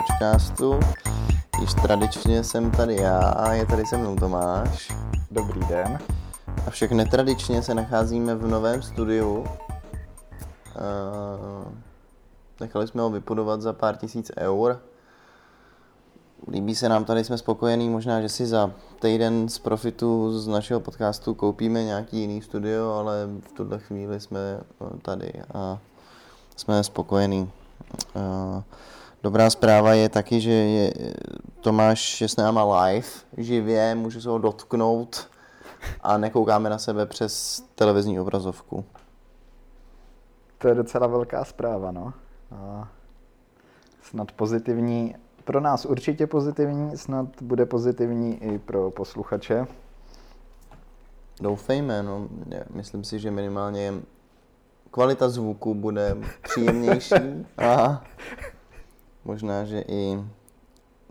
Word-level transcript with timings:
pročkástu. 0.00 0.80
Již 1.60 1.74
tradičně 1.74 2.44
jsem 2.44 2.70
tady 2.70 2.96
já 2.96 3.18
a 3.18 3.52
je 3.52 3.66
tady 3.66 3.86
se 3.86 3.96
mnou 3.96 4.16
Tomáš. 4.16 4.92
Dobrý 5.30 5.60
den. 5.60 5.98
A 6.66 6.70
však 6.70 6.92
netradičně 6.92 7.62
se 7.62 7.74
nacházíme 7.74 8.34
v 8.34 8.46
novém 8.46 8.82
studiu. 8.82 9.38
Uh, 9.38 9.46
nechali 12.60 12.88
jsme 12.88 13.02
ho 13.02 13.10
vypudovat 13.10 13.62
za 13.62 13.72
pár 13.72 13.96
tisíc 13.96 14.30
eur. 14.38 14.80
Líbí 16.50 16.74
se 16.74 16.88
nám 16.88 17.04
tady, 17.04 17.24
jsme 17.24 17.38
spokojení, 17.38 17.88
možná, 17.88 18.20
že 18.20 18.28
si 18.28 18.46
za 18.46 18.72
týden 19.00 19.48
z 19.48 19.58
profitu 19.58 20.38
z 20.38 20.46
našeho 20.46 20.80
podcastu 20.80 21.34
koupíme 21.34 21.84
nějaký 21.84 22.20
jiný 22.20 22.42
studio, 22.42 22.92
ale 22.92 23.28
v 23.40 23.52
tuhle 23.52 23.78
chvíli 23.78 24.20
jsme 24.20 24.60
tady 25.02 25.32
a 25.54 25.78
jsme 26.56 26.84
spokojení. 26.84 27.50
Uh, 28.14 28.62
Dobrá 29.22 29.50
zpráva 29.50 29.94
je 29.94 30.08
taky, 30.08 30.40
že 30.40 30.50
je, 30.50 30.94
Tomáš 31.60 32.20
je 32.20 32.28
s 32.28 32.36
náma 32.36 32.84
live, 32.84 33.08
živě, 33.36 33.94
může 33.94 34.20
se 34.20 34.28
ho 34.28 34.38
dotknout 34.38 35.28
a 36.00 36.18
nekoukáme 36.18 36.70
na 36.70 36.78
sebe 36.78 37.06
přes 37.06 37.64
televizní 37.74 38.20
obrazovku. 38.20 38.84
To 40.58 40.68
je 40.68 40.74
docela 40.74 41.06
velká 41.06 41.44
zpráva, 41.44 41.92
no. 41.92 42.12
A 42.52 42.88
snad 44.02 44.32
pozitivní, 44.32 45.14
pro 45.44 45.60
nás 45.60 45.84
určitě 45.84 46.26
pozitivní, 46.26 46.96
snad 46.96 47.26
bude 47.40 47.66
pozitivní 47.66 48.44
i 48.44 48.58
pro 48.58 48.90
posluchače. 48.90 49.66
Doufejme, 51.40 52.02
no. 52.02 52.28
Myslím 52.70 53.04
si, 53.04 53.18
že 53.18 53.30
minimálně 53.30 53.94
kvalita 54.90 55.28
zvuku 55.28 55.74
bude 55.74 56.16
příjemnější 56.42 57.14
a 57.58 58.04
možná, 59.24 59.64
že 59.64 59.84
i 59.88 60.18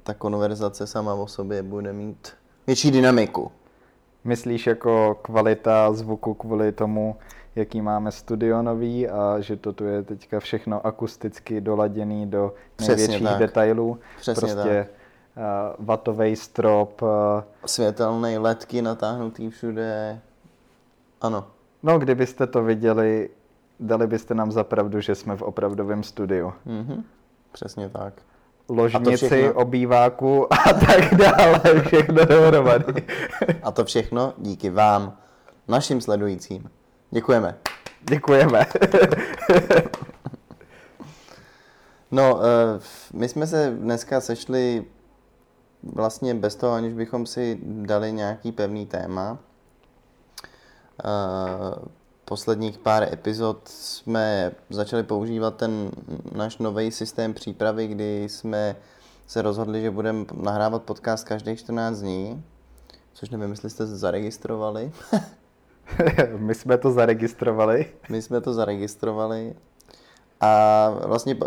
ta 0.03 0.13
konverzace 0.13 0.87
sama 0.87 1.13
o 1.13 1.27
sobě 1.27 1.63
bude 1.63 1.93
mít 1.93 2.33
větší 2.67 2.91
dynamiku. 2.91 3.51
Myslíš 4.23 4.67
jako 4.67 5.19
kvalita 5.21 5.93
zvuku 5.93 6.33
kvůli 6.33 6.71
tomu, 6.71 7.15
jaký 7.55 7.81
máme 7.81 8.11
studio 8.11 8.61
nový 8.61 9.09
a 9.09 9.39
že 9.39 9.55
to 9.55 9.73
tu 9.73 9.85
je 9.85 10.03
teďka 10.03 10.39
všechno 10.39 10.87
akusticky 10.87 11.61
doladěný 11.61 12.27
do 12.27 12.53
největších 12.79 13.23
tak. 13.23 13.39
detailů. 13.39 13.99
Přesně 14.17 14.41
prostě 14.41 14.87
tak. 14.87 14.87
Uh, 15.37 15.85
vatový 15.85 16.35
strop. 16.35 17.01
Uh, 17.01 17.09
Světelné 17.65 18.37
ledky 18.37 18.81
natáhnutý 18.81 19.49
všude. 19.49 20.19
Ano. 21.21 21.47
No, 21.83 21.99
kdybyste 21.99 22.47
to 22.47 22.63
viděli, 22.63 23.29
dali 23.79 24.07
byste 24.07 24.33
nám 24.33 24.51
zapravdu, 24.51 25.01
že 25.01 25.15
jsme 25.15 25.37
v 25.37 25.41
opravdovém 25.41 26.03
studiu. 26.03 26.53
Mm-hmm. 26.67 27.03
Přesně 27.51 27.89
tak. 27.89 28.13
Ložnici, 28.69 29.51
obýváku 29.51 30.53
a 30.53 30.73
tak 30.73 31.15
dále, 31.15 31.81
všechno 31.85 32.25
dohromady. 32.25 33.07
a 33.63 33.71
to 33.71 33.85
všechno 33.85 34.33
díky 34.37 34.69
vám, 34.69 35.17
našim 35.67 36.01
sledujícím. 36.01 36.69
Děkujeme. 37.11 37.57
Děkujeme. 38.09 38.61
no, 42.11 42.39
eh, 42.43 42.79
my 43.13 43.29
jsme 43.29 43.47
se 43.47 43.75
dneska 43.79 44.21
sešli 44.21 44.85
vlastně 45.83 46.33
bez 46.33 46.55
toho, 46.55 46.73
aniž 46.73 46.93
bychom 46.93 47.25
si 47.25 47.59
dali 47.63 48.11
nějaký 48.11 48.51
pevný 48.51 48.85
téma. 48.85 49.37
Posledních 52.29 52.77
pár 52.77 53.13
epizod 53.13 53.67
jsme 53.67 54.51
začali 54.69 55.03
používat 55.03 55.55
ten 55.55 55.91
náš 56.35 56.57
nový 56.57 56.91
systém 56.91 57.33
přípravy, 57.33 57.87
kdy 57.87 58.29
jsme 58.29 58.75
se 59.27 59.41
rozhodli, 59.41 59.81
že 59.81 59.91
budeme 59.91 60.25
nahrávat 60.33 60.83
podcast 60.83 61.27
každých 61.27 61.59
14 61.59 61.99
dní, 61.99 62.43
což 63.13 63.29
nevím, 63.29 63.49
jestli 63.51 63.69
jste 63.69 63.85
zaregistrovali. 63.85 64.91
My 66.37 66.55
jsme 66.55 66.77
to 66.77 66.91
zaregistrovali. 66.91 67.85
My 68.09 68.21
jsme 68.21 68.41
to 68.41 68.53
zaregistrovali. 68.53 69.55
A 70.41 70.89
vlastně 71.05 71.37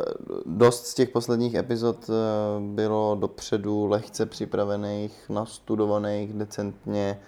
dost 0.47 0.87
z 0.87 0.95
těch 0.95 1.09
posledních 1.09 1.55
epizod 1.55 2.11
eh, 2.11 2.13
bylo 2.61 3.17
dopředu 3.21 3.87
lehce 3.87 4.27
připravených, 4.27 5.25
nastudovaných 5.29 6.33
decentně, 6.33 7.21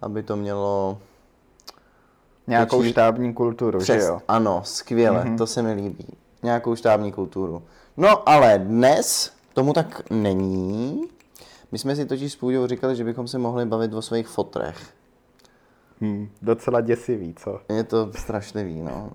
aby 0.00 0.22
to 0.22 0.36
mělo 0.36 0.98
Nějakou 2.52 2.78
větší... 2.78 2.92
štábní 2.92 3.34
kulturu, 3.34 3.78
Přes, 3.78 4.02
že 4.02 4.08
jo? 4.08 4.20
Ano, 4.28 4.60
skvěle, 4.64 5.24
mm-hmm. 5.24 5.38
to 5.38 5.46
se 5.46 5.62
mi 5.62 5.72
líbí. 5.72 6.06
Nějakou 6.42 6.76
štábní 6.76 7.12
kulturu. 7.12 7.62
No 7.96 8.28
ale 8.28 8.58
dnes 8.58 9.32
tomu 9.54 9.72
tak 9.72 10.10
není. 10.10 11.02
My 11.72 11.78
jsme 11.78 11.96
si 11.96 12.06
totiž 12.06 12.32
s 12.32 12.36
Půjdou 12.36 12.66
říkali, 12.66 12.96
že 12.96 13.04
bychom 13.04 13.28
se 13.28 13.38
mohli 13.38 13.66
bavit 13.66 13.94
o 13.94 14.02
svých 14.02 14.28
fotrech. 14.28 14.76
Hmm, 16.00 16.28
docela 16.42 16.80
děsivý, 16.80 17.34
co? 17.34 17.60
Je 17.68 17.84
to 17.84 18.10
strašlivý, 18.16 18.80
no. 18.80 19.10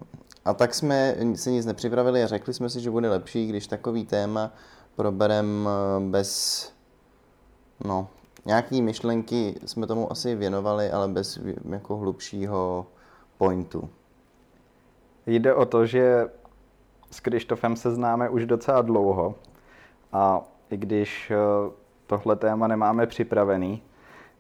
A 0.46 0.54
tak 0.54 0.74
jsme 0.74 1.16
si 1.36 1.52
nic 1.52 1.66
nepřipravili 1.66 2.24
a 2.24 2.28
řekli 2.28 2.54
jsme 2.54 2.70
si, 2.70 2.82
že 2.82 2.92
bude 2.92 3.10
lepší, 3.10 3.48
když 3.48 3.68
takový 3.68 4.06
téma 4.06 4.52
proberem 4.96 5.70
eh, 5.70 6.10
bez, 6.10 6.72
no, 7.86 8.08
nějaký 8.46 8.82
myšlenky 8.82 9.56
jsme 9.66 9.88
tomu 9.88 10.12
asi 10.12 10.36
věnovali, 10.36 10.92
ale 10.92 11.08
bez 11.08 11.40
jako 11.70 11.98
hlubšího 11.98 12.86
pointu. 13.38 13.90
Jde 15.26 15.54
o 15.54 15.66
to, 15.66 15.86
že 15.86 16.30
s 17.12 17.20
Krištofem 17.20 17.76
se 17.76 17.92
známe 17.92 18.30
už 18.30 18.46
docela 18.46 18.82
dlouho 18.82 19.36
a 20.14 20.42
i 20.70 20.78
když 20.78 21.32
eh, 21.32 21.36
tohle 22.08 22.36
téma 22.36 22.68
nemáme 22.68 23.08
připravený, 23.08 23.84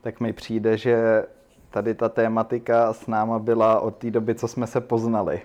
tak 0.02 0.20
mi 0.20 0.34
přijde, 0.34 0.78
že 0.78 1.24
tady 1.70 1.94
ta 1.94 2.10
tématika 2.10 2.94
s 2.94 3.08
náma 3.08 3.40
byla 3.40 3.80
od 3.80 3.96
té 3.96 4.12
doby, 4.12 4.36
co 4.36 4.48
jsme 4.48 4.68
se 4.68 4.82
poznali. 4.82 5.42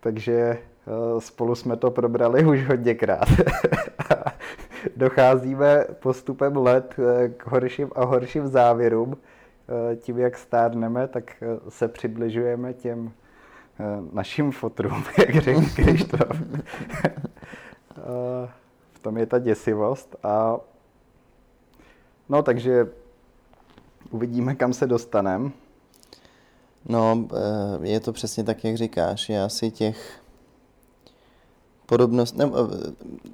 Takže 0.00 0.32
eh, 0.32 1.20
spolu 1.20 1.54
jsme 1.54 1.76
to 1.76 1.90
probrali 1.90 2.44
už 2.44 2.68
hodněkrát. 2.68 3.28
Docházíme 4.96 5.84
postupem 6.00 6.56
let 6.56 6.94
eh, 6.98 7.28
k 7.28 7.46
horším 7.46 7.90
a 7.94 8.04
horším 8.04 8.48
závěrům, 8.48 9.16
tím, 9.96 10.18
jak 10.18 10.38
stárneme, 10.38 11.08
tak 11.08 11.42
eh, 11.42 11.70
se 11.70 11.88
přibližujeme 11.88 12.74
těm 12.74 13.12
eh, 13.80 13.84
našim 14.12 14.50
fotrům, 14.50 15.04
jak 15.18 15.34
řekl 15.34 15.62
Krištof. 15.76 16.42
v 18.92 18.98
tom 19.00 19.16
je 19.16 19.26
ta 19.26 19.38
děsivost 19.38 20.16
a 20.22 20.56
no 22.28 22.42
takže 22.42 22.88
uvidíme, 24.10 24.54
kam 24.54 24.72
se 24.72 24.86
dostaneme. 24.86 25.50
No, 26.88 27.28
je 27.82 28.00
to 28.00 28.12
přesně 28.12 28.44
tak, 28.44 28.64
jak 28.64 28.76
říkáš. 28.76 29.28
Já 29.28 29.48
si 29.48 29.70
těch 29.70 30.22
podobnost, 31.86 32.36
ne, 32.36 32.50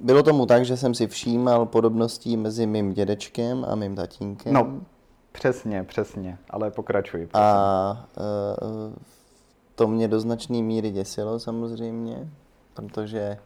bylo 0.01 0.23
tomu 0.23 0.45
tak, 0.45 0.65
že 0.65 0.77
jsem 0.77 0.93
si 0.93 1.07
všímal 1.07 1.65
podobností 1.65 2.37
mezi 2.37 2.65
mým 2.65 2.93
dědečkem 2.93 3.65
a 3.69 3.75
mým 3.75 3.95
tatínkem. 3.95 4.53
No, 4.53 4.81
Přesně, 5.39 5.83
přesně, 5.83 6.37
ale 6.49 6.71
pokračuj. 6.71 7.27
Prosím. 7.27 7.45
A 7.45 8.07
uh, 8.17 8.93
to 9.75 9.87
mě 9.87 10.07
do 10.07 10.19
značné 10.19 10.61
míry 10.61 10.91
děsilo 10.91 11.39
samozřejmě, 11.39 12.29
protože 12.73 13.37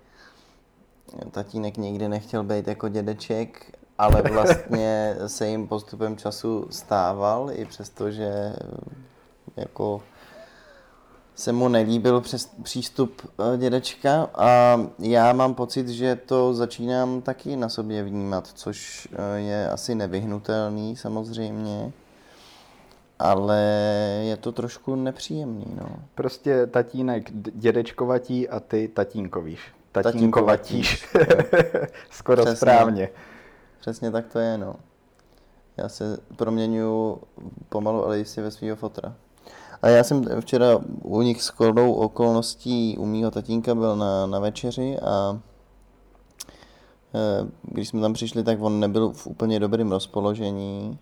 tatínek 1.32 1.78
nikdy 1.78 2.08
nechtěl 2.08 2.44
být 2.44 2.68
jako 2.68 2.90
dědeček, 2.90 3.80
ale 3.98 4.22
vlastně 4.32 5.16
se 5.28 5.48
jim 5.48 5.68
postupem 5.68 6.18
času 6.18 6.68
stával, 6.70 7.50
i 7.52 7.66
přesto, 7.66 8.12
že 8.12 8.56
jako 9.56 10.02
se 11.36 11.52
mu 11.52 11.68
nelíbil 11.68 12.22
přes 12.22 12.46
přístup 12.64 13.22
eh, 13.54 13.58
dědečka 13.58 14.30
a 14.34 14.80
já 15.00 15.34
mám 15.34 15.54
pocit, 15.54 15.90
že 15.90 16.16
to 16.16 16.54
začínám 16.54 17.22
taky 17.22 17.56
na 17.56 17.70
sobě 17.70 18.04
vnímat, 18.04 18.48
což 18.48 19.08
eh, 19.14 19.40
je 19.40 19.70
asi 19.70 19.96
nevyhnutelný 19.96 20.96
samozřejmě, 20.96 21.92
ale 23.20 23.60
je 24.24 24.38
to 24.38 24.52
trošku 24.52 24.96
nepříjemný. 24.96 25.66
No. 25.76 25.90
Prostě 26.16 26.68
tatínek 26.68 27.32
dědečkovatí 27.34 28.50
a 28.50 28.60
ty 28.60 28.88
tatínkovíš. 28.88 29.60
Tatínkovatíš. 29.92 31.06
Skoro 32.10 32.42
Přesně. 32.42 32.56
správně. 32.56 33.10
Přesně 33.80 34.12
tak 34.12 34.28
to 34.28 34.40
je, 34.40 34.58
no. 34.58 34.76
Já 35.78 35.90
se 35.90 36.18
proměňuji 36.36 37.20
pomalu, 37.70 38.06
ale 38.06 38.18
jistě 38.18 38.42
ve 38.42 38.52
svého 38.52 38.76
fotra. 38.76 39.16
A 39.84 39.90
já 39.90 40.04
jsem 40.04 40.42
včera 40.42 40.80
u 41.02 41.22
nich 41.22 41.44
s 41.44 41.50
kodou 41.50 41.94
okolností 41.94 42.98
u 42.98 43.06
mýho 43.06 43.32
tatínka 43.32 43.76
byl 43.76 43.96
na, 43.96 44.26
na 44.26 44.40
večeři 44.40 45.00
a 45.00 45.40
e, 47.14 47.48
když 47.62 47.88
jsme 47.88 48.02
tam 48.02 48.14
přišli, 48.14 48.44
tak 48.44 48.62
on 48.62 48.80
nebyl 48.80 49.12
v 49.12 49.28
úplně 49.28 49.60
dobrém 49.60 49.92
rozpoložení. 49.92 51.00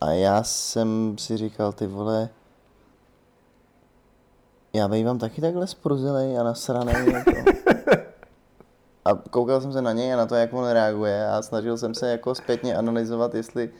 A 0.00 0.10
já 0.10 0.42
jsem 0.42 1.18
si 1.18 1.36
říkal, 1.36 1.72
ty 1.72 1.86
vole, 1.86 2.28
já 4.72 4.88
bývám 4.88 5.18
taky 5.18 5.40
takhle 5.40 5.66
spruzelej 5.66 6.38
a 6.38 6.42
nasranej. 6.42 7.12
Jako. 7.12 7.30
a 9.04 9.14
koukal 9.14 9.60
jsem 9.60 9.72
se 9.72 9.82
na 9.82 9.92
něj 9.92 10.14
a 10.14 10.16
na 10.16 10.26
to, 10.26 10.34
jak 10.34 10.52
on 10.52 10.68
reaguje 10.68 11.28
a 11.28 11.42
snažil 11.42 11.78
jsem 11.78 11.94
se 11.94 12.10
jako 12.10 12.34
zpětně 12.34 12.76
analyzovat, 12.76 13.34
jestli 13.34 13.70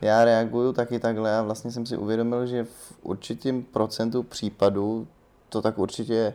já 0.00 0.24
reaguju 0.24 0.72
taky 0.72 0.98
takhle 0.98 1.38
a 1.38 1.42
vlastně 1.42 1.70
jsem 1.70 1.86
si 1.86 1.96
uvědomil, 1.96 2.46
že 2.46 2.64
v 2.64 2.92
určitým 3.02 3.62
procentu 3.62 4.22
případů 4.22 5.06
to 5.48 5.62
tak 5.62 5.78
určitě 5.78 6.14
je. 6.14 6.34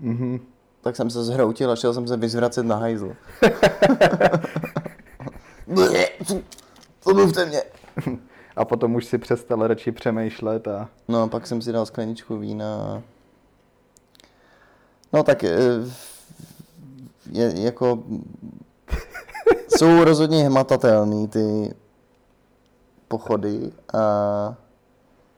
Mhm. 0.00 0.40
Tak 0.80 0.96
jsem 0.96 1.10
se 1.10 1.24
zhroutil 1.24 1.70
a 1.70 1.76
šel 1.76 1.94
jsem 1.94 2.08
se 2.08 2.16
vyzvracet 2.16 2.66
na 2.66 2.76
hajzl. 2.76 3.12
Pomluvte 7.04 7.46
mě. 7.46 7.62
A 8.56 8.64
potom 8.64 8.94
už 8.94 9.04
si 9.04 9.18
přestal 9.18 9.66
radši 9.66 9.92
přemýšlet 9.92 10.68
a... 10.68 10.88
No 11.08 11.22
a 11.22 11.26
pak 11.26 11.46
jsem 11.46 11.62
si 11.62 11.72
dal 11.72 11.86
skleničku 11.86 12.38
vína 12.38 12.76
a... 12.76 13.02
No 15.12 15.22
tak 15.22 15.44
eh, 15.44 15.56
je, 17.30 17.60
jako... 17.60 18.02
Jsou 19.78 20.04
rozhodně 20.04 20.44
hmatatelný 20.44 21.28
ty 21.28 21.74
pochody 23.18 23.72
a 23.94 24.02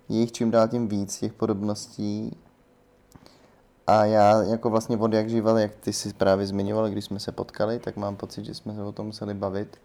je 0.09 0.19
jich 0.21 0.33
čím 0.33 0.51
dál 0.51 0.69
tím 0.69 0.89
víc 0.89 1.19
těch 1.19 1.33
podobností. 1.33 2.37
A 3.87 4.05
já 4.05 4.43
jako 4.43 4.71
vlastně 4.71 4.97
od 4.97 5.13
jak 5.13 5.29
živel, 5.29 5.59
jak 5.59 5.75
ty 5.75 5.93
si 5.93 6.13
právě 6.15 6.47
zmiňoval, 6.47 6.89
když 6.91 7.05
jsme 7.05 7.21
se 7.21 7.33
potkali, 7.33 7.79
tak 7.79 7.97
mám 7.97 8.17
pocit, 8.17 8.45
že 8.45 8.55
jsme 8.55 8.75
se 8.75 8.83
o 8.83 8.93
tom 8.93 9.07
museli 9.07 9.35
bavit. 9.35 9.77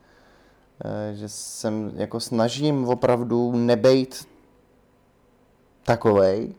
Eh, 0.86 1.16
Že 1.16 1.30
jsem 1.30 1.92
jako 1.96 2.20
snažím 2.20 2.88
opravdu 2.88 3.52
nebejt 3.52 4.28
takovej, 5.84 6.56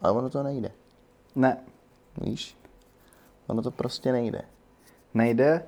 ale 0.00 0.12
ono 0.12 0.30
to 0.30 0.42
nejde. 0.42 0.70
Ne, 1.34 1.56
Víš? 2.20 2.56
Ono 3.46 3.62
to 3.62 3.70
prostě 3.70 4.12
nejde. 4.12 4.42
nejde. 5.14 5.62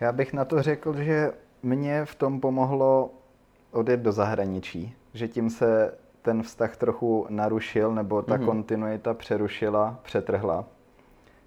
Já 0.00 0.12
bych 0.12 0.32
na 0.32 0.44
to 0.44 0.62
řekl, 0.62 0.92
že 1.02 1.32
mě 1.62 2.04
v 2.04 2.14
tom 2.14 2.40
pomohlo 2.40 3.10
odjet 3.78 4.00
do 4.00 4.12
zahraničí. 4.12 4.94
Že 5.14 5.28
tím 5.28 5.50
se 5.50 5.94
ten 6.22 6.42
vztah 6.42 6.76
trochu 6.76 7.26
narušil, 7.30 7.94
nebo 7.94 8.22
ta 8.22 8.36
Mhm. 8.36 8.44
kontinuita 8.46 9.14
přerušila, 9.14 9.98
přetrhla. 10.02 10.64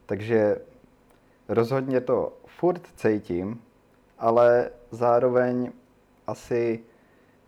Takže 0.06 0.58
rozhodně 1.50 2.02
to 2.02 2.34
furt 2.46 2.82
cítím, 2.96 3.62
ale 4.20 4.70
zároveň 4.92 5.72
asi 6.28 6.80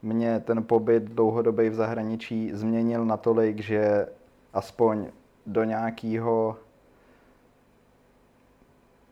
mě 0.01 0.39
ten 0.39 0.63
pobyt 0.63 1.03
dlouhodobý 1.03 1.69
v 1.69 1.75
zahraničí 1.75 2.51
změnil 2.53 3.05
natolik, 3.05 3.59
že 3.59 4.07
aspoň 4.53 5.07
do 5.45 5.63
nějakého 5.63 6.57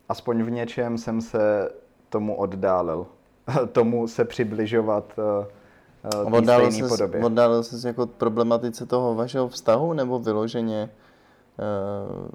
aspoň 0.08 0.42
v 0.42 0.50
něčem 0.50 0.98
jsem 0.98 1.20
se 1.20 1.70
tomu 2.08 2.36
oddálil. 2.36 3.06
tomu 3.72 4.08
se 4.08 4.24
přibližovat 4.24 5.04
té 5.16 5.22
Oddálil 6.24 6.70
stejné 6.70 6.88
ses, 6.88 6.98
podobě. 6.98 7.24
oddálil 7.24 7.62
ses 7.62 7.84
jako 7.84 8.06
k 8.06 8.10
problematice 8.10 8.86
toho 8.86 9.14
vašeho 9.14 9.48
vztahu, 9.48 9.92
nebo 9.92 10.18
vyloženě 10.18 10.90
uh, 12.12 12.28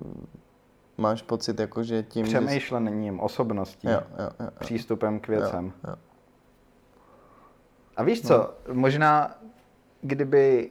máš 0.98 1.22
pocit, 1.22 1.60
jako, 1.60 1.84
že 1.84 2.04
tím... 2.04 2.26
že 2.26 2.38
jsi- 2.40 2.46
Přemýšlením, 2.46 3.20
osobností, 3.20 3.88
Jo, 3.88 3.94
jo, 3.94 4.00
jo, 4.20 4.30
jo. 4.40 4.48
přístupem 4.60 5.20
k 5.20 5.28
věcem. 5.28 5.66
Jo, 5.66 5.90
jo. 5.90 5.96
A 7.98 8.04
víš 8.04 8.28
co, 8.28 8.54
možná 8.74 9.36
kdyby 10.02 10.70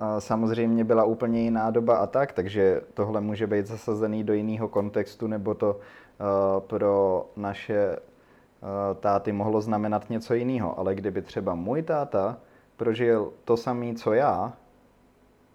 a 0.00 0.20
samozřejmě 0.20 0.84
byla 0.84 1.04
úplně 1.04 1.42
jiná 1.42 1.70
doba 1.70 1.96
a 1.96 2.06
tak, 2.06 2.32
takže 2.32 2.80
tohle 2.94 3.20
může 3.20 3.46
být 3.46 3.66
zasazený 3.66 4.24
do 4.24 4.32
jiného 4.32 4.68
kontextu, 4.68 5.26
nebo 5.26 5.54
to 5.54 5.70
uh, 5.74 6.60
pro 6.60 7.26
naše 7.36 7.96
táty 9.00 9.32
mohlo 9.32 9.60
znamenat 9.60 10.10
něco 10.10 10.34
jiného. 10.34 10.78
Ale 10.78 10.94
kdyby 10.94 11.22
třeba 11.22 11.54
můj 11.54 11.82
táta 11.82 12.36
prožil 12.76 13.32
to 13.44 13.56
samé, 13.56 13.94
co 13.94 14.12
já, 14.12 14.52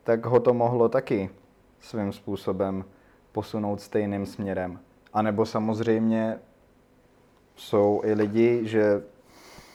tak 0.04 0.26
ho 0.26 0.40
to 0.40 0.54
mohlo 0.54 0.90
taky 0.90 1.30
svým 1.80 2.14
způsobem 2.14 2.86
posunout 3.32 3.82
stejným 3.82 4.26
směrem. 4.26 4.80
A 5.14 5.22
nebo 5.22 5.46
samozřejmě 5.46 6.40
jsou 7.56 8.02
i 8.04 8.14
lidi, 8.14 8.68
že 8.68 9.04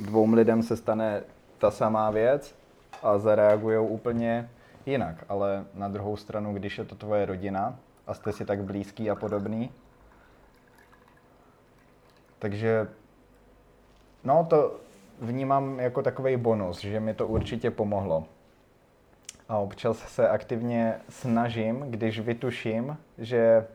dvou 0.00 0.32
lidem 0.32 0.62
se 0.62 0.76
stane 0.76 1.22
ta 1.58 1.70
samá 1.70 2.10
věc 2.10 2.54
a 3.02 3.18
zareagují 3.18 3.78
úplně 3.78 4.50
jinak. 4.86 5.24
Ale 5.28 5.64
na 5.74 5.88
druhou 5.88 6.16
stranu, 6.16 6.54
když 6.54 6.78
je 6.78 6.84
to 6.84 6.94
tvoje 6.94 7.26
rodina 7.26 7.76
a 8.06 8.14
jste 8.14 8.32
si 8.32 8.44
tak 8.44 8.62
blízký 8.62 9.10
a 9.10 9.14
podobný, 9.14 9.70
takže 12.38 12.88
no 14.24 14.46
to 14.50 14.74
vnímám 15.20 15.80
jako 15.80 16.02
takový 16.02 16.36
bonus, 16.36 16.80
že 16.80 17.00
mi 17.00 17.14
to 17.14 17.26
určitě 17.26 17.70
pomohlo. 17.70 18.24
A 19.48 19.56
občas 19.58 19.98
se 19.98 20.28
aktivně 20.28 20.94
snažím, 21.08 21.80
když 21.90 22.20
vytuším, 22.20 22.96
že 23.18 23.66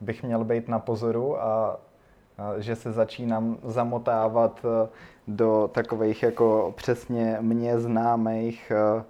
bych 0.00 0.22
měl 0.22 0.44
být 0.44 0.68
na 0.68 0.78
pozoru 0.78 1.42
a, 1.42 1.80
že 2.58 2.76
se 2.76 2.92
začínám 2.92 3.56
zamotávat 3.64 4.64
a, 4.64 4.88
do 5.28 5.70
takových 5.74 6.22
jako 6.22 6.72
přesně 6.76 7.36
mně 7.40 7.78
známých 7.80 8.72
a, 8.72 9.04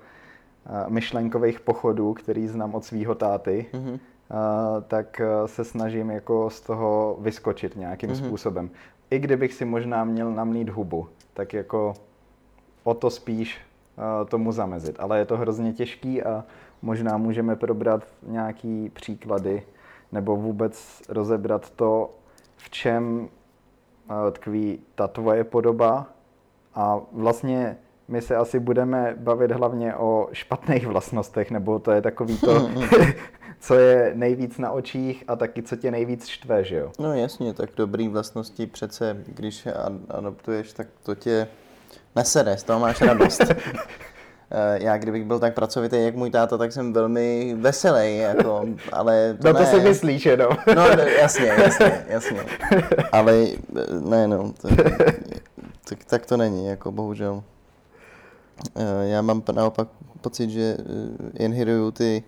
a, 0.66 0.88
myšlenkových 0.88 1.60
pochodů, 1.60 2.14
který 2.14 2.48
znám 2.48 2.74
od 2.74 2.84
svého 2.84 3.14
táty, 3.14 3.66
Mhm. 3.72 3.98
a, 4.30 4.80
tak 4.88 5.20
se 5.46 5.64
snažím 5.64 6.10
jako 6.10 6.50
z 6.50 6.60
toho 6.60 7.16
vyskočit 7.20 7.76
nějakým 7.76 8.10
Mhm. 8.10 8.18
způsobem. 8.18 8.70
I 9.10 9.18
kdybych 9.18 9.54
si 9.54 9.64
možná 9.64 10.04
měl 10.04 10.30
namlít 10.30 10.68
hubu, 10.68 11.08
tak 11.34 11.52
jako 11.52 11.94
o 12.84 12.94
to 12.94 13.10
spíš 13.10 13.58
a, 13.96 14.24
tomu 14.24 14.52
zamezit. 14.52 14.96
Ale 14.98 15.18
je 15.18 15.24
to 15.24 15.36
hrozně 15.36 15.72
těžký 15.72 16.22
a 16.22 16.44
možná 16.82 17.16
můžeme 17.16 17.56
probrat 17.56 18.02
nějaký 18.22 18.90
příklady 18.94 19.62
nebo 20.12 20.36
vůbec 20.36 21.02
rozebrat 21.08 21.70
to, 21.70 22.10
v 22.56 22.70
čem 22.70 23.28
a, 24.08 24.30
tkví 24.30 24.80
ta 24.94 25.08
tvoje 25.08 25.44
podoba 25.44 26.06
a 26.74 27.00
vlastně 27.12 27.76
my 28.08 28.22
se 28.22 28.36
asi 28.36 28.60
budeme 28.60 29.14
bavit 29.18 29.50
hlavně 29.50 29.94
o 29.94 30.28
špatných 30.32 30.86
vlastnostech, 30.92 31.50
nebo 31.50 31.78
to 31.78 31.90
je 31.90 32.02
takový 32.02 32.38
to, 32.38 32.70
co 33.66 33.74
je 33.74 34.12
nejvíc 34.14 34.58
na 34.58 34.70
očích 34.70 35.24
a 35.28 35.36
taky 35.36 35.62
co 35.62 35.76
tě 35.76 35.90
nejvíc 35.90 36.26
štve, 36.26 36.64
že 36.64 36.76
jo? 36.76 36.92
No 36.98 37.14
jasně, 37.14 37.54
tak 37.54 37.70
dobrý 37.76 38.08
vlastnosti 38.08 38.66
přece, 38.66 39.16
když 39.26 39.66
je 39.66 39.72
ad- 39.72 39.92
adoptuješ, 40.08 40.72
tak 40.72 40.86
to 41.02 41.14
tě 41.14 41.46
nesede, 42.16 42.56
z 42.56 42.62
toho 42.62 42.80
máš 42.80 43.00
radost. 43.00 43.42
Eh, 44.50 44.78
Já 44.84 44.96
kdybych 44.98 45.24
byl 45.24 45.38
tak 45.38 45.54
pracovitý 45.54 46.04
jak 46.04 46.14
můj 46.14 46.30
táta, 46.30 46.58
tak 46.58 46.72
jsem 46.72 46.92
velmi 46.92 47.56
veselý, 47.58 48.16
jako, 48.18 48.64
ale 48.92 49.34
to 49.42 49.48
No 49.48 49.54
to 49.54 49.60
ne. 49.60 49.66
si 49.66 49.80
myslíš 49.80 50.26
jenom. 50.26 50.48
No, 50.76 50.96
no 50.96 51.02
jasně, 51.02 51.46
jasně, 51.46 52.04
jasně. 52.08 52.40
Ale 53.12 53.46
eh, 53.76 53.86
ne, 54.00 54.28
no, 54.28 54.52
to, 54.62 54.68
tak, 55.88 56.04
tak 56.06 56.26
to 56.26 56.36
není, 56.36 56.66
jako 56.66 56.92
bohužel. 56.92 57.42
Eh, 58.76 59.08
Já 59.08 59.22
mám 59.22 59.42
naopak 59.52 59.88
pocit, 60.20 60.50
že 60.50 60.76
inhiruju 61.38 61.90
ty 61.90 62.22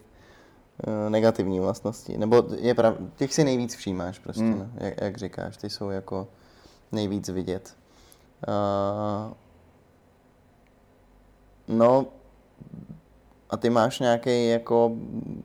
negativní 1.09 1.61
vlastnosti. 1.61 2.19
Nebo 2.19 2.43
je 2.59 2.75
prav, 2.75 2.95
těch 3.17 3.35
si 3.35 3.45
nejvíc 3.45 3.75
všímáš 3.77 4.19
prostě, 4.19 4.43
Mm. 4.43 4.59
no, 4.59 4.69
jak, 4.87 5.01
jak 5.01 5.17
říkáš, 5.17 5.57
ty 5.57 5.71
jsou 5.71 5.91
jako 5.91 6.29
nejvíc 6.93 7.29
vidět. 7.29 7.77
Uh, 8.49 9.33
no, 11.69 12.07
a 13.51 13.57
ty 13.57 13.71
máš 13.71 14.01
nějaký 14.01 14.49
jako 14.49 14.93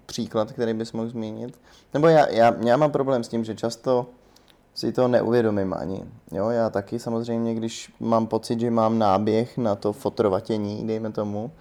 příklad, 0.05 0.51
který 0.51 0.73
bys 0.73 0.91
mohl 0.93 1.09
zmínit? 1.09 1.59
Nebo 1.93 2.07
já, 2.07 2.27
já, 2.29 2.55
já 2.65 2.77
mám 2.77 2.91
problém 2.91 3.23
s 3.23 3.27
tím, 3.27 3.43
že 3.43 3.55
často 3.55 4.05
si 4.75 4.91
to 4.91 5.07
neuvědomím 5.07 5.73
ani. 5.73 6.03
Jo, 6.31 6.49
já 6.49 6.69
taky 6.69 6.99
samozřejmě, 6.99 7.55
když 7.55 7.93
mám 7.99 8.27
pocit, 8.27 8.59
že 8.59 8.71
mám 8.71 8.99
náběh 8.99 9.57
na 9.57 9.75
to 9.75 9.93
fotrovatění, 9.93 10.87
dejme 10.87 11.11
tomu, 11.11 11.51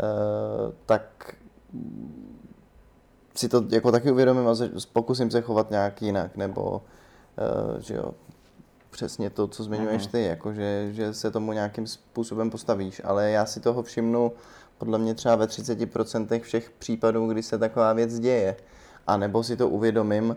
eh, 0.00 0.72
tak 0.86 1.34
si 3.38 3.48
to 3.48 3.64
jako 3.68 3.92
taky 3.92 4.10
uvědomím 4.10 4.48
a 4.48 4.54
pokusím 4.92 5.30
se 5.30 5.40
chovat 5.40 5.70
nějak 5.70 6.02
jinak, 6.02 6.36
nebo 6.36 6.82
eh, 7.38 7.80
že 7.82 7.94
jo, 7.94 8.10
přesně 8.90 9.30
to, 9.30 9.48
co 9.48 9.64
zmiňuješ 9.64 10.02
Mhm. 10.02 10.10
ty, 10.12 10.22
jako 10.24 10.52
že, 10.52 10.88
že 10.92 11.14
se 11.14 11.30
tomu 11.30 11.52
nějakým 11.52 11.86
způsobem 11.86 12.50
postavíš, 12.50 13.00
ale 13.04 13.30
já 13.30 13.46
si 13.46 13.60
toho 13.60 13.82
všimnu 13.82 14.32
podle 14.78 14.98
mě 14.98 15.14
třeba 15.14 15.36
ve 15.36 15.46
30% 15.46 16.40
všech 16.40 16.70
případů, 16.70 17.26
kdy 17.26 17.42
se 17.42 17.58
taková 17.58 17.92
věc 17.92 18.18
děje. 18.18 18.56
A 19.06 19.16
nebo 19.16 19.42
si 19.42 19.56
to 19.56 19.68
uvědomím 19.68 20.36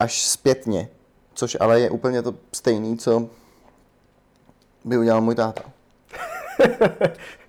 až 0.00 0.26
zpětně, 0.28 0.88
což 1.34 1.56
ale 1.60 1.80
je 1.80 1.90
úplně 1.90 2.22
to 2.22 2.34
stejný, 2.54 2.98
co 2.98 3.28
by 4.84 4.98
udělal 4.98 5.20
můj 5.20 5.34
táta. 5.34 5.62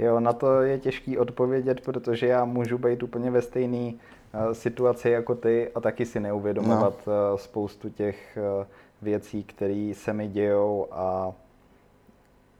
Jo, 0.00 0.20
na 0.20 0.32
to 0.32 0.60
je 0.60 0.78
těžký 0.78 1.18
odpovědět, 1.18 1.80
protože 1.80 2.26
já 2.26 2.44
můžu 2.44 2.78
být 2.78 3.02
úplně 3.02 3.30
ve 3.30 3.42
stejné 3.42 3.92
eh, 3.92 4.54
situaci 4.54 5.10
jako 5.10 5.34
ty 5.34 5.70
a 5.74 5.80
taky 5.80 6.06
si 6.06 6.20
neuvědomovat 6.20 7.06
no. 7.06 7.38
spoustu 7.38 7.88
těch 7.88 8.38
věcí, 9.02 9.44
které 9.44 9.92
se 9.94 10.12
mi 10.12 10.28
dějou 10.28 10.86
a 10.90 11.32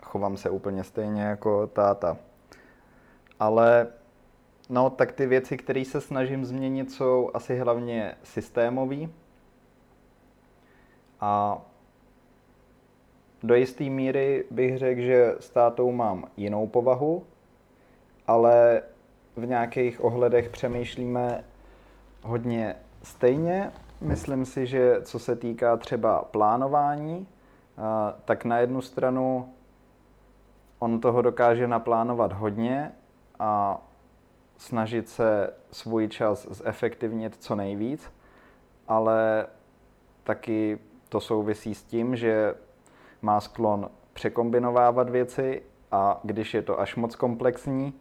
chovám 0.02 0.36
se 0.36 0.50
úplně 0.50 0.84
stejně 0.84 1.22
jako 1.22 1.66
táta. 1.66 2.16
Ale 3.40 3.86
no, 4.68 4.90
tak 4.90 5.12
ty 5.12 5.26
věci, 5.26 5.56
které 5.56 5.84
se 5.84 6.00
snažím 6.00 6.44
změnit, 6.44 6.92
jsou 6.92 7.30
asi 7.34 7.58
hlavně 7.58 8.14
systémové. 8.22 8.96
A 11.20 11.62
do 13.42 13.54
jisté 13.54 13.84
míry 13.84 14.44
bych 14.50 14.78
řekl, 14.78 15.00
že 15.00 15.34
s 15.40 15.50
tátou 15.50 15.92
mám 15.92 16.24
jinou 16.36 16.66
povahu, 16.66 17.24
ale 18.30 18.82
v 19.36 19.46
nějakých 19.46 20.04
ohledech 20.04 20.48
přemýšlíme 20.48 21.44
hodně 22.22 22.76
stejně. 23.02 23.72
Myslím 24.00 24.44
si, 24.44 24.66
že 24.66 25.02
co 25.02 25.18
se 25.18 25.36
týká 25.36 25.76
třeba 25.76 26.22
plánování, 26.22 27.26
tak 28.24 28.44
na 28.44 28.58
jednu 28.58 28.82
stranu 28.82 29.54
on 30.78 31.00
toho 31.00 31.22
dokáže 31.22 31.68
naplánovat 31.68 32.32
hodně 32.32 32.92
a 33.38 33.82
snažit 34.56 35.08
se 35.08 35.54
svůj 35.72 36.08
čas 36.08 36.46
zefektivnit 36.50 37.36
co 37.36 37.54
nejvíc, 37.54 38.12
ale 38.88 39.46
taky 40.24 40.78
to 41.08 41.20
souvisí 41.20 41.74
s 41.74 41.82
tím, 41.82 42.16
že 42.16 42.54
má 43.22 43.40
sklon 43.40 43.90
překombinovávat 44.12 45.10
věci 45.10 45.62
a 45.92 46.20
když 46.24 46.54
je 46.54 46.62
to 46.62 46.80
až 46.80 46.96
moc 46.96 47.16
komplexní, 47.16 48.00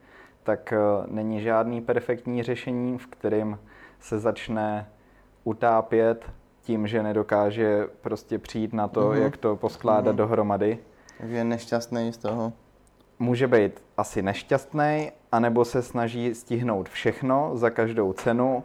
tak 0.49 0.73
eh, 0.73 0.77
není 1.07 1.41
žádný 1.41 1.81
perfektní 1.81 2.43
řešení, 2.43 2.97
v 2.97 3.07
kterém 3.07 3.59
se 3.99 4.19
začne 4.19 4.89
utápět 5.43 6.25
tím, 6.61 6.87
že 6.87 7.03
nedokáže 7.03 7.87
prostě 8.01 8.39
přijít 8.39 8.73
na 8.73 8.87
to, 8.87 9.01
mm-hmm. 9.01 9.21
jak 9.21 9.37
to 9.37 9.55
poskládat 9.55 10.11
mm-hmm. 10.11 10.17
dohromady. 10.17 10.79
Takže 11.17 11.35
je 11.35 11.43
nešťastný 11.43 12.13
z 12.13 12.17
toho. 12.17 12.53
Může 13.19 13.47
být 13.47 13.83
asi 13.97 14.21
nešťastný, 14.21 15.11
anebo 15.31 15.65
se 15.65 15.81
snaží 15.81 16.35
stihnout 16.35 16.89
všechno 16.89 17.51
za 17.53 17.69
každou 17.69 18.13
cenu 18.13 18.63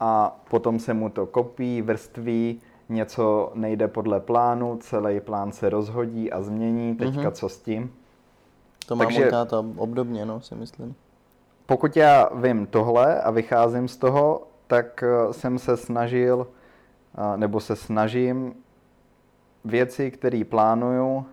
a 0.00 0.40
potom 0.50 0.78
se 0.78 0.94
mu 0.94 1.08
to 1.08 1.26
kopí, 1.26 1.82
vrství, 1.82 2.60
něco 2.88 3.52
nejde 3.54 3.88
podle 3.88 4.20
plánu, 4.20 4.78
celý 4.80 5.20
plán 5.20 5.52
se 5.52 5.70
rozhodí 5.70 6.32
a 6.32 6.42
změní, 6.42 6.96
teďka 6.96 7.20
mm-hmm. 7.20 7.32
co 7.32 7.48
s 7.48 7.58
tím. 7.58 7.92
To 8.86 8.96
má 8.96 9.04
Takže, 9.04 9.30
táta 9.30 9.64
obdobně, 9.76 10.26
no, 10.26 10.40
si 10.40 10.54
myslím. 10.54 10.94
Pokud 11.72 11.96
já 11.96 12.28
vím 12.34 12.66
tohle 12.66 13.22
a 13.22 13.30
vycházím 13.30 13.88
z 13.88 13.96
toho, 13.96 14.48
tak 14.66 15.02
eh, 15.02 15.32
jsem 15.32 15.58
se 15.58 15.76
snažil, 15.76 16.46
eh, 16.46 17.36
nebo 17.36 17.60
se 17.60 17.76
snažím 17.76 18.54
věci, 19.64 20.10
které 20.10 20.44
plánuju, 20.44 21.26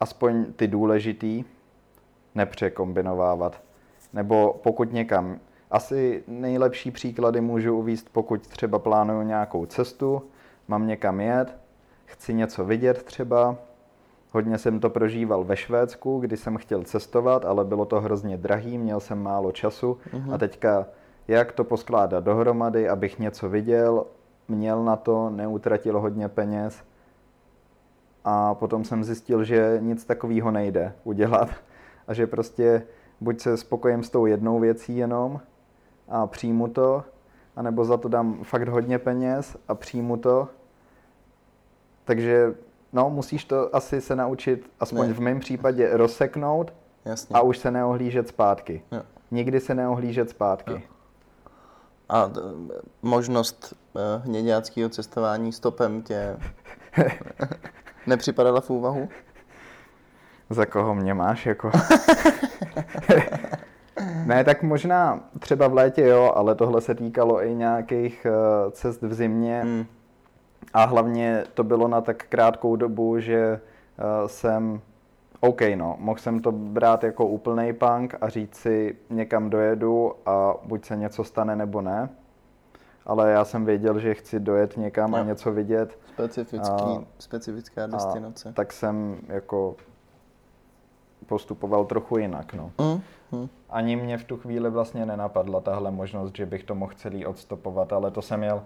aspoň 0.00 0.52
ty 0.52 0.68
důležitý, 0.68 1.44
nepřekombinovávat. 2.34 3.60
Nebo 4.12 4.60
pokud 4.62 4.92
někam, 4.92 5.40
asi 5.70 6.24
nejlepší 6.28 6.90
příklady 6.90 7.40
můžu 7.40 7.78
uvíct, 7.78 8.08
pokud 8.12 8.46
třeba 8.46 8.78
plánuju 8.78 9.22
nějakou 9.22 9.66
cestu, 9.66 10.22
mám 10.68 10.86
někam 10.86 11.20
jet, 11.20 11.56
chci 12.04 12.34
něco 12.34 12.64
vidět 12.64 13.02
třeba. 13.02 13.56
Hodně 14.32 14.58
jsem 14.58 14.80
to 14.80 14.90
prožíval 14.90 15.44
ve 15.44 15.56
Švédsku, 15.56 16.18
kdy 16.18 16.36
jsem 16.36 16.56
chtěl 16.56 16.82
cestovat, 16.82 17.44
ale 17.44 17.64
bylo 17.64 17.84
to 17.84 18.00
hrozně 18.00 18.36
drahý, 18.36 18.78
měl 18.78 19.00
jsem 19.00 19.22
málo 19.22 19.52
času. 19.52 19.98
Uh-huh. 20.12 20.34
a 20.34 20.38
teďka 20.38 20.86
jak 21.28 21.52
to 21.52 21.64
poskládat 21.64 22.24
dohromady, 22.24 22.88
abych 22.88 23.18
něco 23.18 23.48
viděl, 23.48 24.06
měl 24.48 24.84
na 24.84 24.96
to, 24.96 25.30
neutratil 25.30 26.00
hodně 26.00 26.28
peněz. 26.28 26.84
A 28.24 28.54
potom 28.54 28.84
jsem 28.84 29.04
zjistil, 29.04 29.44
že 29.44 29.78
nic 29.80 30.04
takového 30.04 30.50
nejde 30.50 30.92
udělat. 31.04 31.48
A 32.08 32.14
že 32.14 32.26
prostě 32.26 32.82
buď 33.20 33.40
se 33.40 33.56
spokojím 33.56 34.02
s 34.02 34.10
tou 34.10 34.26
jednou 34.26 34.60
věcí 34.60 34.96
jenom 34.96 35.40
a 36.08 36.26
přijmu 36.26 36.68
to, 36.68 37.04
anebo 37.56 37.84
za 37.84 37.96
to 37.96 38.08
dám 38.08 38.44
fakt 38.44 38.68
hodně 38.68 38.98
peněz 38.98 39.56
a 39.68 39.74
přijmu 39.74 40.16
to. 40.16 40.48
Takže 42.04 42.54
no, 42.92 43.10
musíš 43.10 43.44
to 43.44 43.76
asi 43.76 44.00
se 44.00 44.16
naučit, 44.16 44.70
aspoň 44.80 45.08
ne. 45.08 45.14
v 45.14 45.20
mém 45.20 45.40
případě, 45.40 45.88
rozseknout 45.92 46.72
Jasně. 47.04 47.36
a 47.36 47.40
už 47.40 47.58
se 47.58 47.70
neohlížet 47.70 48.28
zpátky. 48.28 48.82
Jo. 48.92 49.02
Nikdy 49.30 49.60
se 49.60 49.74
neohlížet 49.74 50.30
zpátky. 50.30 50.72
Jo. 50.72 50.78
A 52.08 52.26
d- 52.26 52.40
možnost 53.02 53.74
uh, 53.92 54.00
hněďáckého 54.24 54.88
cestování 54.88 55.52
stopem 55.52 56.02
tě 56.02 56.36
nepřipadala 58.06 58.60
v 58.60 58.70
úvahu? 58.70 59.08
Za 60.50 60.66
koho 60.66 60.94
mě 60.94 61.14
máš, 61.14 61.46
jako? 61.46 61.70
ne, 64.26 64.44
tak 64.44 64.62
možná 64.62 65.20
třeba 65.38 65.68
v 65.68 65.74
létě 65.74 66.06
jo, 66.06 66.32
ale 66.34 66.54
tohle 66.54 66.80
se 66.80 66.94
týkalo 66.94 67.44
i 67.44 67.54
nějakých 67.54 68.26
uh, 68.26 68.70
cest 68.72 69.02
v 69.02 69.14
zimě. 69.14 69.60
Hmm 69.62 69.86
a 70.74 70.84
hlavně 70.84 71.44
to 71.54 71.64
bylo 71.64 71.88
na 71.88 72.00
tak 72.00 72.24
krátkou 72.28 72.76
dobu, 72.76 73.20
že 73.20 73.60
uh, 73.98 74.28
jsem 74.28 74.80
OK, 75.40 75.60
no, 75.74 75.96
mohl 75.98 76.18
jsem 76.18 76.40
to 76.40 76.52
brát 76.52 77.04
jako 77.04 77.26
úplný 77.26 77.72
punk 77.72 78.14
a 78.20 78.28
říct 78.28 78.54
si, 78.54 78.96
někam 79.10 79.50
dojedu 79.50 80.12
a 80.26 80.54
buď 80.64 80.84
se 80.84 80.96
něco 80.96 81.24
stane 81.24 81.56
nebo 81.56 81.80
ne. 81.80 82.08
Ale 83.06 83.30
já 83.30 83.44
jsem 83.44 83.64
věděl, 83.64 83.98
že 83.98 84.14
chci 84.14 84.40
dojet 84.40 84.76
někam 84.76 85.10
no. 85.10 85.18
a 85.18 85.22
něco 85.22 85.52
vidět. 85.52 85.98
Specifický, 86.12 86.82
a, 86.82 87.04
specifická 87.18 87.86
destinace. 87.86 88.48
A 88.48 88.52
tak 88.52 88.72
jsem 88.72 89.16
jako 89.28 89.76
postupoval 91.26 91.84
trochu 91.84 92.18
jinak, 92.18 92.54
no. 92.54 92.72
Mm, 92.78 93.00
mm. 93.32 93.48
Ani 93.70 93.96
mě 93.96 94.18
v 94.18 94.24
tu 94.24 94.36
chvíli 94.36 94.70
vlastně 94.70 95.06
nenapadla 95.06 95.60
tahle 95.60 95.90
možnost, 95.90 96.36
že 96.36 96.46
bych 96.46 96.64
to 96.64 96.74
mohl 96.74 96.92
celý 96.96 97.26
odstopovat, 97.26 97.92
ale 97.92 98.10
to 98.10 98.22
jsem 98.22 98.40
měl 98.40 98.62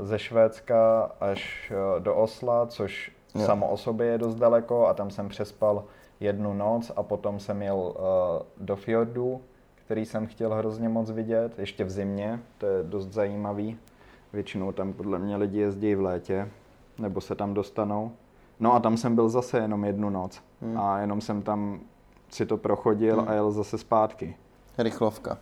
ze 0.00 0.18
Švédska 0.18 1.10
až 1.20 1.72
eh, 1.74 2.00
do 2.00 2.14
Osla, 2.14 2.66
což 2.66 3.12
jo. 3.34 3.46
samo 3.46 3.68
o 3.70 3.76
sobě 3.76 4.06
je 4.06 4.18
dost 4.18 4.34
daleko 4.34 4.86
a 4.86 4.94
tam 4.94 5.10
jsem 5.10 5.28
přespal 5.28 5.84
jednu 6.20 6.54
noc 6.54 6.92
a 6.96 7.02
potom 7.02 7.40
jsem 7.40 7.62
jel 7.62 7.76
uh, 7.76 7.94
do 8.66 8.76
fjordu, 8.76 9.40
který 9.74 10.06
jsem 10.06 10.26
chtěl 10.26 10.54
hrozně 10.54 10.88
moc 10.88 11.10
vidět, 11.10 11.58
ještě 11.58 11.84
v 11.84 11.90
zimě, 11.90 12.40
to 12.58 12.66
je 12.66 12.82
dost 12.82 13.06
zajímavý. 13.06 13.78
Většinou 14.32 14.72
tam 14.72 14.92
podle 14.92 15.18
mě 15.18 15.36
lidi 15.36 15.58
jezdí 15.58 15.94
v 15.94 16.00
létě, 16.00 16.48
nebo 16.98 17.20
se 17.20 17.34
tam 17.34 17.54
dostanou. 17.54 18.12
No 18.60 18.74
a 18.74 18.80
tam 18.80 18.96
jsem 18.96 19.14
byl 19.14 19.28
zase 19.28 19.58
jenom 19.58 19.84
jednu 19.84 20.10
noc 20.10 20.42
hmm. 20.62 20.80
a 20.80 20.98
jenom 21.00 21.20
jsem 21.20 21.42
tam 21.42 21.80
si 22.30 22.46
to 22.46 22.56
prochodil 22.56 23.20
hmm. 23.20 23.28
a 23.28 23.32
jel 23.32 23.50
zase 23.50 23.78
zpátky. 23.78 24.36
Rychlovka. 24.78 25.38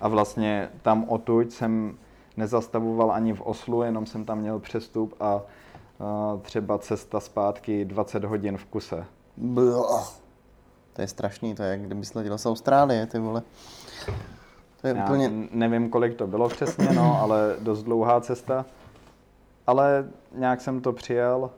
A 0.00 0.08
vlastně 0.08 0.68
tam 0.82 1.04
otuď 1.08 1.50
jsem 1.50 1.98
nezastavoval 2.38 3.12
ani 3.12 3.32
v 3.34 3.40
Oslu, 3.40 3.82
jenom 3.82 4.06
jsem 4.06 4.24
tam 4.24 4.38
měl 4.38 4.58
přestup 4.58 5.14
a, 5.20 5.42
třeba 6.42 6.78
cesta 6.78 7.20
zpátky 7.20 7.84
20 7.84 8.24
hodin 8.24 8.56
v 8.56 8.64
kuse. 8.64 9.04
To 10.92 11.02
je 11.02 11.08
strašný, 11.08 11.54
to 11.54 11.62
je 11.62 11.70
jak 11.70 11.80
kdyby 11.80 12.06
letěl 12.14 12.38
z 12.38 12.46
Austrálie, 12.46 13.06
ty 13.06 13.18
vole. 13.18 13.42
To 14.80 14.86
je 14.86 14.94
Já 14.96 15.04
úplně... 15.04 15.30
nevím, 15.50 15.90
kolik 15.90 16.14
to 16.14 16.26
bylo 16.26 16.48
přesně, 16.48 16.88
no, 16.92 17.20
ale 17.20 17.56
dost 17.60 17.82
dlouhá 17.82 18.20
cesta. 18.20 18.64
Ale 19.66 20.08
nějak 20.34 20.60
jsem 20.60 20.80
to 20.80 20.92
přijel 20.92 21.50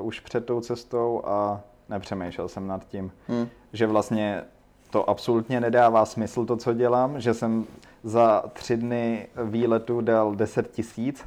uh, 0.00 0.06
už 0.06 0.20
před 0.20 0.46
tou 0.46 0.60
cestou 0.60 1.22
a 1.24 1.60
nepřemýšlel 1.88 2.48
jsem 2.48 2.66
nad 2.66 2.88
tím, 2.88 3.12
hmm. 3.28 3.48
že 3.72 3.86
vlastně 3.86 4.42
to 4.90 5.10
absolutně 5.10 5.60
nedává 5.60 6.04
smysl 6.04 6.44
to, 6.44 6.56
co 6.56 6.72
dělám, 6.74 7.20
že 7.20 7.34
jsem 7.34 7.66
za 8.02 8.44
tři 8.52 8.76
dny 8.76 9.28
výletu 9.44 10.00
dal 10.00 10.34
10 10.34 10.70
tisíc 10.70 11.24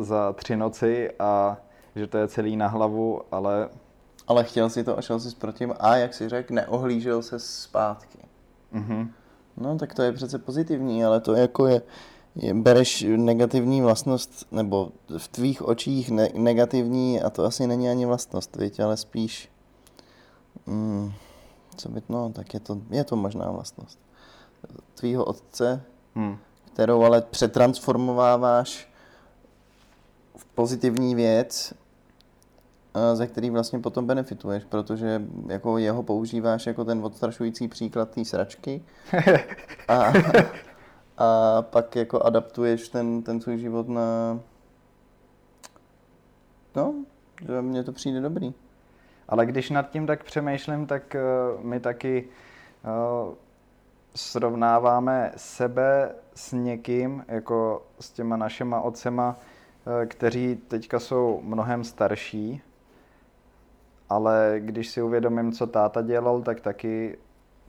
za 0.00 0.32
tři 0.32 0.56
noci 0.56 1.10
a 1.18 1.56
že 1.96 2.06
to 2.06 2.18
je 2.18 2.28
celý 2.28 2.56
na 2.56 2.68
hlavu, 2.68 3.20
ale... 3.30 3.68
Ale 4.26 4.44
chtěl 4.44 4.70
si 4.70 4.84
to 4.84 4.98
a 4.98 5.02
šel 5.02 5.20
si 5.20 5.30
s 5.30 5.36
tím 5.52 5.74
a 5.80 5.96
jak 5.96 6.14
si 6.14 6.28
řekl, 6.28 6.54
neohlížel 6.54 7.22
se 7.22 7.38
zpátky. 7.38 8.18
Mm-hmm. 8.74 9.08
No 9.56 9.78
tak 9.78 9.94
to 9.94 10.02
je 10.02 10.12
přece 10.12 10.38
pozitivní, 10.38 11.04
ale 11.04 11.20
to 11.20 11.34
jako 11.34 11.66
je, 11.66 11.82
je 12.36 12.54
bereš 12.54 13.06
negativní 13.16 13.82
vlastnost, 13.82 14.52
nebo 14.52 14.92
v 15.18 15.28
tvých 15.28 15.62
očích 15.62 16.10
ne, 16.10 16.28
negativní 16.34 17.22
a 17.22 17.30
to 17.30 17.44
asi 17.44 17.66
není 17.66 17.88
ani 17.88 18.06
vlastnost, 18.06 18.56
viď, 18.56 18.80
ale 18.80 18.96
spíš... 18.96 19.50
Mm, 20.66 21.12
co 21.76 21.88
by, 21.88 22.02
no, 22.08 22.32
tak 22.32 22.54
je 22.54 22.60
to, 22.60 22.80
je 22.90 23.04
to 23.04 23.16
možná 23.16 23.50
vlastnost 23.50 23.98
tvýho 24.94 25.24
otce, 25.24 25.82
hmm. 26.14 26.38
kterou 26.72 27.02
ale 27.02 27.22
přetransformováváš 27.22 28.92
v 30.36 30.44
pozitivní 30.44 31.14
věc, 31.14 31.74
ze 33.14 33.26
který 33.26 33.50
vlastně 33.50 33.78
potom 33.78 34.06
benefituješ, 34.06 34.64
protože 34.64 35.22
jako 35.46 35.78
jeho 35.78 36.02
používáš 36.02 36.66
jako 36.66 36.84
ten 36.84 37.04
odstrašující 37.04 37.68
příklad 37.68 38.10
té 38.10 38.24
sračky 38.24 38.82
a, 39.88 40.12
a 41.18 41.62
pak 41.62 41.96
jako 41.96 42.22
adaptuješ 42.22 42.88
ten, 42.88 43.22
ten 43.22 43.40
svůj 43.40 43.58
život 43.58 43.88
na... 43.88 44.40
No, 46.76 46.94
že 47.46 47.62
mně 47.62 47.84
to 47.84 47.92
přijde 47.92 48.20
dobrý. 48.20 48.54
Ale 49.28 49.46
když 49.46 49.70
nad 49.70 49.90
tím 49.90 50.06
tak 50.06 50.24
přemýšlím, 50.24 50.86
tak 50.86 51.16
uh, 51.56 51.64
my 51.64 51.80
taky 51.80 52.28
uh, 53.28 53.34
srovnáváme 54.14 55.32
sebe 55.36 56.14
s 56.34 56.52
někým, 56.52 57.24
jako 57.28 57.86
s 58.00 58.10
těma 58.10 58.36
našima 58.36 58.80
otcema, 58.80 59.36
uh, 59.86 60.06
kteří 60.06 60.56
teďka 60.56 61.00
jsou 61.00 61.40
mnohem 61.44 61.84
starší, 61.84 62.62
ale 64.08 64.54
když 64.58 64.88
si 64.88 65.02
uvědomím, 65.02 65.52
co 65.52 65.66
táta 65.66 66.02
dělal, 66.02 66.42
tak 66.42 66.60
taky 66.60 67.18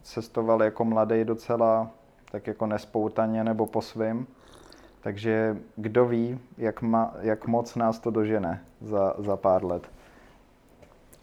cestoval 0.03 0.63
jako 0.63 0.85
mladý 0.85 1.23
docela 1.23 1.91
tak 2.31 2.47
jako 2.47 2.65
nespoutaně 2.65 3.43
nebo 3.43 3.65
po 3.65 3.81
svým. 3.81 4.27
Takže 5.01 5.57
kdo 5.75 6.05
ví, 6.05 6.39
jak, 6.57 6.81
ma, 6.81 7.13
jak 7.19 7.47
moc 7.47 7.75
nás 7.75 7.99
to 7.99 8.11
dožene 8.11 8.63
za, 8.81 9.13
za 9.17 9.37
pár 9.37 9.65
let. 9.65 9.91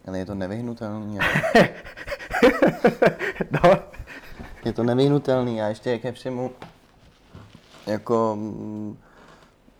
Ale 0.07 0.19
je 0.19 0.25
to 0.25 0.35
nevyhnutelný. 0.35 1.19
no. 3.51 3.98
Je 4.65 4.73
to 4.73 4.83
nevyhnutelný 4.83 5.61
a 5.61 5.67
ještě 5.67 5.97
ke 5.97 6.11
všemu 6.11 6.51
jako 7.87 8.35
mm, 8.39 8.97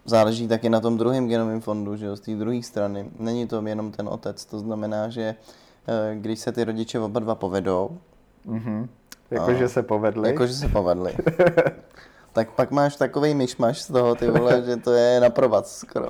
záleží 0.05 0.47
taky 0.47 0.69
na 0.69 0.79
tom 0.79 0.97
druhém 0.97 1.27
genovém 1.27 1.61
fondu, 1.61 1.95
že 1.95 2.05
jo, 2.05 2.15
z 2.15 2.19
té 2.19 2.35
druhé 2.35 2.63
strany. 2.63 3.11
Není 3.19 3.47
to 3.47 3.67
jenom 3.67 3.91
ten 3.91 4.09
otec, 4.09 4.45
to 4.45 4.59
znamená, 4.59 5.09
že 5.09 5.35
eh, 5.87 6.15
když 6.15 6.39
se 6.39 6.51
ty 6.51 6.63
rodiče 6.63 6.99
oba 6.99 7.19
dva 7.19 7.35
povedou, 7.35 7.97
mm-hmm. 8.47 8.87
Jakože 9.31 9.69
se 9.69 9.83
povedli. 9.83 10.29
Jakože 10.29 10.53
se 10.53 10.67
povedli. 10.67 11.17
tak 12.33 12.51
pak 12.51 12.71
máš 12.71 12.95
takový 12.95 13.33
myšmaš 13.33 13.81
z 13.81 13.87
toho, 13.87 14.15
ty 14.15 14.27
vole, 14.27 14.61
že 14.65 14.77
to 14.77 14.91
je 14.91 15.19
na 15.19 15.29
provac 15.29 15.71
skoro. 15.71 16.07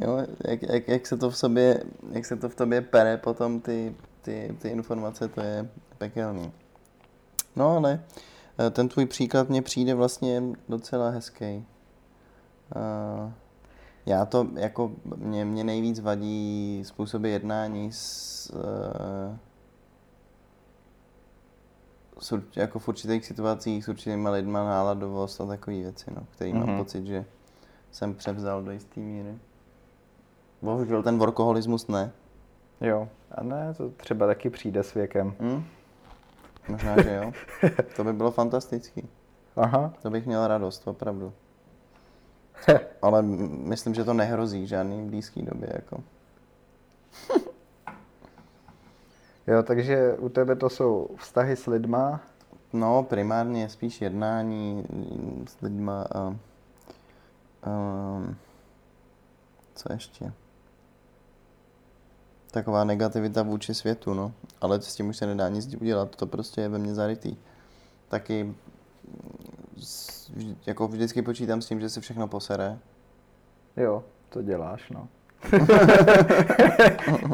jo, 0.00 0.26
jak, 0.44 0.62
jak, 0.62 0.88
jak, 0.88 1.06
se 1.06 1.16
to 1.16 1.30
v 1.30 1.36
sobě, 1.36 1.82
jak 2.10 2.26
se 2.26 2.36
to 2.36 2.48
v 2.48 2.54
tobě 2.54 2.80
pere 2.80 3.16
potom 3.16 3.60
ty, 3.60 3.94
ty, 4.22 4.56
ty 4.62 4.68
informace, 4.68 5.28
to 5.28 5.40
je 5.40 5.68
pekelný. 5.98 6.52
No 7.56 7.76
ale 7.76 8.04
eh, 8.58 8.70
ten 8.70 8.88
tvůj 8.88 9.06
příklad 9.06 9.48
mně 9.48 9.62
přijde 9.62 9.94
vlastně 9.94 10.42
docela 10.68 11.10
hezký. 11.10 11.66
Uh, 12.76 13.32
já 14.06 14.24
to 14.24 14.46
jako, 14.54 14.92
mě, 15.16 15.44
mě 15.44 15.64
nejvíc 15.64 16.00
vadí 16.00 16.82
způsoby 16.84 17.32
jednání 17.32 17.92
s, 17.92 18.50
uh, 18.50 19.36
jako 22.56 22.78
v 22.78 22.88
určitých 22.88 23.26
situacích 23.26 23.84
s 23.84 23.88
určitýma 23.88 24.30
lidma 24.30 24.64
náladovost 24.64 25.40
a 25.40 25.46
takové 25.46 25.76
věci, 25.76 26.10
no, 26.14 26.26
který 26.30 26.52
mm-hmm. 26.52 26.58
mám 26.58 26.68
mhm. 26.68 26.78
pocit, 26.78 27.06
že 27.06 27.24
jsem 27.90 28.14
převzal 28.14 28.62
do 28.62 28.70
jisté 28.70 29.00
míry. 29.00 29.38
Bohužel 30.62 31.02
ten 31.02 31.18
workoholismus 31.18 31.88
ne. 31.88 32.12
Jo, 32.82 33.08
a 33.30 33.42
ne, 33.42 33.74
to 33.74 33.90
třeba 33.90 34.26
taky 34.26 34.50
přijde 34.50 34.82
s 34.82 34.94
věkem. 34.94 35.34
Mm? 35.40 35.64
Možná, 36.68 37.02
že 37.02 37.14
jo. 37.14 37.32
To 37.96 38.04
by 38.04 38.12
bylo 38.12 38.30
fantastický. 38.30 39.08
Aha. 39.56 39.94
To 40.02 40.10
bych 40.10 40.26
měl 40.26 40.46
radost, 40.46 40.88
opravdu. 40.88 41.32
Ale 43.02 43.22
myslím, 43.22 43.94
že 43.94 44.04
to 44.04 44.14
nehrozí 44.14 44.66
žádný 44.66 45.08
blízký 45.08 45.42
době, 45.42 45.68
jako. 45.74 46.02
Jo, 49.46 49.62
takže 49.62 50.14
u 50.14 50.28
tebe 50.28 50.56
to 50.56 50.70
jsou 50.70 51.08
vztahy 51.16 51.56
s 51.56 51.66
lidma? 51.66 52.20
No, 52.72 53.02
primárně 53.02 53.68
spíš 53.68 54.00
jednání 54.00 54.84
s 55.48 55.60
lidma 55.60 56.06
a, 56.14 56.20
a 56.28 56.36
co 59.74 59.92
ještě? 59.92 60.32
Taková 62.52 62.84
negativita 62.84 63.42
vůči 63.42 63.74
světu, 63.74 64.14
no. 64.14 64.32
Ale 64.60 64.82
s 64.82 64.94
tím 64.94 65.08
už 65.08 65.16
se 65.16 65.26
nedá 65.26 65.48
nic 65.48 65.74
udělat, 65.74 66.16
to 66.16 66.26
prostě 66.26 66.60
je 66.60 66.68
ve 66.68 66.78
mně 66.78 66.94
zarytý. 66.94 67.36
Taky 68.08 68.54
jako 70.66 70.88
vždycky 70.88 71.22
počítám 71.22 71.62
s 71.62 71.66
tím, 71.66 71.80
že 71.80 71.88
se 71.88 72.00
všechno 72.00 72.28
posere. 72.28 72.78
Jo, 73.76 74.04
to 74.28 74.42
děláš, 74.42 74.90
no. 74.90 75.08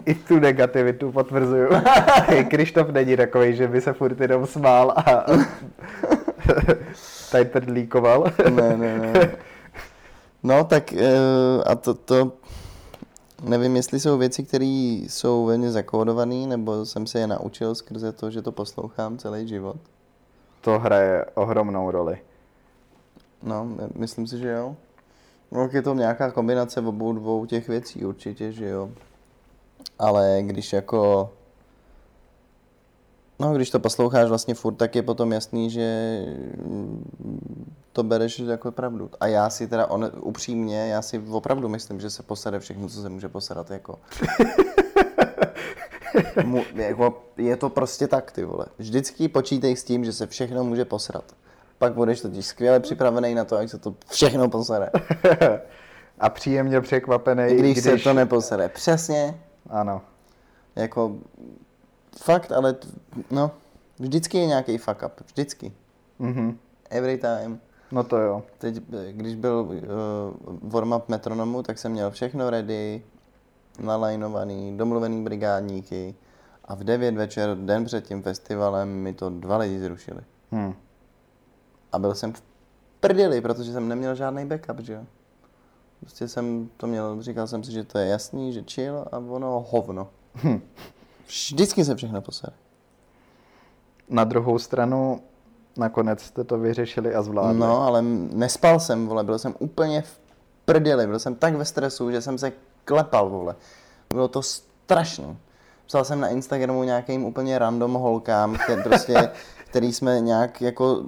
I 0.07 0.15
tu 0.15 0.39
negativitu 0.39 1.13
potvrzuju. 1.13 1.69
Krištof 2.51 2.89
není 2.89 3.17
takový, 3.17 3.57
že 3.57 3.69
by 3.69 3.81
se 3.81 3.93
furt 3.93 4.21
jenom 4.21 4.47
smál 4.47 4.91
a 4.97 5.27
tady 7.33 7.45
trdlíkoval. 7.45 8.33
ne, 8.51 8.77
ne, 8.77 8.99
ne. 8.99 9.31
No 10.43 10.65
tak 10.65 10.93
eh, 10.93 11.65
a 11.67 11.75
to, 11.75 11.95
to 11.95 12.33
nevím, 13.43 13.77
jestli 13.77 14.01
jsou 14.01 14.19
věci, 14.19 14.43
které 14.43 15.01
jsou 15.09 15.45
ve 15.47 15.59
mně 15.59 15.71
zakódované, 15.71 16.47
nebo 16.47 16.87
jsem 16.87 17.07
se 17.07 17.19
je 17.19 17.27
naučil 17.27 17.75
skrze 17.75 18.13
to, 18.13 18.31
že 18.31 18.43
to 18.43 18.53
poslouchám 18.53 19.19
celý 19.19 19.49
život. 19.49 19.77
To 20.61 20.79
hraje 20.79 21.25
ohromnou 21.35 21.91
roli. 21.91 22.19
No, 23.43 23.69
myslím 23.95 24.27
si, 24.27 24.39
že 24.39 24.49
jo. 24.49 24.77
No, 25.53 25.69
je 25.73 25.83
to 25.83 25.95
nějaká 25.95 26.31
kombinace 26.31 26.81
obou 26.81 27.13
dvou 27.13 27.47
těch 27.47 27.69
věcí 27.69 28.05
určitě, 28.05 28.53
že 28.53 28.69
jo. 28.69 28.91
Ale 29.99 30.39
když 30.43 30.73
jako... 30.73 31.31
No, 33.41 33.55
když 33.55 33.71
to 33.71 33.81
posloucháš 33.81 34.29
vlastně 34.29 34.55
furt, 34.55 34.75
tak 34.75 34.97
je 34.97 35.03
potom 35.03 35.33
jasný, 35.33 35.71
že 35.71 36.21
to 37.93 38.03
bereš 38.03 38.39
jako 38.39 38.73
pravdu. 38.73 39.11
A 39.21 39.27
já 39.27 39.51
si 39.51 39.69
teda, 39.69 39.87
on, 39.87 40.11
upřímně, 40.21 40.89
já 40.89 41.03
si 41.03 41.19
opravdu 41.19 41.69
myslím, 41.69 42.01
že 42.01 42.11
se 42.11 42.23
posede 42.23 42.61
všechno, 42.61 42.89
co 42.89 43.03
se 43.03 43.09
může 43.09 43.29
posadat, 43.29 43.71
jako. 43.71 43.99
Mu, 46.45 46.65
jako 46.75 47.23
je 47.37 47.57
to 47.57 47.71
prostě 47.71 48.09
tak, 48.09 48.33
ty 48.33 48.45
vole. 48.45 48.67
Vždycky 48.79 49.29
počítej 49.29 49.77
s 49.77 49.85
tím, 49.85 50.05
že 50.05 50.13
se 50.13 50.27
všechno 50.27 50.65
může 50.65 50.85
posrat 50.85 51.25
pak 51.79 51.95
budeš 51.95 52.21
totiž 52.21 52.47
skvěle 52.47 52.81
připravený 52.81 53.35
na 53.35 53.45
to, 53.45 53.57
jak 53.57 53.71
se 53.71 53.79
to 53.79 53.95
všechno 54.11 54.49
posere. 54.49 54.91
A 56.21 56.29
příjemně 56.29 56.81
překvapený, 56.81 57.55
když, 57.55 57.73
když... 57.73 57.85
se 57.85 57.97
to 57.97 58.13
neposere. 58.13 58.69
Přesně. 58.69 59.41
Ano. 59.71 60.01
Jako 60.77 61.17
fakt, 62.19 62.53
ale 62.53 62.77
no, 63.31 63.51
vždycky 63.99 64.39
je 64.39 64.47
nějaký 64.47 64.79
fuck 64.79 65.03
up. 65.07 65.21
Vždycky. 65.27 65.73
Mm-hmm. 66.21 66.57
Every 66.91 67.19
time. 67.19 67.61
No 67.93 68.05
to 68.05 68.17
jo. 68.17 68.43
Teď, 68.59 68.83
když 69.11 69.35
byl 69.35 69.69
uh, 69.69 70.71
warm-up 70.71 71.03
metronomu, 71.09 71.63
tak 71.63 71.79
jsem 71.79 71.93
měl 71.93 72.11
všechno 72.11 72.51
ready, 72.51 73.03
nalajnovaný, 73.81 74.77
domluvený 74.77 75.25
brigádníky 75.25 76.15
a 76.65 76.75
v 76.75 76.85
9 76.85 77.15
večer, 77.15 77.57
den 77.57 77.85
před 77.85 78.07
tím 78.07 78.23
festivalem, 78.23 78.89
mi 78.89 79.13
to 79.13 79.31
dva 79.31 79.57
lidi 79.57 79.81
zrušili. 79.81 80.21
Hmm. 80.51 80.75
A 81.93 81.99
byl 81.99 82.15
jsem 82.15 82.33
v 82.33 82.43
prdeli, 83.01 83.41
protože 83.41 83.73
jsem 83.73 83.89
neměl 83.89 84.15
žádný 84.15 84.47
backup, 84.47 84.81
že 84.81 84.93
jo. 84.93 85.05
Prostě 86.01 86.29
jsem 86.29 86.71
to 86.77 86.87
měl, 86.87 87.23
říkal 87.23 87.47
jsem 87.47 87.65
si, 87.65 87.73
že 87.73 87.85
to 87.85 87.99
je 87.99 88.07
jasný, 88.07 88.53
že 88.53 88.63
chill 88.63 89.05
a 89.13 89.19
ono 89.19 89.67
hovno. 89.71 90.09
Hm. 90.35 90.61
Vždycky 91.29 91.85
se 91.85 91.97
všechno 91.97 92.21
posere. 92.21 92.53
Na 94.09 94.25
druhou 94.25 94.59
stranu, 94.59 95.21
nakonec 95.77 96.23
jste 96.23 96.45
to 96.45 96.59
vyřešili 96.59 97.15
a 97.15 97.23
zvládli. 97.23 97.61
No, 97.61 97.83
ale 97.83 98.03
nespal 98.33 98.81
jsem, 98.81 99.07
vole, 99.07 99.25
byl 99.25 99.39
jsem 99.39 99.55
úplně 99.59 100.03
v 100.03 100.21
prdeli, 100.65 101.07
byl 101.07 101.19
jsem 101.19 101.35
tak 101.35 101.55
ve 101.55 101.65
stresu, 101.65 102.11
že 102.11 102.21
jsem 102.21 102.39
se 102.39 102.53
klepal, 102.85 103.29
vole. 103.29 103.55
Bylo 104.11 104.29
to 104.29 104.43
strašné. 104.43 105.37
Psal 105.87 106.05
jsem 106.05 106.21
na 106.21 106.29
Instagramu 106.29 106.85
nějakým 106.85 107.25
úplně 107.25 107.59
random 107.59 107.95
holkám, 107.95 108.57
který, 108.65 108.83
prostě, 108.85 109.31
který 109.71 109.93
jsme 109.93 110.21
nějak 110.21 110.61
jako 110.61 111.05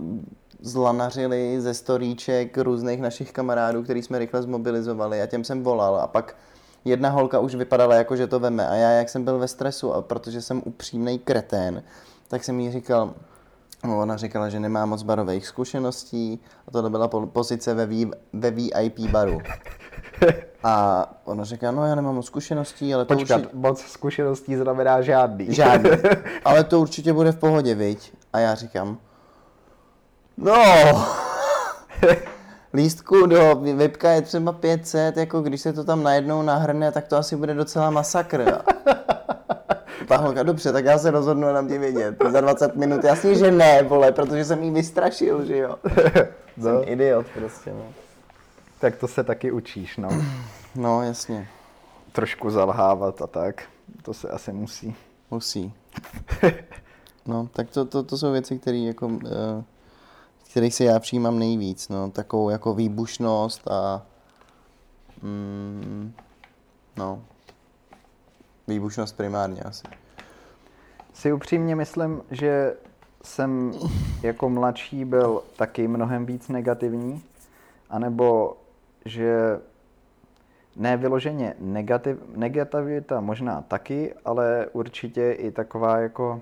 zlanařili 0.63 1.61
ze 1.61 1.75
storíček 1.75 2.59
různých 2.59 3.01
našich 3.01 3.33
kamarádů, 3.33 3.83
který 3.83 4.03
jsme 4.03 4.19
rychle 4.19 4.43
zmobilizovali 4.43 5.23
a 5.23 5.27
těm 5.27 5.45
jsem 5.45 5.63
volal 5.63 5.97
a 5.97 6.07
pak 6.07 6.37
jedna 6.85 7.11
holka 7.11 7.39
už 7.39 7.55
vypadala 7.55 7.95
jako, 7.95 8.17
že 8.17 8.27
to 8.27 8.41
veme 8.41 8.69
a 8.69 8.75
já, 8.75 8.91
jak 8.91 9.09
jsem 9.09 9.25
byl 9.25 9.39
ve 9.39 9.49
stresu 9.49 9.95
a 9.95 10.03
protože 10.03 10.43
jsem 10.43 10.63
upřímný 10.65 11.19
kretén, 11.19 11.83
tak 12.29 12.45
jsem 12.45 12.61
jí 12.61 12.73
říkal, 12.73 13.15
No, 13.85 13.99
ona 13.99 14.17
říkala, 14.17 14.49
že 14.49 14.61
nemá 14.61 14.87
moc 14.87 15.03
barových 15.03 15.47
zkušeností 15.47 16.41
a 16.69 16.71
to 16.71 16.91
byla 16.91 17.09
pozice 17.09 17.75
ve, 17.75 17.87
v, 17.87 18.11
ve 18.33 18.51
VIP 18.51 18.99
baru. 19.01 19.41
A 20.63 21.07
ona 21.25 21.45
říká, 21.45 21.71
no 21.71 21.87
já 21.87 21.95
nemám 21.95 22.15
moc 22.15 22.27
zkušeností, 22.27 22.95
ale 22.95 23.05
to 23.05 23.15
Počkat, 23.15 23.37
určitě... 23.37 23.57
moc 23.57 23.81
zkušeností 23.81 24.57
znamená 24.57 25.03
žádný. 25.03 25.47
Žádný. 25.55 25.91
Ale 26.45 26.65
to 26.65 26.81
určitě 26.81 27.13
bude 27.13 27.33
v 27.33 27.37
pohodě, 27.37 27.75
viď? 27.75 28.13
A 28.33 28.39
já 28.39 28.55
říkám, 28.55 28.99
No, 30.37 30.55
lístku 32.75 33.27
do 33.27 33.61
webka 33.75 34.11
je 34.11 34.23
třeba 34.23 34.53
500, 34.53 35.17
jako 35.17 35.41
když 35.41 35.61
se 35.61 35.73
to 35.73 35.85
tam 35.85 36.03
najednou 36.03 36.43
nahrne, 36.43 36.93
tak 36.93 37.09
to 37.09 37.17
asi 37.17 37.37
bude 37.37 37.55
docela 37.55 37.91
masakr. 37.91 38.63
ta 40.09 40.17
holka, 40.21 40.43
dobře, 40.43 40.73
tak 40.73 40.85
já 40.85 40.99
se 40.99 41.11
rozhodnu 41.11 41.49
a 41.49 41.53
dám 41.53 41.69
ti 41.69 41.79
vědět. 41.79 42.17
Za 42.29 42.41
20 42.41 42.77
minut, 42.77 43.05
jasně, 43.05 43.35
že 43.35 43.51
ne, 43.51 43.83
vole, 43.83 44.13
protože 44.13 44.45
jsem 44.45 44.63
jí 44.63 44.71
vystrašil, 44.71 45.45
že 45.45 45.57
jo. 45.57 45.77
No. 46.57 46.65
Jsem 46.65 46.89
idiot 46.89 47.27
prostě, 47.35 47.71
no. 47.73 47.85
Tak 48.81 48.97
to 48.97 49.09
se 49.09 49.25
taky 49.25 49.53
učíš, 49.53 49.97
no. 49.97 50.09
No, 50.75 51.03
jasně, 51.03 51.49
Trošku 52.13 52.51
zalhávat 52.51 53.23
a 53.23 53.27
tak. 53.27 53.63
To 54.03 54.15
se 54.15 54.29
asi 54.29 54.53
musí. 54.53 54.95
musí. 55.31 55.75
No, 57.27 57.49
tak 57.53 57.71
to, 57.71 57.85
to, 57.85 58.03
to 58.03 58.19
jsou 58.19 58.33
věci, 58.33 58.59
které 58.59 58.77
jako, 58.77 59.11
eh, 59.27 59.65
kterých 60.51 60.75
si 60.75 60.85
já 60.85 60.99
přijímám 60.99 61.39
nejvíc, 61.39 61.89
no, 61.89 62.11
takovou 62.11 62.51
jako 62.51 62.75
výbušnost 62.75 63.69
a 63.69 64.07
mm, 65.23 66.13
no, 66.97 67.23
výbušnost 68.69 69.17
primárně 69.17 69.63
asi. 69.63 69.85
Si 71.13 71.33
upřímně 71.33 71.77
myslím, 71.77 72.23
že 72.31 72.77
jsem 73.23 73.73
jako 74.23 74.49
mladší 74.49 75.05
byl 75.05 75.43
taky 75.57 75.89
mnohem 75.89 76.27
víc 76.27 76.49
negativní, 76.49 77.23
anebo 77.91 78.57
že 79.05 79.61
ne 80.77 80.97
vyloženě 80.97 81.55
negativ, 81.59 82.19
negativita 82.37 83.21
možná 83.21 83.63
taky, 83.63 84.15
ale 84.25 84.67
určitě 84.73 85.33
i 85.33 85.51
taková 85.51 85.99
jako 85.99 86.41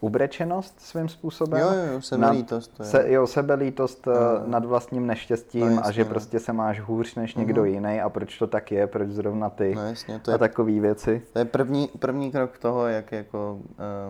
ubrečenost 0.00 0.80
svým 0.80 1.08
způsobem. 1.08 1.60
Jo, 1.60 1.68
jo, 1.72 1.92
jo, 1.92 2.00
sebelítost, 2.02 2.68
to 2.76 2.82
je. 2.82 2.88
Se, 2.88 3.12
jo, 3.12 3.26
sebelítost 3.26 4.06
Jo, 4.06 4.12
eh, 4.16 4.18
jo. 4.40 4.42
nad 4.46 4.64
vlastním 4.64 5.06
neštěstím 5.06 5.60
No, 5.60 5.66
a 5.66 5.70
jasně, 5.76 5.92
že 5.92 6.04
no. 6.04 6.10
prostě 6.10 6.40
se 6.40 6.52
máš 6.52 6.80
hůř 6.80 7.14
než 7.14 7.34
někdo 7.34 7.64
jiný 7.64 8.00
a 8.00 8.08
proč 8.08 8.38
to 8.38 8.46
tak 8.46 8.72
je, 8.72 8.86
proč 8.86 9.08
zrovna 9.08 9.50
ty 9.50 9.74
No 9.74 9.86
jasně, 9.86 10.18
to 10.18 10.30
a 10.30 10.34
je, 10.34 10.38
takové 10.38 10.80
věci. 10.80 11.22
to 11.32 11.38
je 11.38 11.44
první, 11.44 11.88
první 11.98 12.32
krok 12.32 12.58
toho, 12.58 12.86
jak 12.86 13.12
jako 13.12 13.58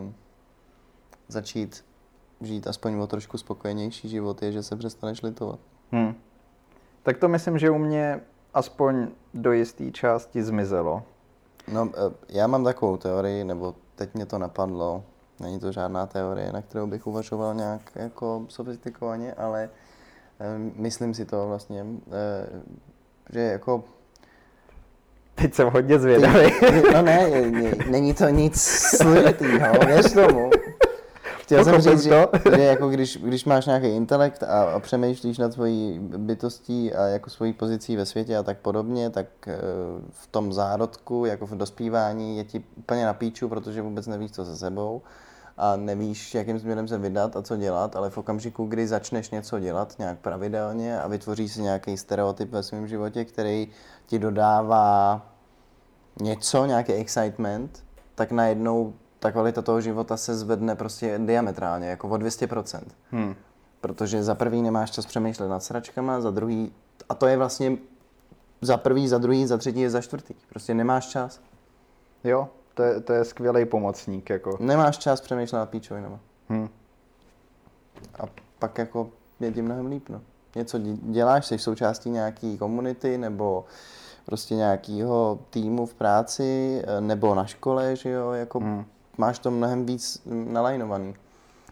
um, 0.01 0.15
začít 1.29 1.85
žít 2.41 2.67
aspoň 2.67 2.95
o 2.99 3.07
trošku 3.07 3.39
spokojenější 3.39 4.09
život, 4.09 4.43
je, 4.43 4.53
že 4.53 4.63
se 4.63 4.77
přestaneš 4.77 5.23
litovat. 5.23 5.59
Hm. 5.93 6.15
Tak 7.03 7.19
to 7.19 7.29
myslím, 7.29 7.59
že 7.59 7.71
u 7.71 7.79
mě 7.79 8.21
aspoň 8.55 9.09
do 9.35 9.53
jisté 9.53 9.91
části 9.91 10.43
zmizelo. 10.43 11.03
No, 11.73 11.91
eh, 11.95 12.15
já 12.29 12.47
mám 12.47 12.65
takovou 12.65 12.97
teorii, 12.97 13.45
nebo 13.45 13.75
teď 13.95 14.15
mě 14.15 14.27
to 14.27 14.39
napadlo, 14.39 15.05
není 15.41 15.61
to 15.61 15.73
žádná 15.73 16.07
teorie, 16.07 16.53
na 16.53 16.63
kterou 16.63 16.87
bych 16.87 17.07
uvažoval 17.07 17.55
nějak 17.55 17.81
jako 17.95 18.47
sofistikovaně, 18.49 19.35
ale 19.35 19.71
eh, 20.41 20.59
myslím 20.75 21.15
si 21.15 21.25
to 21.25 21.49
vlastně, 21.49 21.87
eh, 22.13 22.63
že 23.33 23.41
jako 23.41 23.85
Teď 25.35 25.55
jsem 25.55 25.69
hodně 25.69 25.99
zvědavý. 25.99 26.53
No 26.93 27.03
ne, 27.03 27.31
ne, 27.51 27.73
není 27.91 28.15
to 28.15 28.29
nic 28.29 28.61
složitýho, 28.97 29.73
věř 29.87 30.13
tomu. 30.13 30.51
Chtěl 31.39 31.65
jsem 31.65 31.81
říct, 31.81 32.03
že, 32.03 32.27
že 32.57 32.63
jako 32.63 32.89
když, 32.89 33.17
když 33.17 33.45
máš 33.45 33.67
nějaký 33.67 33.87
intelekt 33.87 34.43
a, 34.43 34.63
a 34.63 34.81
přemýšlíš 34.81 35.39
nad 35.39 35.53
svojí 35.53 35.99
bytostí 35.99 36.93
a 36.93 37.07
jako 37.07 37.31
svojí 37.31 37.53
pozicí 37.53 37.97
ve 37.97 38.07
světě 38.07 38.37
a 38.37 38.43
tak 38.43 38.59
podobně, 38.59 39.11
tak 39.11 39.27
eh, 39.47 39.57
v 40.11 40.27
tom 40.27 40.53
zárodku, 40.53 41.25
jako 41.25 41.47
v 41.47 41.57
dospívání, 41.57 42.39
je 42.39 42.45
ti 42.45 42.65
úplně 42.77 43.05
na 43.05 43.15
píču, 43.15 43.49
protože 43.49 43.83
vůbec 43.83 44.07
nevíš, 44.07 44.31
co 44.31 44.45
se 44.45 44.57
sebou 44.57 45.03
a 45.59 45.77
nevíš, 45.77 46.35
jakým 46.35 46.59
směrem 46.59 46.89
se 46.89 46.99
vydat 46.99 47.37
a 47.37 47.43
co 47.43 47.57
dělat, 47.57 47.97
ale 47.97 48.11
v 48.11 48.19
okamžiku, 48.19 48.67
kdy 48.67 48.87
začneš 48.87 49.31
něco 49.31 49.61
dělat 49.61 49.95
nějak 49.99 50.19
pravidelně 50.19 51.01
a 51.01 51.09
vytvoříš 51.09 51.53
si 51.53 51.63
nějaký 51.63 51.97
stereotyp 51.97 52.51
ve 52.51 52.63
svém 52.63 52.89
životě, 52.89 53.25
který 53.25 53.69
ti 54.07 54.19
dodává 54.19 55.23
něco, 56.21 56.67
nějaký 56.67 56.93
excitement, 56.93 57.85
tak 58.15 58.33
najednou 58.33 58.95
ta 59.19 59.33
kvalita 59.33 59.63
toho 59.63 59.81
života 59.81 60.17
se 60.17 60.37
zvedne 60.37 60.77
prostě 60.77 61.19
diametrálně, 61.19 61.89
jako 61.89 62.09
o 62.09 62.15
200%. 62.15 62.81
Hm. 63.13 63.35
Protože 63.81 64.23
za 64.23 64.35
prvý 64.35 64.63
nemáš 64.63 64.91
čas 64.91 65.07
přemýšlet 65.07 65.49
nad 65.49 65.63
sračkama, 65.63 66.21
za 66.21 66.31
druhý, 66.31 66.73
a 67.09 67.15
to 67.15 67.27
je 67.27 67.37
vlastně 67.37 67.77
za 68.61 68.77
prvý, 68.77 69.09
za 69.09 69.19
druhý, 69.19 69.47
za 69.47 69.59
třetí, 69.59 69.89
za 69.89 70.01
čtvrtý. 70.01 70.35
Prostě 70.49 70.75
nemáš 70.75 71.07
čas. 71.07 71.41
Jo, 72.25 72.49
to 72.79 72.85
je, 72.85 73.01
to 73.01 73.13
je 73.13 73.25
skvělý 73.25 73.65
pomocník. 73.65 74.31
Jako. 74.31 74.57
Nemáš 74.61 74.99
čas 74.99 75.21
přemýšlet 75.21 75.59
nad 75.59 75.71
píčovinama. 75.71 76.21
Hm. 76.51 76.69
A 78.21 78.23
pak 78.59 78.79
jako 78.79 79.11
je 79.41 79.53
ti 79.53 79.63
mnohem 79.63 79.87
líp, 79.87 80.09
no. 80.09 80.21
Něco 80.55 80.79
dě- 80.79 80.99
děláš, 81.03 81.47
jsi 81.47 81.59
součástí 81.59 82.11
nějaký 82.11 82.59
komunity 82.59 83.19
nebo 83.19 83.65
prostě 84.27 84.55
nějakého 84.55 85.39
týmu 85.51 85.87
v 85.87 85.95
práci 85.95 86.83
eh, 86.87 87.01
nebo 87.01 87.35
na 87.35 87.47
škole, 87.47 87.97
že 87.97 88.11
jo, 88.11 88.31
jako 88.33 88.59
Hmm. 88.61 88.85
máš 89.19 89.39
to 89.39 89.51
mnohem 89.51 89.87
víc 89.87 90.23
mm, 90.25 90.53
nalajnovaný. 90.53 91.15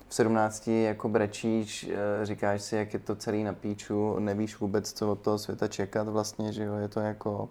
V 0.08 0.14
17 0.14 0.68
jako 0.68 1.08
brečíš, 1.08 1.90
eh, 1.92 2.26
říkáš 2.26 2.62
si, 2.62 2.76
jak 2.76 2.92
je 2.92 2.98
to 2.98 3.16
celý 3.16 3.44
na 3.44 3.52
píču, 3.52 4.18
nevíš 4.18 4.60
vůbec, 4.60 4.92
co 4.92 5.12
od 5.12 5.20
toho 5.20 5.38
světa 5.38 5.68
čekat 5.68 6.08
vlastně, 6.08 6.52
že 6.52 6.64
jo, 6.64 6.74
je 6.74 6.88
to 6.88 7.00
jako... 7.00 7.48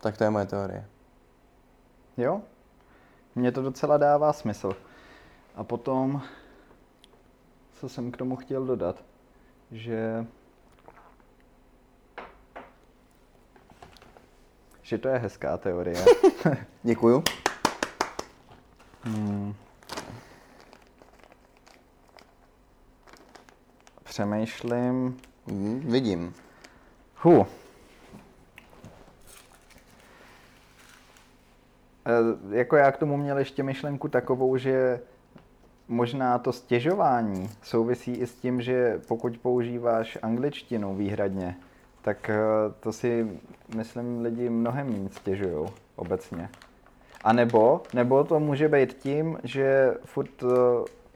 Tak 0.00 0.16
to 0.18 0.24
je 0.24 0.30
moje 0.30 0.46
teorie. 0.46 0.84
Jo, 2.16 2.42
mně 3.34 3.52
to 3.52 3.62
docela 3.62 3.96
dává 3.96 4.32
smysl. 4.32 4.76
A 5.54 5.64
potom, 5.64 6.22
co 7.72 7.88
jsem 7.88 8.10
k 8.10 8.16
tomu 8.16 8.36
chtěl 8.36 8.66
dodat, 8.66 9.04
že 9.70 10.26
že 14.82 14.98
to 14.98 15.08
je 15.08 15.18
hezká 15.18 15.56
teorie. 15.56 16.04
Děkuju. 16.82 17.24
Hmm. 19.02 19.54
Přemýšlím. 24.04 25.20
Mm, 25.46 25.80
vidím. 25.80 26.34
Hu. 27.16 27.46
Jako 32.50 32.76
já 32.76 32.92
k 32.92 32.96
tomu 32.96 33.16
měl 33.16 33.38
ještě 33.38 33.62
myšlenku 33.62 34.08
takovou, 34.08 34.56
že 34.56 35.00
možná 35.88 36.38
to 36.38 36.52
stěžování 36.52 37.50
souvisí 37.62 38.12
i 38.12 38.26
s 38.26 38.34
tím, 38.34 38.60
že 38.60 39.00
pokud 39.08 39.38
používáš 39.38 40.18
angličtinu 40.22 40.94
výhradně, 40.94 41.56
tak 42.02 42.30
eh, 42.30 42.38
to 42.80 42.92
si, 42.92 43.40
myslím, 43.76 44.20
lidi 44.20 44.50
mnohem 44.50 44.92
méně 44.92 45.08
stěžují 45.08 45.68
obecně. 45.96 46.48
A 47.24 47.32
nebo, 47.32 47.82
nebo 47.94 48.24
to 48.24 48.40
může 48.40 48.68
být 48.68 48.94
tím, 48.94 49.38
že 49.44 49.94
furt 50.04 50.42
uh, 50.42 50.50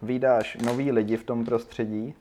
vydáš 0.03 0.57
nový 0.57 0.93
lidi 0.93 1.17
v 1.17 1.25
tom 1.25 1.45
prostředí, 1.45 2.15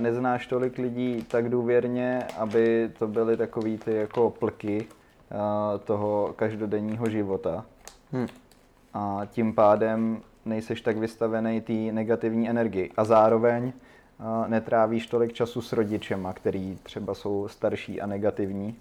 neznáš 0.00 0.46
tolik 0.46 0.78
lidí 0.78 1.26
tak 1.30 1.48
důvěrně, 1.48 2.26
aby 2.38 2.90
to 2.98 3.06
byly 3.06 3.36
takový 3.36 3.78
ty 3.78 3.94
jako 3.94 4.30
plky 4.30 4.86
toho 5.84 6.32
každodenního 6.36 7.10
života. 7.10 7.64
Hm. 8.12 8.26
A 8.94 9.20
tím 9.30 9.54
pádem 9.54 10.22
nejseš 10.44 10.80
tak 10.80 10.96
vystavený 10.96 11.60
té 11.60 11.72
negativní 11.72 12.50
energii. 12.50 12.90
A 12.96 13.04
zároveň 13.04 13.64
uh, 13.64 14.48
netrávíš 14.48 15.06
tolik 15.06 15.32
času 15.32 15.62
s 15.62 15.72
rodičema, 15.72 16.32
který 16.32 16.78
třeba 16.82 17.14
jsou 17.14 17.48
starší 17.48 18.00
a 18.00 18.06
negativní. 18.06 18.76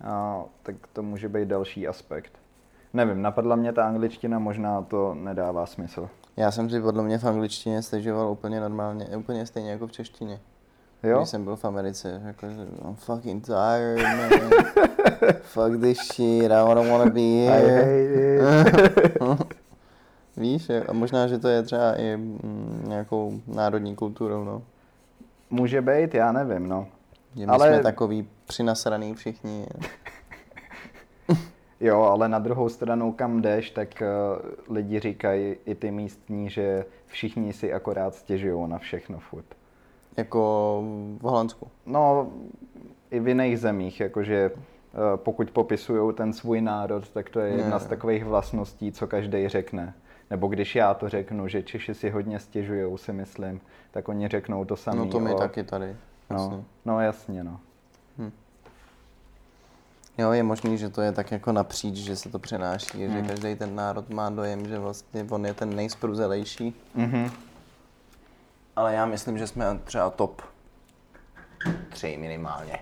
Uh, 0.00 0.42
tak 0.62 0.74
to 0.92 1.02
může 1.02 1.28
být 1.28 1.48
další 1.48 1.88
aspekt. 1.88 2.32
Nevím, 2.92 3.22
napadla 3.22 3.56
mě 3.56 3.72
ta 3.72 3.86
angličtina, 3.86 4.38
možná 4.38 4.82
to 4.82 5.14
nedává 5.14 5.66
smysl. 5.66 6.08
Já 6.36 6.50
jsem 6.50 6.70
si 6.70 6.80
podle 6.80 7.02
mě 7.02 7.18
v 7.18 7.24
angličtině 7.24 7.82
stěžoval 7.82 8.30
úplně 8.30 8.60
normálně, 8.60 9.06
úplně 9.16 9.46
stejně 9.46 9.70
jako 9.70 9.86
v 9.86 9.92
češtině. 9.92 10.40
Jo? 11.04 11.18
Když 11.18 11.28
jsem 11.28 11.44
byl 11.44 11.56
v 11.56 11.64
Americe, 11.64 12.22
jako, 12.26 12.46
I'm 12.46 12.94
fucking 12.94 13.44
tired, 13.46 14.02
man. 14.02 14.30
Fuck 15.42 15.80
this 15.80 15.98
shit, 16.14 16.44
I 16.44 16.74
don't 16.74 16.90
wanna 16.90 17.10
be 17.10 17.20
I 17.20 17.46
here. 17.46 18.42
hate 18.64 19.02
it. 19.06 19.54
Víš, 20.36 20.70
a 20.88 20.92
možná, 20.92 21.26
že 21.26 21.38
to 21.38 21.48
je 21.48 21.62
třeba 21.62 21.94
i 21.94 22.16
mm, 22.16 22.84
nějakou 22.88 23.40
národní 23.46 23.96
kulturou, 23.96 24.44
no. 24.44 24.62
Může 25.50 25.82
být, 25.82 26.14
já 26.14 26.32
nevím, 26.32 26.68
no. 26.68 26.86
Že 27.36 27.46
my 27.46 27.52
Ale- 27.52 27.68
jsme 27.68 27.82
takový 27.82 28.28
přinasraný 28.46 29.14
všichni. 29.14 29.66
Jo, 31.80 32.02
ale 32.02 32.28
na 32.28 32.38
druhou 32.38 32.68
stranu, 32.68 33.12
kam 33.12 33.42
jdeš, 33.42 33.70
tak 33.70 33.88
uh, 34.02 34.74
lidi 34.74 35.00
říkají 35.00 35.56
i 35.66 35.74
ty 35.74 35.90
místní, 35.90 36.50
že 36.50 36.84
všichni 37.06 37.52
si 37.52 37.72
akorát 37.72 38.14
stěžují 38.14 38.68
na 38.70 38.78
všechno 38.78 39.18
furt. 39.18 39.44
Jako 40.16 40.82
v 41.18 41.22
Holandsku. 41.22 41.68
No, 41.86 42.28
i 43.10 43.20
v 43.20 43.28
jiných 43.28 43.58
zemích, 43.60 44.00
jakože 44.00 44.50
uh, 44.50 44.60
pokud 45.16 45.50
popisují 45.50 46.14
ten 46.14 46.32
svůj 46.32 46.60
národ, 46.60 47.08
tak 47.08 47.30
to 47.30 47.40
je 47.40 47.52
jedna 47.56 47.78
z 47.78 47.86
takových 47.86 48.24
vlastností, 48.24 48.92
co 48.92 49.06
každý 49.06 49.48
řekne. 49.48 49.94
Nebo 50.30 50.46
když 50.48 50.74
já 50.76 50.94
to 50.94 51.08
řeknu, 51.08 51.48
že 51.48 51.62
Češi 51.62 51.94
si 51.94 52.10
hodně 52.10 52.38
stěžují, 52.38 52.98
si 52.98 53.12
myslím, 53.12 53.60
tak 53.90 54.08
oni 54.08 54.28
řeknou 54.28 54.64
to 54.64 54.76
samé. 54.76 54.96
No 54.98 55.06
to 55.06 55.20
my 55.20 55.34
taky 55.34 55.64
tady. 55.64 55.96
No, 56.30 56.36
Jasně. 56.36 56.64
no 56.84 57.00
jasně, 57.00 57.44
no. 57.44 57.60
Jo, 60.18 60.32
je 60.32 60.42
možný, 60.42 60.78
že 60.78 60.88
to 60.88 61.00
je 61.00 61.12
tak 61.12 61.32
jako 61.32 61.52
napříč, 61.52 61.96
že 61.96 62.16
se 62.16 62.28
to 62.30 62.38
přenáší, 62.38 63.06
Hmm. 63.06 63.12
že 63.16 63.22
každý 63.28 63.54
ten 63.56 63.74
národ 63.74 64.10
má 64.10 64.30
dojem, 64.30 64.66
že 64.68 64.78
vlastně 64.78 65.26
on 65.30 65.46
je 65.46 65.54
ten 65.54 65.76
nejspruzelejší. 65.76 66.74
Mhm. 66.94 67.30
Ale 68.76 68.94
já 68.94 69.06
myslím, 69.06 69.38
že 69.38 69.46
jsme 69.46 69.78
třeba 69.84 70.10
top 70.10 70.42
tři 71.88 72.16
minimálně. 72.20 72.78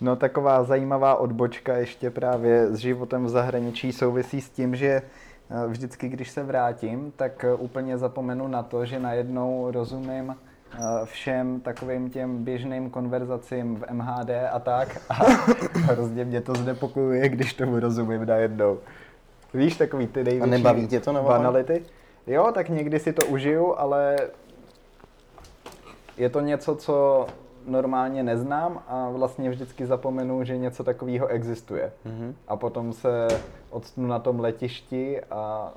No 0.00 0.16
taková 0.16 0.64
zajímavá 0.64 1.16
odbočka 1.16 1.76
ještě 1.76 2.10
právě 2.10 2.66
s 2.66 2.78
životem 2.78 3.24
v 3.24 3.28
zahraničí 3.28 3.92
souvisí 3.92 4.40
s 4.40 4.50
tím, 4.50 4.76
že 4.76 4.86
eh, 4.86 5.66
vždycky, 5.68 6.08
když 6.08 6.30
se 6.30 6.42
vrátím, 6.42 7.12
tak 7.16 7.44
eh, 7.44 7.54
úplně 7.54 7.98
zapomenu 7.98 8.48
na 8.48 8.62
to, 8.62 8.86
že 8.86 8.98
najednou 8.98 9.70
rozumím 9.70 10.36
eh, 10.36 10.78
všem 11.04 11.60
takovým 11.60 12.10
těm 12.10 12.44
běžným 12.44 12.90
konverzacím 12.90 13.76
v 13.76 13.92
MHD 13.92 14.30
a 14.52 14.58
tak 14.58 15.00
a 15.08 15.14
hrozně 15.78 16.24
mě 16.24 16.40
to 16.40 16.54
znepokojuje, 16.54 17.28
když 17.28 17.54
tomu 17.54 17.80
rozumím 17.80 18.26
najednou. 18.26 18.78
Víš, 19.54 19.76
takový 19.76 20.06
ty 20.06 20.24
největší 20.24 20.50
nebaví 20.50 20.86
tě 20.86 21.00
to, 21.00 21.12
nebo? 21.12 21.28
banality? 21.28 21.82
Jo, 22.26 22.52
tak 22.54 22.68
někdy 22.68 22.98
si 22.98 23.12
to 23.12 23.26
užiju, 23.26 23.74
ale 23.78 24.16
je 26.16 26.28
to 26.28 26.40
něco, 26.40 26.74
co 26.76 27.26
normálně 27.66 28.22
neznám 28.22 28.82
a 28.88 29.08
vlastně 29.10 29.50
vždycky 29.50 29.86
zapomenu, 29.86 30.44
že 30.44 30.56
něco 30.58 30.84
takového 30.84 31.26
existuje. 31.26 31.92
Mhm. 32.04 32.34
A 32.48 32.56
potom 32.56 32.92
se 32.92 33.28
odstnu 33.70 34.06
na 34.06 34.18
tom 34.18 34.40
letišti 34.40 35.20
a 35.20 35.72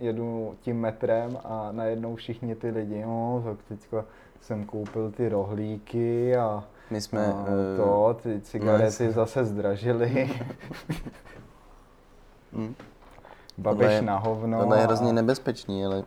jedu 0.00 0.54
tím 0.60 0.80
metrem 0.80 1.38
a 1.44 1.68
najednou 1.72 2.14
všichni 2.14 2.54
ty 2.54 2.70
lidi, 2.70 3.02
no 3.06 3.42
tak 3.44 3.56
teďka 3.68 4.04
jsem 4.40 4.64
koupil 4.64 5.10
ty 5.10 5.28
rohlíky 5.28 6.36
a, 6.36 6.64
My 6.90 7.00
jsme, 7.00 7.26
a 7.26 7.44
eh, 7.48 7.76
to, 7.76 8.16
ty 8.22 8.40
cigarety 8.40 8.84
jasně. 8.84 9.10
zase 9.12 9.44
zdražily. 9.44 10.30
Mm. 12.52 12.74
Babiš 13.58 13.78
Tohle 13.80 13.92
je- 13.94 14.02
na 14.02 14.18
hovno. 14.18 14.58
Tohle 14.60 14.78
je 14.78 14.82
hrozně 14.84 15.12
nebezpečný, 15.12 15.86
ale 15.86 16.04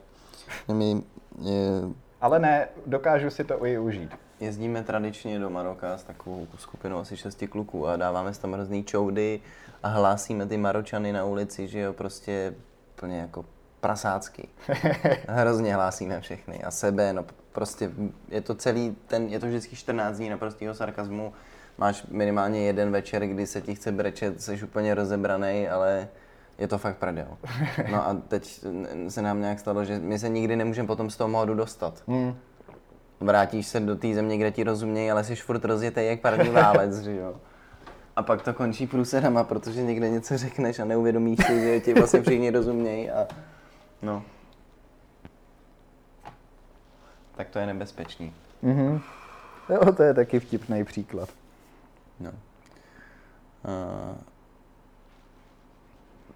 my 0.74 1.04
je, 1.42 1.82
Ale 2.22 2.40
ne, 2.40 2.68
dokážu 2.86 3.30
si 3.30 3.44
to 3.44 3.66
i 3.66 3.80
užít. 3.80 4.16
jezdíme 4.40 4.84
tradičně 4.84 5.40
do 5.40 5.50
Maroka 5.50 5.98
s 5.98 6.04
takovou 6.04 6.48
skupinou 6.58 6.98
asi 6.98 7.18
šesti 7.18 7.48
kluků 7.48 7.88
a 7.88 7.96
dáváme 7.96 8.34
si 8.34 8.42
tam 8.42 8.54
hrozný 8.54 8.84
čoudy 8.84 9.42
a 9.84 9.88
hlásíme 9.88 10.46
ty 10.46 10.58
Maročany 10.58 11.12
na 11.14 11.26
ulici, 11.26 11.68
že 11.68 11.80
jo, 11.80 11.94
prostě 11.94 12.54
plně 12.96 13.20
jako 13.20 13.46
prasácky. 13.80 14.48
Hrozně 15.28 15.76
hlásíme 15.76 16.22
všechny 16.22 16.64
a 16.64 16.72
sebe, 16.72 17.14
no 17.14 17.26
prostě 17.52 17.92
je 18.30 18.42
to 18.42 18.56
celý, 18.56 18.96
ten, 19.08 19.28
je 19.28 19.40
to 19.40 19.48
vždycky 19.48 19.76
14 19.76 20.18
dní 20.18 20.30
naprostého 20.30 20.74
sarkazmu. 20.74 21.34
Máš 21.78 22.06
minimálně 22.12 22.66
jeden 22.66 22.92
večer, 22.92 23.28
kdy 23.28 23.48
se 23.48 23.62
ti 23.62 23.76
chce 23.76 23.92
brečet, 23.92 24.42
jsi 24.42 24.64
úplně 24.64 24.96
rozebraný, 24.96 25.70
ale 25.70 26.08
je 26.58 26.68
to 26.68 26.78
fakt 26.78 26.98
prdel. 26.98 27.38
No 27.92 28.08
a 28.08 28.18
teď 28.28 28.66
se 29.08 29.22
nám 29.22 29.42
nějak 29.42 29.60
stalo, 29.60 29.86
že 29.86 30.00
my 30.00 30.20
se 30.20 30.30
nikdy 30.30 30.56
nemůžeme 30.56 30.88
potom 30.88 31.10
z 31.10 31.18
toho 31.18 31.28
módu 31.28 31.56
dostat. 31.56 32.04
Hmm. 32.08 32.36
Vrátíš 33.20 33.68
se 33.68 33.80
do 33.80 33.96
té 33.96 34.14
země, 34.14 34.38
kde 34.38 34.52
ti 34.52 34.64
rozumějí, 34.64 35.12
ale 35.12 35.24
jsi 35.24 35.36
furt 35.36 35.66
rozjetý 35.66 36.06
jak 36.06 36.20
parní 36.20 36.50
válec, 36.50 37.00
že 37.00 37.16
jo. 37.16 37.36
A 38.16 38.24
pak 38.24 38.42
to 38.42 38.54
končí 38.54 38.88
průserama, 38.88 39.44
protože 39.44 39.84
někde 39.84 40.10
něco 40.10 40.38
řekneš 40.38 40.80
a 40.80 40.86
neuvědomíš 40.86 41.40
si, 41.48 41.62
že 41.62 41.80
ti 41.80 41.94
vlastně 41.94 42.22
všichni 42.22 42.50
rozumějí 42.50 43.10
a 43.10 43.28
no. 44.02 44.24
Tak 47.36 47.50
to 47.50 47.60
je 47.60 47.66
nebezpečný. 47.66 48.34
Mhm. 48.62 49.02
Jo, 49.70 49.92
to 49.94 50.04
je 50.04 50.14
taky 50.14 50.40
vtipný 50.40 50.84
příklad. 50.84 51.30
No. 52.20 52.32
A, 53.64 54.16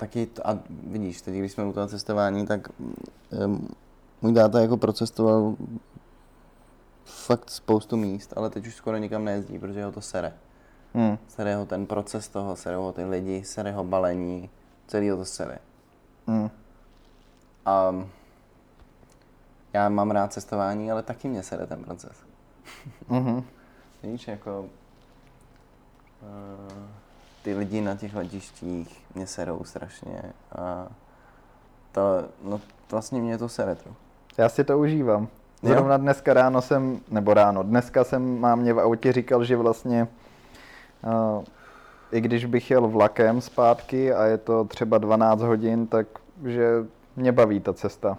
taky, 0.02 0.26
t- 0.26 0.42
a 0.46 0.60
vidíš, 0.68 1.22
teď 1.22 1.36
když 1.36 1.52
jsme 1.52 1.66
u 1.66 1.74
toho 1.74 1.88
cestování, 1.88 2.48
tak 2.48 2.68
um, 3.46 3.68
můj 4.22 4.34
táta 4.34 4.62
jako 4.62 4.78
procestoval 4.78 5.56
fakt 7.06 7.50
spoustu 7.50 7.98
míst, 7.98 8.34
ale 8.36 8.50
teď 8.50 8.68
už 8.68 8.76
skoro 8.76 8.98
nikam 8.98 9.26
nejezdí, 9.26 9.60
protože 9.60 9.86
ho 9.86 9.92
to 9.92 10.02
sere. 10.02 10.34
Hmm. 10.94 11.18
Sere 11.28 11.56
ho 11.56 11.66
ten 11.66 11.86
proces 11.86 12.28
toho, 12.28 12.56
sere 12.56 12.76
ho 12.76 12.92
ty 12.92 13.06
lidi, 13.06 13.44
sere 13.44 13.72
ho 13.72 13.84
balení, 13.84 14.50
celý 14.88 15.10
ho 15.10 15.18
to 15.18 15.26
sere. 15.26 15.60
Hmm. 16.28 16.50
A 17.66 18.06
já 19.74 19.90
mám 19.90 20.12
rád 20.12 20.34
cestování, 20.34 20.92
ale 20.92 21.04
taky 21.04 21.28
mě 21.28 21.44
sere 21.44 21.68
ten 21.68 21.84
proces. 21.84 22.18
Mhm. 23.10 23.44
Víš, 24.04 24.28
jako 24.28 24.66
uh, 26.22 26.88
ty 27.44 27.54
lidi 27.56 27.82
na 27.82 27.96
těch 27.96 28.16
letištích 28.16 29.04
mě 29.16 29.28
serou 29.28 29.64
strašně 29.64 30.22
a 30.60 30.88
to, 31.92 32.02
no 32.44 32.62
vlastně 32.92 33.22
mě 33.22 33.38
to 33.38 33.50
sere 33.50 33.76
trochu. 33.76 33.96
Já 34.38 34.50
si 34.50 34.64
to 34.64 34.80
užívám. 34.80 35.28
Jo? 35.64 35.70
Zrovna 35.70 35.98
dneska 35.98 36.34
ráno 36.34 36.62
jsem, 36.62 37.00
nebo 37.12 37.34
ráno, 37.34 37.64
dneska 37.64 38.04
jsem 38.04 38.40
mámě 38.40 38.74
v 38.74 38.80
autě 38.80 39.12
říkal, 39.12 39.44
že 39.44 39.58
vlastně 39.58 40.08
uh, 41.38 41.44
i 42.12 42.22
když 42.22 42.46
bych 42.46 42.72
jel 42.72 42.88
vlakem 42.88 43.42
zpátky 43.42 44.14
a 44.14 44.24
je 44.26 44.38
to 44.38 44.64
třeba 44.66 44.98
12 44.98 45.42
hodin, 45.42 45.88
tak 45.88 46.08
že 46.46 46.72
mě 47.16 47.32
baví 47.32 47.60
ta 47.60 47.74
cesta. 47.74 48.18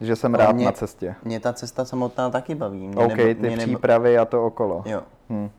Že 0.00 0.16
jsem 0.16 0.34
Ale 0.34 0.44
rád 0.46 0.52
mě- 0.56 0.64
na 0.64 0.72
cestě. 0.72 1.14
Mě 1.24 1.40
ta 1.40 1.52
cesta 1.52 1.84
samotná 1.84 2.30
taky 2.30 2.54
baví. 2.54 2.88
Mě 2.88 2.96
OK, 2.96 3.08
nebo- 3.08 3.22
ty 3.22 3.34
mě 3.34 3.56
přípravy 3.56 4.18
a 4.18 4.24
to 4.24 4.46
okolo. 4.46 4.82
Jo, 4.86 5.02
Hm. 5.30 5.50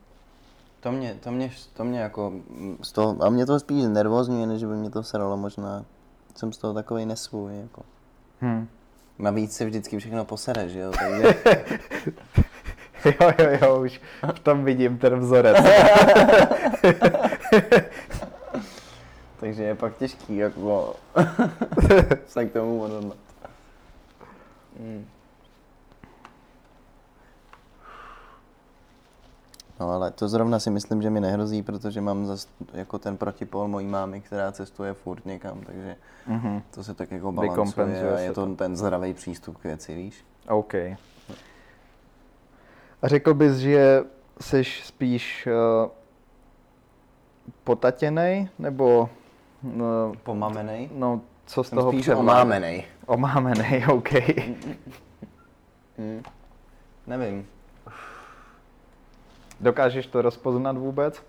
To 0.86 0.92
mě, 0.92 1.16
to 1.24 1.32
mě, 1.32 1.52
to 1.74 1.84
mě 1.84 2.00
jako, 2.00 2.30
mm, 2.30 2.78
z 2.82 2.92
toho, 2.92 3.18
a 3.24 3.30
mě 3.30 3.46
to 3.46 3.60
spíš 3.60 3.86
nervózňuje, 3.88 4.48
než 4.48 4.64
by 4.64 4.76
mě 4.76 4.90
to 4.90 5.04
seralo 5.04 5.38
možná. 5.38 5.86
Jsem 6.36 6.54
z 6.54 6.58
toho 6.58 6.74
takový 6.74 7.06
nesvůj, 7.06 7.58
jako. 7.58 7.82
Hm. 8.42 8.68
Navíc 9.20 9.56
se 9.56 9.66
vždycky 9.66 9.98
všechno 9.98 10.26
posere, 10.26 10.70
že 10.70 10.80
jo, 10.80 10.92
takže 11.00 11.36
Jo, 13.06 13.32
jo, 13.40 13.58
jo, 13.62 13.82
už 13.82 14.02
v 14.36 14.40
tom 14.40 14.66
vidím 14.66 14.98
ten 14.98 15.20
vzorec. 15.20 15.58
Takže 19.40 19.64
je 19.64 19.76
pak 19.76 19.98
těžký 19.98 20.38
jako 20.38 20.96
se 22.28 22.46
k 22.46 22.54
tomu 22.54 22.82
odhodlat. 22.82 23.18
Mm. 24.80 25.06
No 29.80 29.90
ale 29.92 30.12
to 30.12 30.28
zrovna 30.28 30.60
si 30.60 30.70
myslím, 30.70 31.02
že 31.02 31.10
mi 31.10 31.20
nehrozí, 31.20 31.64
protože 31.64 32.02
mám 32.02 32.26
zas 32.26 32.48
jako 32.74 33.00
ten 33.00 33.18
protipol 33.18 33.68
mojí 33.68 33.88
mámy, 33.88 34.22
která 34.22 34.52
cestuje 34.52 34.94
furt 34.94 35.26
někam, 35.26 35.62
takže 35.66 35.96
Mhm. 36.28 36.62
to 36.76 36.84
se 36.84 36.94
tak 36.94 37.12
jako 37.12 37.32
balancuje 37.32 38.16
a 38.16 38.20
je 38.20 38.32
to 38.34 38.46
to. 38.46 38.56
ten 38.56 38.76
zdravý 38.78 39.14
přístup 39.14 39.58
k 39.58 39.64
věci, 39.64 39.96
víš? 39.96 40.26
OK. 40.50 40.74
A 43.02 43.08
řekl 43.08 43.34
bys, 43.34 43.56
že 43.56 44.04
jsi 44.42 44.64
spíš 44.64 45.48
uh, 45.48 45.90
potatěnej, 47.64 48.50
nebo 48.60 49.10
no, 49.64 50.14
Pomamenej? 50.24 50.90
no, 50.94 51.22
co 51.46 51.64
z 51.64 51.68
Jsem 51.70 51.78
toho 51.78 51.92
spíš 51.92 52.08
omámenej. 52.10 52.84
Omámenej, 53.06 53.86
OK. 53.92 54.12
Mm. 55.98 56.24
Nevím. 57.08 57.48
Dokážeš 59.60 60.08
to 60.08 60.22
rozpoznat 60.22 60.78
vůbec? 60.78 61.24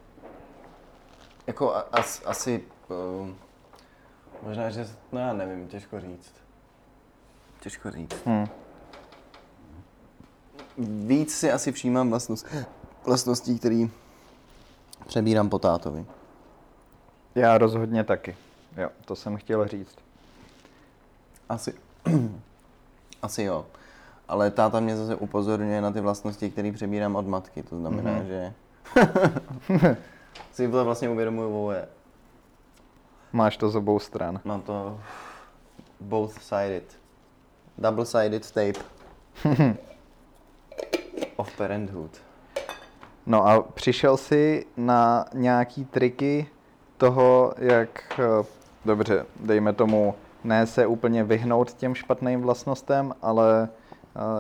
Jako 1.47 1.75
as, 1.93 2.23
asi, 2.27 2.65
uh, 2.89 3.29
možná, 4.43 4.71
že, 4.71 4.89
no 5.13 5.21
já 5.21 5.33
nevím, 5.33 5.69
těžko 5.69 6.01
říct. 6.01 6.33
Těžko 7.61 7.91
říct. 7.91 8.17
Hm. 8.27 8.47
Víc 11.07 11.37
si 11.37 11.53
asi 11.53 11.73
všímám 11.73 12.11
vlastnost, 12.11 12.47
vlastností, 13.05 13.59
který 13.59 13.91
přebírám 15.07 15.49
po 15.49 15.59
tátovi. 15.59 16.07
Já 17.35 17.59
rozhodně 17.59 18.05
taky. 18.05 18.37
Jo, 18.77 18.91
to 19.05 19.17
jsem 19.17 19.37
chtěl 19.37 19.69
říct. 19.69 19.97
Asi, 21.49 21.75
asi 23.23 23.43
jo. 23.43 23.67
Ale 24.29 24.51
táta 24.51 24.81
mě 24.81 24.97
zase 24.97 25.17
upozorňuje 25.17 25.81
na 25.81 25.91
ty 25.91 26.01
vlastnosti, 26.01 26.51
které 26.51 26.73
přebírám 26.73 27.17
od 27.17 27.27
matky. 27.27 27.63
To 27.63 27.77
znamená, 27.77 28.11
Mhm. 28.11 28.21
mm-hmm. 28.21 28.27
že 28.27 28.55
si 30.53 30.69
to 30.69 30.85
vlastně 30.85 31.09
uvědomuju 31.09 31.49
oboje. 31.49 31.89
Máš 33.33 33.57
to 33.57 33.71
z 33.71 33.77
obou 33.77 33.99
stran. 33.99 34.41
Mám 34.45 34.61
to 34.63 35.01
both 36.01 36.43
sided. 36.43 36.99
Double 37.79 38.07
sided 38.07 38.51
tape. 38.51 38.81
of 41.37 41.57
parenthood. 41.57 42.11
No 43.27 43.47
a 43.47 43.63
přišel 43.63 44.17
jsi 44.17 44.67
na 44.77 45.25
nějaký 45.35 45.85
triky 45.85 46.47
toho, 46.97 47.55
jak, 47.59 48.21
eh, 48.21 48.45
dobře, 48.85 49.27
dejme 49.41 49.73
tomu, 49.73 50.15
ne 50.45 50.67
se 50.67 50.87
úplně 50.87 51.25
vyhnout 51.25 51.73
těm 51.73 51.95
špatným 51.95 52.41
vlastnostem, 52.43 53.15
ale 53.23 53.69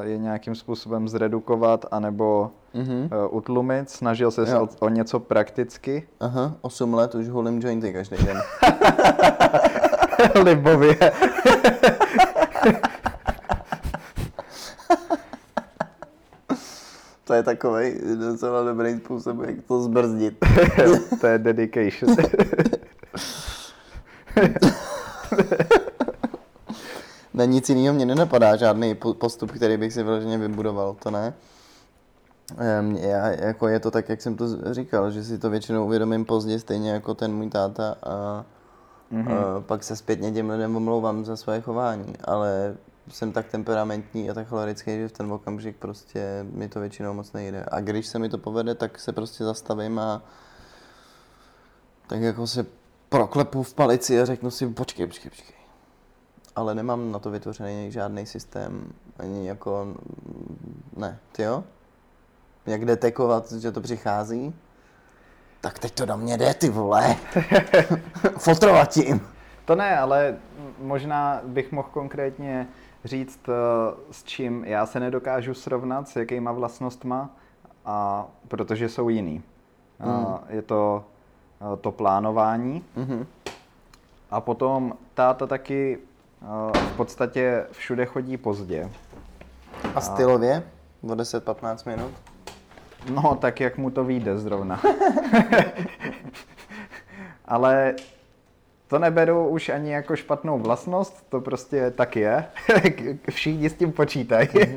je 0.00 0.18
nějakým 0.18 0.54
způsobem 0.54 1.08
zredukovat, 1.08 1.86
anebo 1.90 2.50
mm-hmm. 2.74 3.08
utlumit, 3.30 3.90
snažil 3.90 4.30
se 4.30 4.58
o, 4.58 4.68
o 4.80 4.88
něco 4.88 5.20
prakticky. 5.20 6.08
Aha, 6.20 6.54
8 6.60 6.94
let 6.94 7.14
už 7.14 7.28
hulím 7.28 7.62
jointy 7.62 7.92
každý 7.92 8.16
den. 8.16 8.42
Libově. 10.44 10.96
to 17.24 17.34
je 17.34 17.42
takový 17.42 17.94
docela 18.18 18.64
dobrý 18.64 18.96
způsob, 18.96 19.36
jak 19.46 19.56
to 19.68 19.82
zbrzdit. 19.82 20.36
to 21.20 21.26
je 21.26 21.38
dedication. 21.38 22.16
Na 27.36 27.44
nic 27.44 27.68
jiného 27.68 27.94
mě 27.94 28.06
nenapadá 28.06 28.56
žádný 28.56 28.94
postup, 28.94 29.52
který 29.52 29.76
bych 29.76 29.92
si 29.92 30.02
vyloženě 30.02 30.38
vybudoval, 30.38 30.96
to 31.02 31.10
ne. 31.10 31.34
Já, 32.98 33.26
jako 33.28 33.68
je 33.68 33.80
to 33.80 33.90
tak, 33.90 34.08
jak 34.08 34.22
jsem 34.22 34.36
to 34.36 34.74
říkal, 34.74 35.10
že 35.10 35.24
si 35.24 35.38
to 35.38 35.50
většinou 35.50 35.84
uvědomím 35.84 36.24
pozdě, 36.24 36.58
stejně 36.58 36.90
jako 36.90 37.14
ten 37.14 37.34
můj 37.34 37.50
táta 37.50 37.96
a, 38.02 38.44
mm-hmm. 39.12 39.56
a 39.56 39.60
pak 39.60 39.84
se 39.84 39.96
zpětně 39.96 40.32
těm 40.32 40.50
lidem 40.50 40.76
omlouvám 40.76 41.24
za 41.24 41.36
své 41.36 41.60
chování, 41.60 42.14
ale 42.24 42.76
jsem 43.08 43.32
tak 43.32 43.46
temperamentní 43.48 44.30
a 44.30 44.34
tak 44.34 44.48
cholerický, 44.48 44.96
že 44.96 45.08
v 45.08 45.12
ten 45.12 45.32
okamžik 45.32 45.76
prostě 45.76 46.46
mi 46.52 46.68
to 46.68 46.80
většinou 46.80 47.14
moc 47.14 47.32
nejde. 47.32 47.64
A 47.68 47.80
když 47.80 48.06
se 48.06 48.18
mi 48.18 48.28
to 48.28 48.38
povede, 48.38 48.74
tak 48.74 49.00
se 49.00 49.12
prostě 49.12 49.44
zastavím 49.44 49.98
a 49.98 50.22
tak 52.06 52.20
jako 52.20 52.46
se 52.46 52.66
proklepu 53.08 53.62
v 53.62 53.74
palici 53.74 54.20
a 54.20 54.24
řeknu 54.24 54.50
si, 54.50 54.66
počkej, 54.66 55.06
počkej, 55.06 55.30
počkej. 55.30 55.55
Ale 56.56 56.74
nemám 56.74 57.12
na 57.12 57.18
to 57.18 57.30
vytvořený 57.30 57.92
žádný 57.92 58.26
systém, 58.26 58.92
ani 59.18 59.48
jako, 59.48 59.94
ne, 60.96 61.18
ty 61.32 61.42
jo? 61.42 61.64
Jak 62.66 62.84
detekovat, 62.84 63.52
že 63.52 63.72
to 63.72 63.80
přichází? 63.80 64.54
Tak 65.60 65.78
teď 65.78 65.92
to 65.92 66.06
do 66.06 66.16
mě 66.16 66.38
jde, 66.38 66.54
ty 66.54 66.68
vole. 66.68 67.16
Fotrovat 68.38 68.90
tím. 68.90 69.20
To 69.64 69.74
ne, 69.74 69.98
ale 69.98 70.36
možná 70.78 71.40
bych 71.44 71.72
mohl 71.72 71.88
konkrétně 71.92 72.68
říct, 73.04 73.40
eh, 73.48 73.52
s 74.10 74.24
čím 74.24 74.64
já 74.64 74.86
se 74.86 75.00
nedokážu 75.00 75.54
srovnat, 75.54 76.08
s 76.08 76.16
jakýma 76.16 76.52
vlastnostma, 76.52 77.30
a 77.84 78.26
protože 78.48 78.88
jsou 78.88 79.08
jiný. 79.08 79.42
Mm. 80.00 80.34
Je 80.48 80.62
to 80.62 81.04
Eh, 81.60 81.76
to 81.76 81.92
plánování. 81.92 82.84
Mm-hmm. 82.96 83.26
A 84.30 84.40
potom 84.40 84.92
táta 85.14 85.46
taky 85.46 85.98
v 86.74 86.96
podstatě 86.96 87.64
všude 87.72 88.06
chodí 88.06 88.36
pozdě. 88.36 88.90
A 89.94 90.00
stylově? 90.00 90.62
O 91.02 91.06
10-15 91.06 91.90
minut? 91.90 92.12
No, 93.10 93.38
tak 93.40 93.60
jak 93.60 93.78
mu 93.78 93.90
to 93.90 94.04
vyjde 94.04 94.38
zrovna. 94.38 94.80
Ale 97.44 97.94
to 98.88 98.98
neberu 98.98 99.48
už 99.48 99.68
ani 99.68 99.92
jako 99.92 100.16
špatnou 100.16 100.58
vlastnost, 100.58 101.26
to 101.28 101.40
prostě 101.40 101.90
tak 101.90 102.16
je. 102.16 102.44
Všichni 103.30 103.70
s 103.70 103.74
tím 103.74 103.92
počítají. 103.92 104.48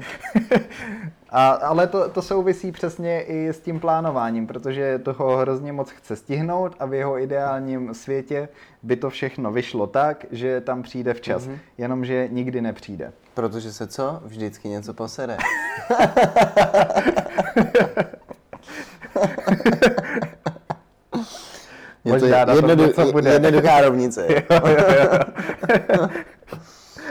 A, 1.32 1.50
ale 1.50 1.88
to, 1.88 2.10
to 2.10 2.22
souvisí 2.22 2.72
přesně 2.72 3.22
i 3.22 3.48
s 3.48 3.60
tím 3.60 3.80
plánováním, 3.80 4.48
protože 4.48 5.00
toho 5.00 5.38
hrozně 5.38 5.72
moc 5.72 5.92
chce 5.92 6.16
stihnout 6.16 6.76
a 6.80 6.86
v 6.86 6.94
jeho 6.94 7.20
ideálním 7.20 7.94
světě 7.94 8.50
by 8.84 8.96
to 8.96 9.10
všechno 9.10 9.52
vyšlo 9.52 9.88
tak, 9.88 10.26
že 10.32 10.62
tam 10.62 10.84
přijde 10.84 11.14
včas, 11.14 11.48
mm-hmm. 11.48 11.58
jenomže 11.78 12.28
nikdy 12.32 12.62
nepřijde. 12.62 13.12
Protože 13.34 13.74
se 13.74 13.88
co? 13.88 14.20
Vždycky 14.26 14.70
něco 14.70 14.94
posede. 14.94 15.38
Je 22.06 22.20
to 22.20 22.26
jednodu, 22.56 22.94
co 22.94 23.12
bude. 23.12 23.34
jednoduchá 23.34 23.82
rovnice. 23.82 24.28
jo, 24.50 24.60
jo, 24.66 24.78
jo. 25.00 26.08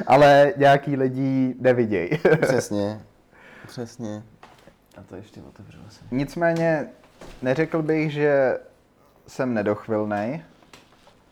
Ale 0.07 0.52
nějaký 0.57 0.96
lidi 0.96 1.54
nevidějí. 1.61 2.11
Přesně. 2.42 3.00
Přesně. 3.68 4.22
A 4.98 5.02
to 5.09 5.16
ještě 5.16 5.42
otevřelo 5.48 5.85
se. 5.90 6.04
Nicméně 6.11 6.88
neřekl 7.42 7.83
bych, 7.83 8.12
že 8.12 8.59
jsem 9.26 9.54
nedochvilnej. 9.54 10.42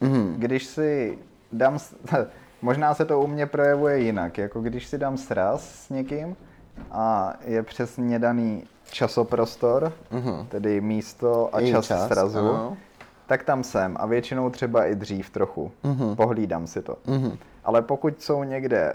Mm-hmm. 0.03 0.35
Když 0.37 0.64
si 0.64 1.18
dám, 1.53 1.79
možná 2.62 2.94
se 2.94 3.05
to 3.05 3.20
u 3.20 3.27
mě 3.27 3.46
projevuje 3.46 3.99
jinak, 4.01 4.38
jako 4.38 4.61
když 4.61 4.87
si 4.87 4.99
dám 4.99 5.16
sraz 5.16 5.85
s 5.85 5.90
někým 5.90 6.37
a 6.90 7.35
je 7.44 7.62
přesně 7.62 8.18
daný 8.18 8.64
časoprostor, 8.90 9.92
mm-hmm. 10.12 10.46
tedy 10.46 10.81
místo 10.81 11.51
a 11.53 11.61
čas, 11.61 11.87
čas 11.87 12.07
srazu, 12.07 12.38
ano. 12.38 12.77
tak 13.27 13.42
tam 13.42 13.64
jsem 13.64 13.96
a 14.01 14.07
většinou 14.07 14.51
třeba 14.51 14.87
i 14.87 14.94
dřív 14.94 15.31
trochu. 15.31 15.72
Mm-hmm. 15.85 16.16
Pohlídám 16.16 16.66
si 16.66 16.83
to. 16.83 16.99
Mm-hmm. 17.07 17.38
Ale 17.64 17.83
pokud 17.83 18.22
jsou 18.22 18.44
někde 18.44 18.92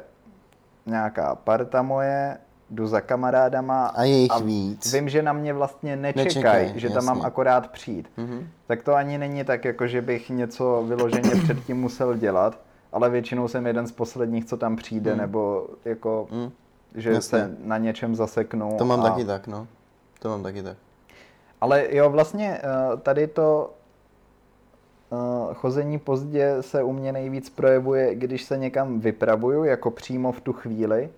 nějaká 0.86 1.36
parta 1.36 1.82
moje 1.82 2.38
jdu 2.72 2.88
za 2.88 3.02
kamarádama 3.02 3.88
a, 3.88 4.04
jejich 4.04 4.32
a 4.32 4.40
víc. 4.40 4.94
vím, 4.94 5.10
že 5.10 5.22
na 5.22 5.34
mě 5.34 5.54
vlastně 5.54 5.96
nečekají, 5.96 6.26
Nečekaj, 6.26 6.72
že 6.76 6.90
tam 6.90 7.06
mám 7.06 7.22
akorát 7.22 7.72
přijít. 7.72 8.10
Mm-hmm. 8.18 8.44
Tak 8.68 8.84
to 8.84 8.96
ani 8.96 9.18
není 9.18 9.44
tak, 9.44 9.66
jako 9.66 9.88
že 9.88 10.02
bych 10.02 10.30
něco 10.30 10.84
vyloženě 10.88 11.32
předtím 11.44 11.78
musel 11.78 12.18
dělat, 12.18 12.60
ale 12.92 13.10
většinou 13.10 13.48
jsem 13.48 13.68
jeden 13.68 13.88
z 13.88 13.92
posledních, 13.92 14.46
co 14.46 14.58
tam 14.58 14.76
přijde, 14.76 15.12
mm. 15.12 15.18
nebo 15.18 15.68
jako, 15.86 16.28
mm. 16.32 16.52
že 16.96 17.12
jasně. 17.12 17.40
se 17.40 17.56
na 17.64 17.78
něčem 17.78 18.16
zaseknu. 18.16 18.76
To 18.78 18.86
mám 18.86 19.02
a... 19.02 19.10
taky 19.10 19.26
tak, 19.26 19.48
no. 19.48 19.68
To 20.20 20.30
mám 20.30 20.44
taky 20.44 20.64
tak. 20.64 20.78
Ale 21.62 21.88
jo, 21.90 22.10
vlastně 22.10 22.62
eh, 22.64 22.98
tady 22.98 23.28
to 23.28 23.74
eh, 25.12 25.54
chození 25.54 26.00
pozdě 26.00 26.56
se 26.62 26.84
u 26.84 26.94
mě 26.94 27.12
nejvíc 27.12 27.50
projevuje, 27.50 28.16
když 28.16 28.44
se 28.44 28.58
někam 28.58 29.00
vypravuju, 29.00 29.64
jako 29.64 29.92
přímo 29.92 30.32
v 30.32 30.42
tu 30.42 30.54
chvíli, 30.54 31.10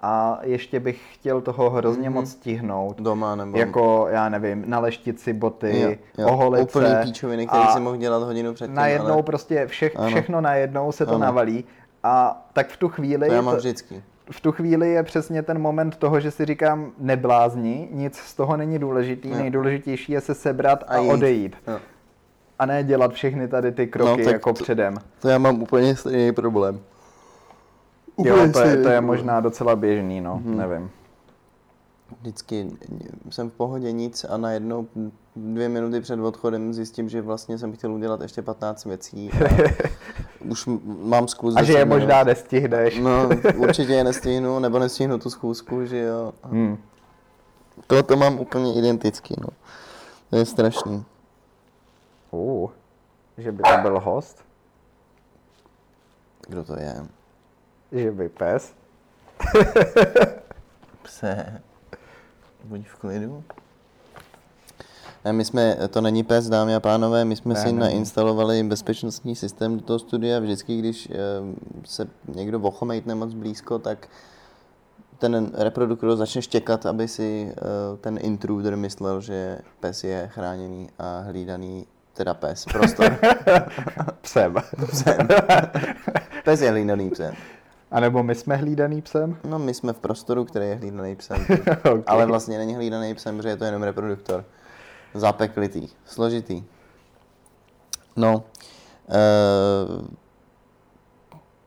a 0.00 0.38
ještě 0.42 0.80
bych 0.80 1.14
chtěl 1.14 1.40
toho 1.40 1.70
hrozně 1.70 2.10
mm-hmm. 2.10 2.14
moc 2.14 2.30
stihnout. 2.30 3.00
Doma 3.00 3.34
nebo... 3.34 3.58
Jako, 3.58 4.06
já 4.10 4.28
nevím, 4.28 4.64
naleštit 4.66 5.20
si 5.20 5.32
boty, 5.32 5.80
jo, 5.80 5.94
jo. 6.18 6.28
oholit 6.28 6.62
Úplný 6.62 6.86
se. 6.86 7.00
píčoviny, 7.02 7.46
který 7.46 7.66
si 7.66 7.80
mohl 7.80 7.96
dělat 7.96 8.22
hodinu 8.22 8.54
předtím. 8.54 8.74
Najednou 8.74 9.12
ale... 9.12 9.22
prostě 9.22 9.66
vše, 9.66 9.90
všechno 10.06 10.40
najednou 10.40 10.92
se 10.92 11.06
to 11.06 11.10
ano. 11.10 11.18
navalí. 11.18 11.64
A 12.02 12.46
tak 12.52 12.68
v 12.68 12.76
tu 12.76 12.88
chvíli... 12.88 13.28
To 13.28 13.34
já 13.34 13.40
mám 13.40 13.56
vždycky. 13.56 14.02
V 14.30 14.40
tu 14.40 14.52
chvíli 14.52 14.90
je 14.90 15.02
přesně 15.02 15.42
ten 15.42 15.58
moment 15.58 15.96
toho, 15.96 16.20
že 16.20 16.30
si 16.30 16.44
říkám, 16.44 16.92
neblázni, 16.98 17.88
nic 17.90 18.16
z 18.16 18.34
toho 18.34 18.56
není 18.56 18.78
důležitý, 18.78 19.28
jo. 19.30 19.36
nejdůležitější 19.36 20.12
je 20.12 20.20
se 20.20 20.34
sebrat 20.34 20.84
a, 20.88 20.96
a 20.96 21.00
odejít. 21.00 21.56
Jo. 21.68 21.78
A 22.58 22.66
ne 22.66 22.84
dělat 22.84 23.12
všechny 23.12 23.48
tady 23.48 23.72
ty 23.72 23.86
kroky 23.86 24.24
no, 24.24 24.30
jako 24.30 24.52
to, 24.52 24.62
předem. 24.62 24.94
To 25.20 25.28
já 25.28 25.38
mám 25.38 25.62
úplně 25.62 25.96
stejný 25.96 26.32
problém. 26.32 26.80
Jo, 28.24 28.52
to 28.52 28.60
je, 28.60 28.82
to 28.82 28.88
je 28.88 29.00
možná 29.00 29.40
docela 29.40 29.76
běžný, 29.76 30.20
no, 30.20 30.36
hmm. 30.36 30.56
nevím. 30.56 30.90
Vždycky 32.20 32.70
jsem 33.30 33.50
v 33.50 33.52
pohodě 33.52 33.92
nic 33.92 34.24
a 34.24 34.36
najednou 34.36 34.86
dvě 35.36 35.68
minuty 35.68 36.00
před 36.00 36.20
odchodem 36.20 36.74
zjistím, 36.74 37.08
že 37.08 37.22
vlastně 37.22 37.58
jsem 37.58 37.72
chtěl 37.72 37.92
udělat 37.92 38.20
ještě 38.20 38.42
15 38.42 38.84
věcí 38.84 39.30
a 39.32 39.48
už 40.48 40.68
mám 40.84 41.28
skluz. 41.28 41.54
A 41.56 41.62
že 41.62 41.72
je 41.72 41.84
minut. 41.84 41.98
možná 41.98 42.24
nestihneš. 42.24 42.98
No, 42.98 43.28
určitě 43.56 43.92
je 43.92 44.04
nestihnu, 44.04 44.58
nebo 44.58 44.78
nestihnu 44.78 45.18
tu 45.18 45.30
schůzku, 45.30 45.84
že 45.84 45.98
jo. 45.98 46.32
Hmm. 46.42 46.78
To, 47.86 48.02
to 48.02 48.16
mám 48.16 48.38
úplně 48.38 48.78
identický, 48.78 49.34
no. 49.40 49.48
To 50.30 50.36
je 50.36 50.44
strašný. 50.44 51.04
Uh, 52.30 52.70
že 53.38 53.52
by 53.52 53.62
to 53.62 53.82
byl 53.82 54.00
host? 54.00 54.44
Kdo 56.48 56.64
to 56.64 56.80
je? 56.80 56.94
Že 57.92 58.12
by 58.12 58.28
pes. 58.28 58.72
Pse. 61.02 61.62
Buď 62.64 62.86
v 62.86 62.94
klidu. 62.94 63.44
Ne, 65.24 65.32
my 65.32 65.44
jsme, 65.44 65.76
to 65.90 66.00
není 66.00 66.22
pes, 66.22 66.48
dámy 66.48 66.74
a 66.74 66.80
pánové, 66.80 67.24
my 67.24 67.36
jsme 67.36 67.54
ne, 67.54 67.60
si 67.60 67.72
ne. 67.72 67.80
nainstalovali 67.80 68.62
bezpečnostní 68.62 69.36
systém 69.36 69.76
do 69.76 69.82
toho 69.82 69.98
studia. 69.98 70.38
Vždycky, 70.40 70.78
když 70.78 71.08
eh, 71.10 71.14
se 71.84 72.08
někdo 72.34 72.60
ochomejtne 72.60 73.14
moc 73.14 73.34
blízko, 73.34 73.78
tak 73.78 74.08
ten 75.18 75.50
reproduktor 75.54 76.16
začne 76.16 76.42
štěkat, 76.42 76.86
aby 76.86 77.08
si 77.08 77.52
eh, 77.52 77.62
ten 78.00 78.18
intruder 78.22 78.76
myslel, 78.76 79.20
že 79.20 79.58
pes 79.80 80.04
je 80.04 80.30
chráněný 80.32 80.88
a 80.98 81.20
hlídaný, 81.20 81.86
teda 82.12 82.34
pes, 82.34 82.64
prostor. 82.64 83.18
psem. 84.20 84.54
psem. 84.90 85.28
Pes 86.44 86.60
je 86.60 86.70
hlídaný 86.70 87.10
psem. 87.10 87.34
A 87.90 88.00
nebo 88.00 88.22
my 88.22 88.34
jsme 88.34 88.56
hlídaný 88.56 89.02
psem? 89.02 89.36
No, 89.44 89.58
my 89.58 89.74
jsme 89.74 89.92
v 89.92 89.98
prostoru, 89.98 90.44
který 90.44 90.66
je 90.66 90.74
hlídaný 90.74 91.16
psem. 91.16 91.46
okay. 91.78 92.02
Ale 92.06 92.26
vlastně 92.26 92.58
není 92.58 92.74
hlídaný 92.74 93.14
psem, 93.14 93.36
protože 93.36 93.48
je 93.48 93.56
to 93.56 93.64
jenom 93.64 93.82
reproduktor. 93.82 94.44
Zapeklitý, 95.14 95.88
složitý. 96.04 96.64
No. 98.16 98.34
Uh, 98.34 100.06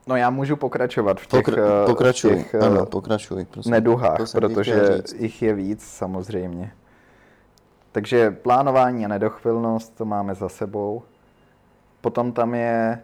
no 0.08 0.16
já 0.16 0.30
můžu 0.30 0.56
pokračovat 0.56 1.20
v 1.20 1.28
těch, 1.28 1.48
pokra- 1.48 1.86
pokračuj, 1.86 2.32
v 2.32 2.36
těch 2.36 2.56
ano, 2.56 2.86
pokračuj, 2.86 3.46
prosím. 3.46 3.72
neduhách, 3.72 4.32
protože 4.32 5.02
jich 5.16 5.42
je 5.42 5.54
víc 5.54 5.84
samozřejmě. 5.84 6.72
Takže 7.92 8.32
plánování 8.32 9.06
a 9.06 9.08
nedochvilnost 9.08 9.96
to 9.96 10.06
máme 10.06 10.36
za 10.36 10.50
sebou. 10.50 11.04
Potom 12.02 12.32
tam 12.32 12.56
je 12.56 13.02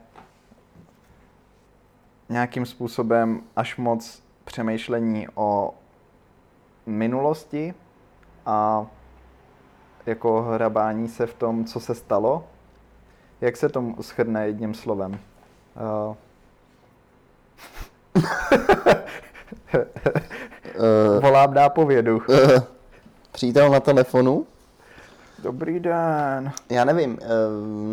nějakým 2.30 2.66
způsobem 2.66 3.42
až 3.56 3.78
moc 3.78 4.24
přemýšlení 4.46 5.28
o 5.36 5.74
minulosti 6.86 7.74
a 8.46 8.86
jako 10.06 10.42
hrabání 10.42 11.08
se 11.08 11.28
v 11.28 11.34
tom, 11.34 11.66
co 11.66 11.80
se 11.80 11.96
stalo. 11.96 12.48
Jak 13.42 13.58
se 13.58 13.70
to 13.70 13.84
shrne 14.02 14.48
jedním 14.48 14.74
slovem? 14.74 15.20
Uh... 15.76 16.16
Volám 21.22 21.54
nápovědu. 21.54 22.18
Uh, 22.18 22.26
přítel 23.32 23.70
na 23.70 23.80
telefonu? 23.80 24.46
Dobrý 25.44 25.80
den. 25.80 26.52
Já 26.70 26.86
nevím, 26.86 27.20
eh, 27.22 27.28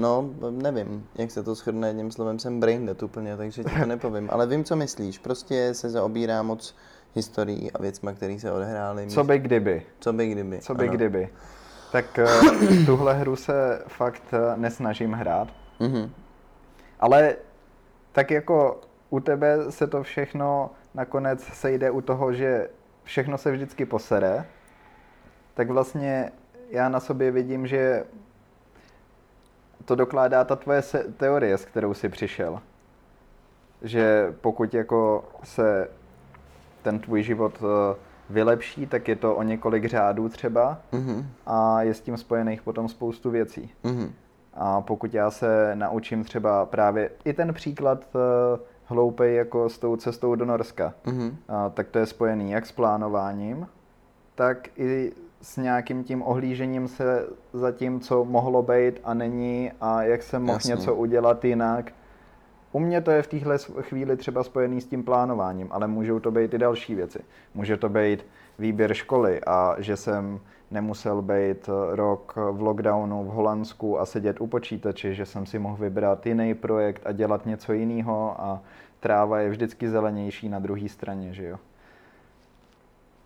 no 0.01 0.30
nevím, 0.51 1.09
jak 1.14 1.30
se 1.30 1.42
to 1.42 1.55
shodne 1.55 1.88
jedním 1.88 2.11
slovem, 2.11 2.38
jsem 2.38 2.61
brain 2.61 2.86
dead 2.86 3.03
úplně, 3.03 3.36
takže 3.36 3.64
ti 3.64 3.70
to 3.80 3.86
nepovím, 3.86 4.28
ale 4.32 4.47
vím, 4.47 4.64
co 4.64 4.76
myslíš, 4.76 5.18
prostě 5.18 5.74
se 5.74 5.90
zaobírá 5.90 6.42
moc 6.42 6.76
historií 7.14 7.72
a 7.72 7.82
věcma, 7.82 8.12
které 8.12 8.38
se 8.38 8.53
odehrály. 8.53 9.07
Co 9.07 9.24
by 9.24 9.38
kdyby? 9.38 9.82
Co 10.01 10.12
by 10.12 10.28
kdyby, 10.28 10.59
Co 10.59 10.74
by 10.74 10.88
ano. 10.88 10.97
kdyby. 10.97 11.28
Tak 11.92 12.18
uh, 12.18 12.84
tuhle 12.86 13.14
hru 13.14 13.36
se 13.36 13.82
fakt 13.88 14.22
uh, 14.32 14.61
nesnažím 14.61 15.12
hrát, 15.12 15.49
mm-hmm. 15.80 16.11
ale 17.01 17.36
tak 18.12 18.30
jako 18.30 18.80
u 19.11 19.20
tebe 19.20 19.59
se 19.70 19.86
to 19.86 20.03
všechno 20.03 20.70
nakonec 20.95 21.42
sejde 21.42 21.90
u 21.90 22.01
toho, 22.01 22.32
že 22.32 22.68
všechno 23.05 23.38
se 23.38 23.53
vždycky 23.53 23.86
posere, 23.86 24.45
tak 25.55 25.70
vlastně 25.70 26.32
já 26.74 26.88
na 26.88 27.00
sobě 27.00 27.30
vidím, 27.30 27.66
že 27.66 28.04
to 29.84 29.94
dokládá 29.94 30.44
ta 30.44 30.56
tvoje 30.56 30.82
teorie, 31.16 31.58
s 31.58 31.64
kterou 31.64 31.94
jsi 31.94 32.08
přišel. 32.08 32.60
Že 33.82 34.34
pokud 34.40 34.74
jako 34.74 35.24
se 35.42 35.88
ten 36.82 36.98
tvůj 36.98 37.22
život 37.22 37.62
eh, 37.62 37.96
vylepší, 38.30 38.86
tak 38.86 39.08
je 39.08 39.16
to 39.16 39.36
o 39.36 39.42
několik 39.42 39.84
řádů 39.84 40.28
třeba 40.28 40.78
mm-hmm. 40.92 41.24
a 41.46 41.82
je 41.82 41.94
s 41.94 42.00
tím 42.00 42.16
spojených 42.16 42.62
potom 42.62 42.88
spoustu 42.88 43.30
věcí. 43.30 43.70
Mm-hmm. 43.84 44.10
A 44.54 44.80
pokud 44.80 45.14
já 45.14 45.30
se 45.30 45.70
naučím 45.74 46.24
třeba 46.24 46.66
právě 46.66 47.10
i 47.24 47.32
ten 47.32 47.54
příklad 47.54 48.04
uh, 48.14 48.20
hloupej 48.84 49.34
jako 49.34 49.68
s 49.68 49.78
tou 49.78 49.96
cestou 49.96 50.34
do 50.34 50.44
Norska, 50.44 50.94
mm-hmm. 51.04 51.28
uh, 51.28 51.72
tak 51.74 51.88
to 51.88 51.98
je 51.98 52.06
spojený 52.06 52.50
jak 52.50 52.66
s 52.66 52.72
plánováním, 52.72 53.68
tak 54.34 54.68
i 54.78 55.12
s 55.45 55.57
nějakým 55.57 56.05
tím 56.05 56.22
ohlížením 56.22 56.88
se 56.88 57.26
za 57.53 57.72
tím, 57.72 58.01
co 58.01 58.24
mohlo 58.24 58.62
být 58.62 59.01
a 59.05 59.14
není 59.14 59.70
a 59.80 60.03
jak 60.03 60.22
jsem 60.22 60.42
mohl 60.42 60.57
Jasně. 60.57 60.70
něco 60.70 60.95
udělat 60.95 61.45
jinak. 61.45 61.92
U 62.72 62.78
mě 62.78 63.01
to 63.01 63.11
je 63.11 63.22
v 63.22 63.26
téhle 63.26 63.59
chvíli 63.80 64.16
třeba 64.16 64.42
spojený 64.42 64.80
s 64.80 64.86
tím 64.86 65.03
plánováním, 65.05 65.68
ale 65.70 65.88
můžou 65.88 66.20
to 66.20 66.30
být 66.30 66.55
i 66.55 66.59
další 66.59 66.95
věci. 66.95 67.18
Může 67.55 67.76
to 67.76 67.88
být 67.88 68.26
výběr 68.59 68.95
školy 68.95 69.40
a 69.47 69.76
že 69.78 69.97
jsem 69.97 70.40
nemusel 70.70 71.22
být 71.22 71.70
rok 71.90 72.34
v 72.53 72.62
lockdownu 72.62 73.24
v 73.24 73.28
Holandsku 73.28 74.01
a 74.01 74.07
sedět 74.07 74.40
u 74.40 74.47
počítače, 74.47 75.14
že 75.14 75.26
jsem 75.26 75.47
si 75.47 75.59
mohl 75.59 75.76
vybrat 75.76 76.26
jiný 76.26 76.55
projekt 76.55 77.03
a 77.07 77.12
dělat 77.12 77.47
něco 77.47 77.72
jiného 77.72 78.34
a 78.38 78.62
tráva 79.01 79.40
je 79.40 79.51
vždycky 79.51 79.88
zelenější 79.88 80.49
na 80.49 80.59
druhé 80.59 80.88
straně, 80.88 81.32
že 81.32 81.45
jo. 81.45 81.59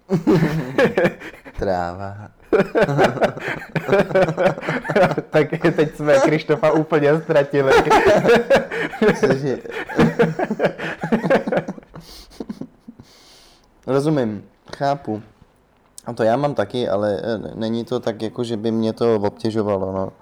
Tráva. 1.58 2.30
tak 5.30 5.48
teď 5.76 5.96
jsme 5.96 6.18
Krištofa 6.18 6.72
úplně 6.72 7.20
ztratili. 7.20 7.72
Rozumím, 13.86 14.44
chápu. 14.76 15.22
A 16.06 16.12
to 16.12 16.22
já 16.22 16.36
mám 16.36 16.54
taky, 16.54 16.88
ale 16.88 17.20
eh, 17.22 17.38
není 17.54 17.84
to 17.84 18.00
tak, 18.00 18.22
jako 18.22 18.44
že 18.44 18.56
by 18.56 18.70
mě 18.70 18.92
to 18.92 19.16
obtěžovalo, 19.16 19.92
no 19.92 20.12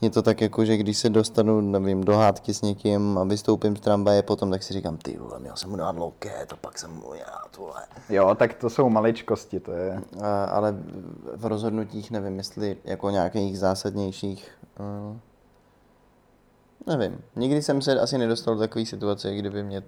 je 0.00 0.10
to 0.10 0.22
tak 0.22 0.40
jako, 0.40 0.64
že 0.64 0.76
když 0.76 0.98
se 0.98 1.10
dostanu, 1.10 1.60
nevím, 1.60 2.04
do 2.04 2.16
hádky 2.16 2.54
s 2.54 2.62
někým 2.62 3.18
a 3.18 3.24
vystoupím 3.24 3.76
z 3.76 3.80
tramvaje 3.80 4.22
potom, 4.22 4.50
tak 4.50 4.62
si 4.62 4.72
říkám, 4.72 4.96
ty 4.96 5.16
vole, 5.16 5.38
měl 5.38 5.56
jsem 5.56 5.70
mu 5.70 5.76
dát 5.76 5.96
loket 5.96 6.52
a 6.52 6.56
pak 6.56 6.78
jsem 6.78 6.90
mu 6.90 7.14
já, 7.14 7.38
tohle. 7.50 7.82
Jo, 8.08 8.34
tak 8.34 8.54
to 8.54 8.70
jsou 8.70 8.88
maličkosti, 8.88 9.60
to 9.60 9.72
je. 9.72 10.00
A, 10.22 10.44
ale 10.44 10.74
v 11.36 11.46
rozhodnutích 11.46 12.10
nevím, 12.10 12.38
jestli 12.38 12.76
jako 12.84 13.10
nějakých 13.10 13.58
zásadnějších, 13.58 14.50
uh, 14.80 15.16
nevím. 16.96 17.20
Nikdy 17.36 17.62
jsem 17.62 17.82
se 17.82 18.00
asi 18.00 18.18
nedostal 18.18 18.54
do 18.54 18.60
takové 18.60 18.86
situace, 18.86 19.34
kdyby 19.34 19.62
mě 19.62 19.82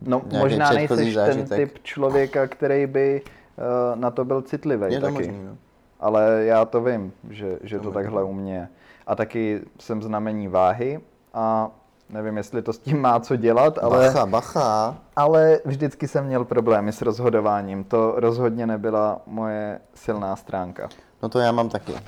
No 0.00 0.22
možná 0.38 0.72
nejsi 0.72 1.14
ten 1.14 1.48
typ 1.48 1.78
člověka, 1.82 2.46
který 2.46 2.86
by 2.86 3.22
uh, 3.22 4.00
na 4.00 4.10
to 4.10 4.24
byl 4.24 4.42
citlivý 4.42 4.94
je 4.94 5.00
to 5.00 5.06
taky. 5.06 5.14
Možný, 5.14 5.44
no. 5.44 5.56
Ale 6.00 6.44
já 6.44 6.64
to 6.64 6.80
vím, 6.80 7.12
že, 7.30 7.58
že 7.62 7.78
to, 7.78 7.84
to 7.84 7.90
takhle 7.90 8.24
u 8.24 8.32
mě 8.32 8.68
a 9.10 9.14
taky 9.14 9.60
jsem 9.78 10.02
znamení 10.02 10.48
váhy 10.48 11.00
a 11.34 11.70
nevím, 12.08 12.36
jestli 12.36 12.62
to 12.62 12.72
s 12.72 12.78
tím 12.78 13.00
má 13.00 13.20
co 13.20 13.36
dělat, 13.36 13.78
ale... 13.82 14.06
Bacha, 14.06 14.26
bacha. 14.26 14.98
Ale 15.16 15.60
vždycky 15.64 16.08
jsem 16.08 16.24
měl 16.24 16.44
problémy 16.44 16.92
s 16.92 17.02
rozhodováním. 17.02 17.84
To 17.84 18.12
rozhodně 18.16 18.66
nebyla 18.66 19.20
moje 19.26 19.80
silná 19.94 20.36
stránka. 20.36 20.88
No 21.22 21.28
to 21.28 21.38
já 21.38 21.52
mám 21.52 21.68
taky. 21.68 21.92
Eh, 21.94 22.02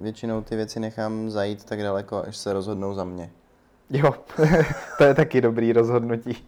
většinou 0.00 0.40
ty 0.42 0.56
věci 0.56 0.80
nechám 0.80 1.30
zajít 1.30 1.64
tak 1.64 1.82
daleko, 1.82 2.22
až 2.28 2.36
se 2.36 2.52
rozhodnou 2.52 2.94
za 2.94 3.04
mě. 3.04 3.30
Jo, 3.90 4.14
to 4.98 5.04
je 5.04 5.14
taky 5.14 5.40
dobrý 5.40 5.72
rozhodnutí. 5.72 6.46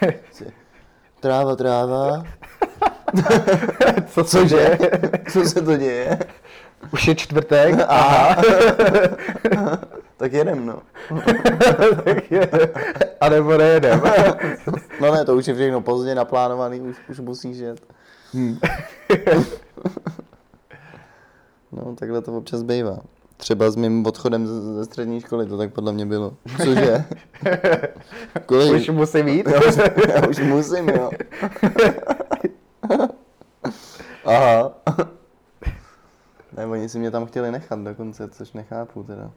Tráva, 1.20 1.56
tráva. 1.56 2.24
Co, 4.06 4.24
Cože? 4.24 4.78
Co 5.32 5.44
se 5.44 5.62
to 5.62 5.76
děje? 5.76 6.18
Už 6.92 7.08
je 7.08 7.14
čtvrtek? 7.14 7.74
Aha. 7.88 8.42
tak 10.16 10.32
jedem, 10.32 10.66
no. 10.66 10.82
tak 12.04 12.30
jedem. 12.30 12.68
A 13.20 13.28
nebo 13.28 13.56
nejedem. 13.56 14.02
no 15.00 15.14
ne, 15.14 15.24
to 15.24 15.36
už 15.36 15.46
je 15.46 15.54
všechno 15.54 15.80
pozdě 15.80 16.14
naplánovaný, 16.14 16.80
už, 16.80 16.96
už 17.08 17.20
musíš 17.20 17.58
jet. 17.58 17.80
Hmm. 18.32 18.58
no, 21.72 21.94
takhle 21.94 22.22
to 22.22 22.32
občas 22.32 22.62
bývá. 22.62 22.98
Třeba 23.36 23.70
s 23.70 23.76
mým 23.76 24.06
odchodem 24.06 24.46
ze 24.46 24.84
střední 24.84 25.20
školy 25.20 25.46
to 25.46 25.58
tak 25.58 25.72
podle 25.72 25.92
mě 25.92 26.06
bylo. 26.06 26.36
Cože? 26.56 27.04
Kolik? 28.46 28.72
Už 28.72 28.88
musím 28.88 29.28
jít? 29.28 29.46
Já 29.48 29.60
už, 29.68 29.76
já 30.14 30.28
už 30.28 30.38
musím, 30.38 30.88
jo. 30.88 31.10
Aha. 34.24 34.72
Ne, 36.58 36.66
oni 36.66 36.88
si 36.88 36.98
mě 36.98 37.10
tam 37.10 37.26
chtěli 37.26 37.52
nechat 37.52 37.78
dokonce, 37.78 38.28
což 38.28 38.52
nechápu 38.52 39.02
teda. 39.02 39.30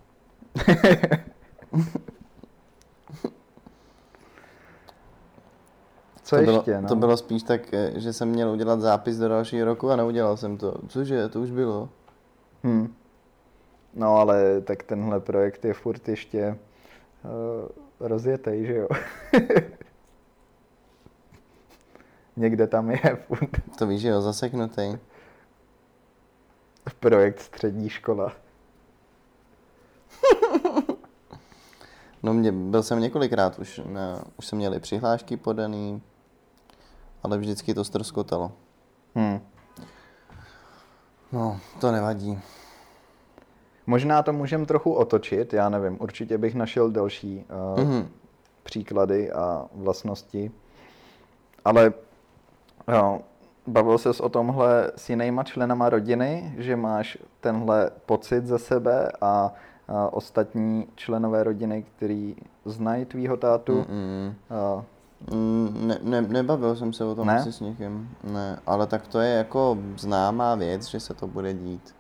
Co 6.24 6.36
to 6.36 6.42
ještě, 6.42 6.72
bylo, 6.72 6.82
no? 6.82 6.88
To 6.88 6.96
bylo 6.96 7.18
spíš 7.18 7.44
tak, 7.44 7.74
eh, 7.74 7.92
že 7.96 8.14
jsem 8.14 8.30
měl 8.30 8.52
udělat 8.52 8.82
zápis 8.82 9.18
do 9.18 9.28
dalšího 9.28 9.66
roku 9.66 9.90
a 9.90 9.96
neudělal 9.96 10.38
jsem 10.38 10.58
to. 10.58 10.76
Cože, 10.88 11.30
to 11.30 11.42
už 11.42 11.52
bylo. 11.52 11.90
Hmm. 12.64 12.94
No 13.94 14.16
ale 14.16 14.62
tak 14.62 14.84
tenhle 14.84 15.20
projekt 15.20 15.66
je 15.66 15.74
furt 15.74 16.10
ještě 16.10 16.58
uh, 17.24 17.70
rozjetej, 18.08 18.66
že 18.66 18.76
jo? 18.76 18.88
Někde 22.36 22.68
tam 22.68 22.92
je 22.92 23.18
furt. 23.28 23.50
To 23.78 23.88
víš, 23.88 24.02
že 24.02 24.08
jo, 24.08 24.22
zaseknutý 24.22 24.98
projekt 27.02 27.40
střední 27.40 27.90
škola. 27.90 28.32
no 32.24 32.34
mě, 32.34 32.52
byl 32.52 32.84
jsem 32.84 33.00
několikrát 33.00 33.60
už, 33.60 33.82
na, 33.86 34.24
už 34.38 34.46
jsem 34.46 34.58
měli 34.58 34.80
přihlášky 34.80 35.38
podaný, 35.38 36.02
ale 37.24 37.38
vždycky 37.38 37.74
to 37.74 37.84
strskotalo. 37.84 38.52
Hmm. 39.16 39.42
No, 41.32 41.60
to 41.80 41.92
nevadí. 41.92 42.40
Možná 43.88 44.24
to 44.24 44.34
můžeme 44.34 44.66
trochu 44.66 44.94
otočit, 44.94 45.54
já 45.54 45.70
nevím, 45.70 45.98
určitě 46.02 46.38
bych 46.38 46.56
našel 46.56 46.92
další 46.92 47.46
uh, 47.76 47.84
mm-hmm. 47.84 48.08
příklady 48.64 49.32
a 49.32 49.66
vlastnosti, 49.74 50.52
ale 51.66 51.94
jo, 52.94 53.22
Bavil 53.68 53.98
ses 53.98 54.20
o 54.20 54.30
tomhle 54.30 54.92
s 54.96 55.10
jinýma 55.10 55.44
členama 55.44 55.90
rodiny, 55.90 56.56
že 56.58 56.76
máš 56.76 57.18
tenhle 57.42 57.92
pocit 58.06 58.46
ze 58.46 58.60
sebe 58.60 59.12
a, 59.22 59.54
a 59.88 60.14
ostatní 60.14 60.88
členové 60.96 61.44
rodiny, 61.44 61.86
který 61.96 62.36
znají 62.66 63.06
tvýho 63.06 63.38
tátu? 63.38 63.82
Mm-mm. 63.82 64.34
A... 64.50 64.84
Mm, 65.34 65.88
ne, 65.88 65.98
ne, 66.02 66.22
nebavil 66.22 66.76
jsem 66.76 66.94
se 66.94 67.06
o 67.06 67.16
tom 67.16 67.28
ne? 67.28 67.40
asi 67.40 67.52
s 67.52 67.60
někým, 67.60 68.10
ne, 68.24 68.60
ale 68.66 68.88
tak 68.88 69.08
to 69.08 69.20
je 69.20 69.34
jako 69.34 69.78
známá 69.98 70.56
věc, 70.56 70.88
že 70.88 71.00
se 71.00 71.14
to 71.14 71.28
bude 71.28 71.54
dít. 71.54 71.96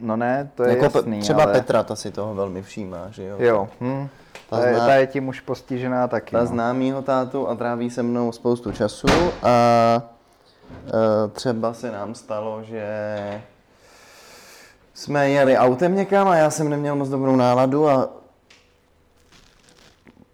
No 0.00 0.16
ne, 0.16 0.50
to 0.54 0.64
je 0.64 0.76
jako 0.76 0.98
jasný, 0.98 1.20
Třeba 1.20 1.42
ale... 1.42 1.52
Petra, 1.52 1.82
ta 1.82 1.96
si 1.96 2.10
toho 2.10 2.34
velmi 2.34 2.62
všímá, 2.62 3.06
že 3.10 3.24
jo? 3.24 3.36
Jo, 3.38 3.68
hm. 3.80 4.08
Ta 4.50 4.56
Ta, 4.56 4.66
je, 4.66 4.74
zná- 4.74 4.86
ta 4.86 4.94
je 4.94 5.06
tím 5.06 5.28
už 5.28 5.40
postižená 5.40 6.08
taky. 6.08 6.32
Ta 6.32 6.40
no. 6.40 6.46
zná 6.46 6.72
mýho 6.72 7.02
tátu 7.02 7.48
a 7.48 7.54
tráví 7.54 7.90
se 7.90 8.02
mnou 8.02 8.32
spoustu 8.32 8.72
času 8.72 9.06
a 9.42 10.02
třeba 11.32 11.74
se 11.74 11.90
nám 11.90 12.14
stalo, 12.14 12.62
že 12.62 12.86
jsme 14.94 15.30
jeli 15.30 15.56
autem 15.56 15.94
někam 15.94 16.28
a 16.28 16.36
já 16.36 16.50
jsem 16.50 16.68
neměl 16.68 16.96
moc 16.96 17.08
dobrou 17.08 17.36
náladu 17.36 17.88
a 17.88 18.08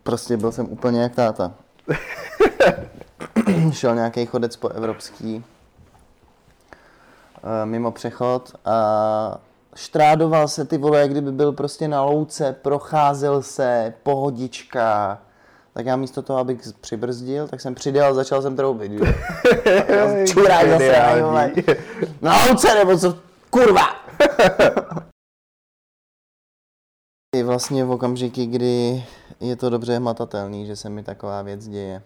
prostě 0.03 0.37
byl 0.37 0.53
jsem 0.53 0.73
úplně 0.73 1.03
jak 1.03 1.15
táta. 1.15 1.53
Šel 3.73 3.95
nějaký 3.95 4.27
chodec 4.27 4.57
po 4.57 4.69
evropský 4.69 5.45
e, 7.43 7.67
mimo 7.67 7.91
přechod 7.91 8.53
a 8.65 9.39
štrádoval 9.75 10.49
se 10.49 10.65
ty 10.65 10.79
vole, 10.79 11.01
jak 11.01 11.11
kdyby 11.11 11.33
byl 11.33 11.53
prostě 11.53 11.89
na 11.89 12.03
louce, 12.03 12.57
procházel 12.63 13.43
se, 13.43 13.95
pohodička. 14.03 15.19
Tak 15.75 15.87
já 15.87 15.97
místo 15.97 16.23
toho, 16.23 16.39
abych 16.39 16.61
přibrzdil, 16.81 17.49
tak 17.49 17.61
jsem 17.61 17.75
přidal 17.75 18.11
a 18.11 18.15
začal 18.15 18.43
jsem 18.43 18.57
troubit, 18.57 18.93
jo. 18.99 19.07
Čurák 20.27 20.69
zase. 20.69 21.23
Na 22.23 22.47
louce 22.47 22.75
nebo 22.75 22.99
co? 22.99 23.19
Kurva! 23.51 23.83
I 27.37 27.43
vlastně 27.43 27.85
v 27.85 27.91
okamžiky, 27.91 28.47
kdy 28.47 29.05
je 29.41 29.57
to 29.57 29.71
dobře 29.71 29.97
hmatatelný, 29.97 30.67
že 30.67 30.77
se 30.77 30.91
mi 30.91 31.03
taková 31.03 31.43
věc 31.43 31.69
děje. 31.69 32.03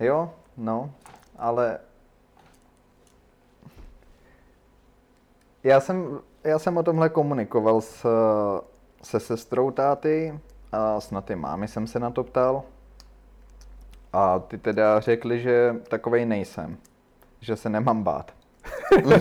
Jo, 0.00 0.30
no, 0.56 0.92
ale 1.38 1.78
já 5.64 5.80
jsem, 5.80 6.20
já 6.44 6.58
jsem 6.58 6.76
o 6.76 6.82
tomhle 6.82 7.08
komunikoval 7.08 7.80
s, 7.80 8.06
se 9.02 9.20
sestrou 9.20 9.70
táty 9.70 10.40
a 10.72 11.00
snad 11.00 11.30
i 11.30 11.36
mámy 11.36 11.68
jsem 11.68 11.86
se 11.86 11.98
na 11.98 12.10
to 12.10 12.24
ptal. 12.24 12.62
A 14.12 14.38
ty 14.38 14.58
teda 14.58 15.00
řekli, 15.00 15.40
že 15.40 15.76
takovej 15.88 16.26
nejsem, 16.26 16.76
že 17.40 17.56
se 17.56 17.68
nemám 17.68 18.02
bát. 18.02 18.32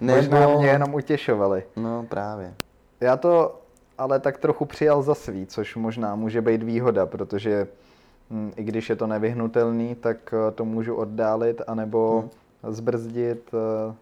Možná 0.00 0.40
Nebo... 0.40 0.58
mě 0.58 0.68
jenom 0.68 0.94
utěšovali. 0.94 1.64
No 1.76 2.06
právě. 2.08 2.54
Já 3.00 3.16
to 3.16 3.62
ale 3.98 4.20
tak 4.20 4.38
trochu 4.38 4.64
přijal 4.64 5.02
za 5.02 5.14
svý, 5.14 5.46
což 5.46 5.76
možná 5.76 6.14
může 6.14 6.40
být 6.40 6.62
výhoda, 6.62 7.06
protože 7.06 7.66
hm, 8.30 8.52
i 8.56 8.64
když 8.64 8.90
je 8.90 8.96
to 8.96 9.06
nevyhnutelný, 9.06 9.94
tak 9.94 10.34
eh, 10.34 10.50
to 10.50 10.64
můžu 10.64 10.94
oddálit 10.94 11.62
anebo 11.66 12.24
zbrzdit, 12.68 13.50
eh, 13.54 13.94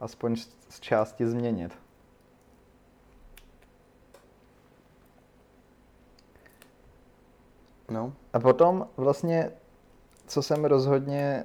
aspoň 0.00 0.36
z- 0.36 0.80
části 0.80 1.26
změnit. 1.26 1.72
No. 7.90 8.12
A 8.32 8.40
potom 8.40 8.86
vlastně, 8.96 9.50
co 10.26 10.42
jsem 10.42 10.64
rozhodně 10.64 11.44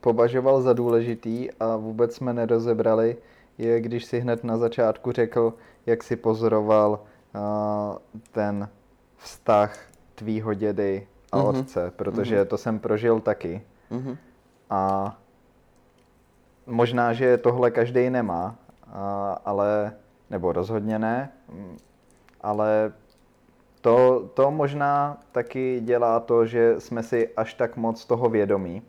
považoval 0.00 0.62
za 0.62 0.72
důležitý 0.72 1.48
a 1.60 1.76
vůbec 1.76 2.14
jsme 2.14 2.32
nerozebrali, 2.32 3.16
je, 3.58 3.80
když 3.80 4.04
si 4.04 4.20
hned 4.20 4.44
na 4.44 4.56
začátku 4.56 5.12
řekl, 5.12 5.54
jak 5.86 6.02
si 6.02 6.16
pozoroval 6.16 6.90
uh, 7.34 7.40
ten 8.32 8.68
vztah 9.16 9.78
tvýho 10.14 10.54
dědy 10.54 11.06
a 11.32 11.36
Mhm. 11.36 11.46
otce, 11.46 11.92
protože 11.96 12.44
to 12.44 12.58
jsem 12.58 12.78
prožil 12.78 13.20
taky. 13.20 13.62
Mhm. 13.90 14.16
A 14.70 15.18
možná, 16.72 17.12
že 17.12 17.38
tohle 17.38 17.70
každý 17.70 18.10
nemá, 18.10 18.56
ale, 19.44 19.92
nebo 20.30 20.52
rozhodně 20.52 20.98
ne, 20.98 21.32
ale 22.40 22.92
to, 23.80 24.28
to 24.34 24.50
možná 24.50 25.18
taky 25.32 25.80
dělá 25.84 26.20
to, 26.20 26.46
že 26.46 26.80
jsme 26.80 27.02
si 27.02 27.28
až 27.36 27.54
tak 27.54 27.76
moc 27.76 28.04
toho 28.04 28.28
vědomí. 28.28 28.82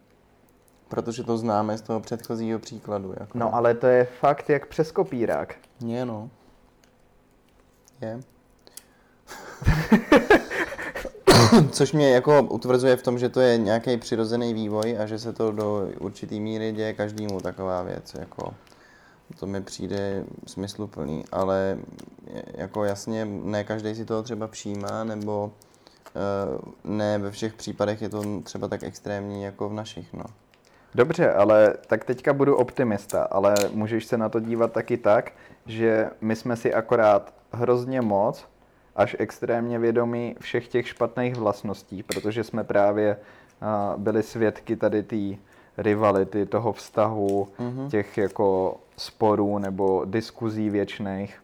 Protože 0.88 1.24
to 1.24 1.38
známe 1.38 1.78
z 1.78 1.82
toho 1.82 2.00
předchozího 2.00 2.60
příkladu. 2.60 3.14
Jako. 3.20 3.38
No 3.38 3.56
ale 3.56 3.74
to 3.74 3.88
je 3.88 4.04
fakt 4.04 4.50
jak 4.50 4.66
přes 4.66 4.92
kopírák. 4.92 5.56
Je, 5.86 6.06
no. 6.06 6.30
Je. 8.02 8.20
Což 11.72 11.94
mě 11.94 12.14
jako 12.14 12.44
utvrzuje 12.44 12.96
v 12.96 13.04
tom, 13.04 13.20
že 13.20 13.30
to 13.30 13.42
je 13.42 13.58
nějaký 13.58 13.98
přirozený 13.98 14.54
vývoj 14.54 14.98
a 15.00 15.06
že 15.06 15.20
se 15.20 15.34
to 15.34 15.52
do 15.52 15.88
určitý 16.00 16.40
míry 16.40 16.72
děje 16.72 16.94
každému 16.94 17.40
taková 17.42 17.84
věc. 17.84 18.14
Jako, 18.20 18.54
to 19.40 19.48
mi 19.48 19.62
přijde 19.62 20.24
smysluplný, 20.48 21.26
ale 21.32 21.78
jako 22.56 22.86
jasně 22.86 23.26
ne 23.26 23.64
každý 23.64 23.96
si 23.96 24.06
toho 24.06 24.24
třeba 24.24 24.48
přijímá, 24.48 25.04
nebo 25.04 25.52
eh, 26.16 26.60
ne 26.84 27.18
ve 27.18 27.32
všech 27.32 27.54
případech 27.54 28.02
je 28.02 28.10
to 28.10 28.42
třeba 28.44 28.68
tak 28.68 28.84
extrémní 28.84 29.44
jako 29.44 29.70
v 29.70 29.74
našich. 29.74 30.14
No. 30.14 30.26
Dobře, 30.96 31.34
ale 31.34 31.74
tak 31.88 32.06
teďka 32.06 32.34
budu 32.34 32.56
optimista, 32.56 33.24
ale 33.24 33.56
můžeš 33.72 34.06
se 34.06 34.18
na 34.18 34.30
to 34.30 34.40
dívat 34.40 34.72
taky 34.72 34.98
tak, 34.98 35.32
že 35.66 36.10
my 36.22 36.36
jsme 36.36 36.56
si 36.56 36.74
akorát 36.74 37.34
hrozně 37.52 38.02
moc, 38.02 38.46
až 38.96 39.16
extrémně 39.20 39.80
vědomí 39.80 40.36
všech 40.40 40.68
těch 40.68 40.88
špatných 40.88 41.36
vlastností, 41.36 42.04
protože 42.04 42.44
jsme 42.44 42.64
právě 42.64 43.18
a, 43.62 43.94
byli 43.98 44.24
svědky 44.24 44.76
tady 44.76 45.04
té 45.04 45.38
rivality, 45.78 46.46
toho 46.46 46.74
vztahu, 46.74 47.48
Mhm. 47.60 47.90
těch 47.90 48.18
jako 48.18 48.78
sporů 48.98 49.58
nebo 49.60 50.06
diskuzí 50.06 50.70
věčných. 50.70 51.40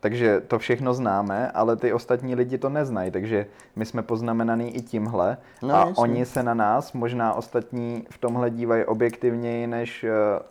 Takže 0.00 0.40
to 0.40 0.58
všechno 0.58 0.94
známe, 0.94 1.50
ale 1.50 1.76
ty 1.76 1.92
ostatní 1.92 2.34
lidi 2.34 2.58
to 2.58 2.68
neznají, 2.68 3.10
takže 3.10 3.46
my 3.76 3.86
jsme 3.86 4.02
poznamenaný 4.02 4.76
i 4.76 4.80
tímhle 4.82 5.36
No, 5.62 5.74
a 5.74 5.78
jasně. 5.78 5.94
oni 5.96 6.26
se 6.26 6.42
na 6.42 6.54
nás, 6.54 6.92
možná 6.92 7.34
ostatní 7.34 8.06
v 8.10 8.18
tomhle 8.18 8.50
dívají 8.50 8.84
objektivněji, 8.84 9.66
než 9.66 10.04
eh, 10.04 10.10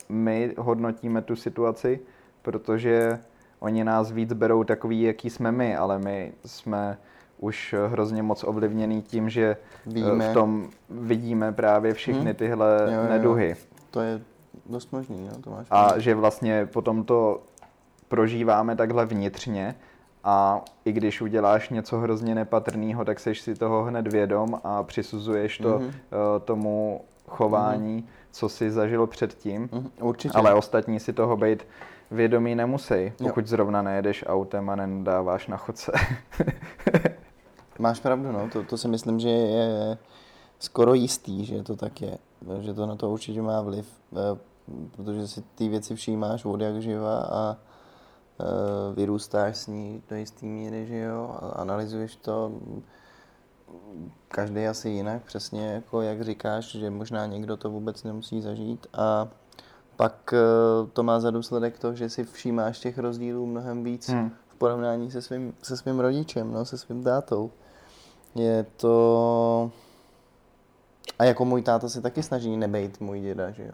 my 0.09 0.53
hodnotíme 0.57 1.21
tu 1.21 1.35
situaci, 1.35 1.99
protože 2.41 3.19
oni 3.59 3.83
nás 3.83 4.11
víc 4.11 4.33
berou 4.33 4.63
takový, 4.63 5.01
jaký 5.01 5.29
jsme 5.29 5.51
my, 5.51 5.75
ale 5.75 5.99
my 5.99 6.33
jsme 6.45 6.97
už 7.37 7.75
hrozně 7.87 8.23
moc 8.23 8.43
ovlivněný 8.43 9.01
tím, 9.01 9.29
že 9.29 9.57
eh, 9.87 9.89
Víme. 9.93 10.29
v 10.29 10.33
tom 10.33 10.69
vidíme 10.89 11.51
právě 11.51 11.93
všechny 11.93 12.31
Hm. 12.31 12.35
tyhle 12.35 12.79
Jo, 12.85 12.91
jo, 12.93 13.01
jo. 13.03 13.09
neduhy. 13.09 13.55
To 13.91 14.01
je 14.01 14.21
dost 14.65 14.91
možný, 14.91 15.27
no, 15.31 15.41
to 15.41 15.49
máš 15.49 15.67
A 15.69 15.83
pravdu. 15.83 16.01
že 16.01 16.15
vlastně 16.15 16.65
potom 16.65 17.03
to 17.03 17.41
prožíváme 18.07 18.75
takhle 18.75 19.05
vnitřně 19.05 19.75
a 20.23 20.61
i 20.85 20.91
když 20.91 21.21
uděláš 21.21 21.69
něco 21.69 21.97
hrozně 21.97 22.35
nepatrného, 22.35 23.05
tak 23.05 23.19
seš 23.19 23.41
si 23.41 23.55
toho 23.55 23.83
hned 23.83 24.07
vědom 24.13 24.59
a 24.63 24.83
přisuzuješ 24.83 25.57
to 25.57 25.69
Mhm. 25.79 25.87
mm-hmm. 25.87 26.39
tomu 26.39 27.01
chování, 27.27 27.99
mm-hmm. 28.01 28.27
co 28.31 28.49
si 28.49 28.71
zažil 28.71 29.07
předtím, 29.07 29.69
Mhm, 29.71 29.89
Určitě. 30.01 30.37
ale 30.37 30.53
ostatní 30.53 30.99
si 30.99 31.13
toho 31.13 31.37
být 31.37 31.67
vědomí 32.11 32.55
nemusí, 32.55 33.13
pokud 33.23 33.47
zrovna 33.47 33.81
nejedeš 33.81 34.23
autem 34.27 34.69
a 34.69 34.75
nedáváš 34.75 35.47
na 35.47 35.57
chodce. 35.57 35.91
Máš 37.79 37.99
pravdu, 37.99 38.31
no, 38.31 38.49
to, 38.49 38.63
to 38.63 38.77
si 38.77 38.87
myslím, 38.87 39.19
že 39.19 39.29
je 39.29 39.97
skoro 40.59 40.93
jistý, 40.93 41.45
že 41.45 41.63
to 41.63 41.75
tak 41.75 42.01
je, 42.01 42.17
že 42.59 42.73
to 42.73 42.85
na 42.85 42.95
to 42.95 43.09
určitě 43.09 43.41
má 43.41 43.61
vliv, 43.61 43.87
eh, 44.13 44.39
protože 44.95 45.27
si 45.27 45.41
ty 45.55 45.69
věci 45.69 45.95
všímáš 45.95 46.45
od 46.45 46.61
jak 46.61 46.81
živa 46.81 47.19
a 47.19 47.57
eh, 47.57 48.45
vyrůstáš 48.95 49.57
s 49.57 49.67
ní 49.67 50.03
do 50.09 50.15
jisté 50.15 50.45
míry, 50.45 50.85
že 50.85 50.97
jo, 50.97 51.35
a 51.41 51.49
analyzuješ 51.49 52.15
to, 52.15 52.51
každý 54.27 54.67
asi 54.67 54.89
jinak, 54.89 55.23
přesně 55.23 55.67
jako 55.67 56.01
jak 56.01 56.21
říkáš, 56.21 56.71
že 56.71 56.89
možná 56.89 57.25
někdo 57.25 57.57
to 57.57 57.69
vůbec 57.69 58.03
nemusí 58.03 58.41
zažít 58.41 58.87
a 58.93 59.27
pak 59.95 60.33
eh, 60.33 60.87
to 60.93 61.03
má 61.03 61.19
za 61.19 61.31
důsledek 61.31 61.79
to, 61.79 61.93
že 61.95 62.09
si 62.09 62.23
všímáš 62.23 62.79
těch 62.79 62.97
rozdílů 62.97 63.45
mnohem 63.45 63.83
víc 63.83 64.09
Hmm. 64.09 64.31
v 64.47 64.55
porovnání 64.55 65.11
se 65.11 65.21
svým, 65.21 65.53
se 65.61 65.77
svým 65.77 65.99
rodičem, 65.99 66.53
no, 66.53 66.65
se 66.65 66.77
svým 66.77 67.03
tátou. 67.03 67.51
Je 68.35 68.65
to... 68.77 69.71
A 71.19 71.23
jako 71.23 71.45
můj 71.45 71.61
táta 71.61 71.89
se 71.89 72.01
taky 72.01 72.23
snaží 72.23 72.57
nebejt 72.57 72.99
můj 72.99 73.21
děda, 73.21 73.51
že 73.51 73.63
jo. 73.63 73.73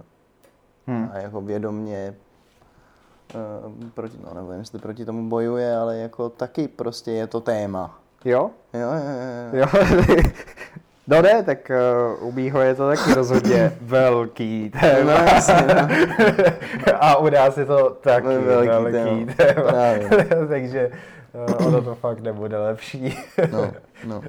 Hmm. 0.87 1.09
A 1.13 1.17
jako 1.17 1.41
vědomně 1.41 2.15
uh, 3.35 3.89
proti, 3.89 4.17
no 4.23 4.33
nevím, 4.33 4.59
jestli 4.59 4.79
proti 4.79 5.05
tomu 5.05 5.29
bojuje, 5.29 5.77
ale 5.77 5.97
jako 5.97 6.29
taky 6.29 6.67
prostě 6.67 7.11
je 7.11 7.27
to 7.27 7.41
téma. 7.41 7.99
Jo? 8.25 8.51
Jo, 8.73 8.79
jo, 8.79 8.89
jo, 9.53 9.59
jo. 9.59 9.83
No 11.11 11.21
ne, 11.21 11.43
tak 11.43 11.71
uh, 12.19 12.27
u 12.27 12.31
mýho 12.31 12.61
je 12.61 12.75
to 12.75 12.87
taky 12.89 13.13
rozhodně 13.15 13.71
velký 13.81 14.69
téma. 14.81 15.11
No, 15.13 15.25
jasně, 15.25 15.55
no. 15.75 15.87
A 16.99 17.17
u 17.17 17.29
nás 17.29 17.57
je 17.57 17.65
to 17.65 17.89
taky 17.89 18.27
No, 18.27 18.41
velký, 18.41 18.69
velký 18.91 19.25
téma. 19.35 19.71
téma. 19.71 20.47
Takže 20.49 20.91
uh, 21.59 21.67
ono 21.67 21.81
to 21.81 21.95
fakt 21.95 22.19
nebude 22.19 22.57
lepší. 22.57 23.19
No, 23.51 23.71
no. 24.07 24.21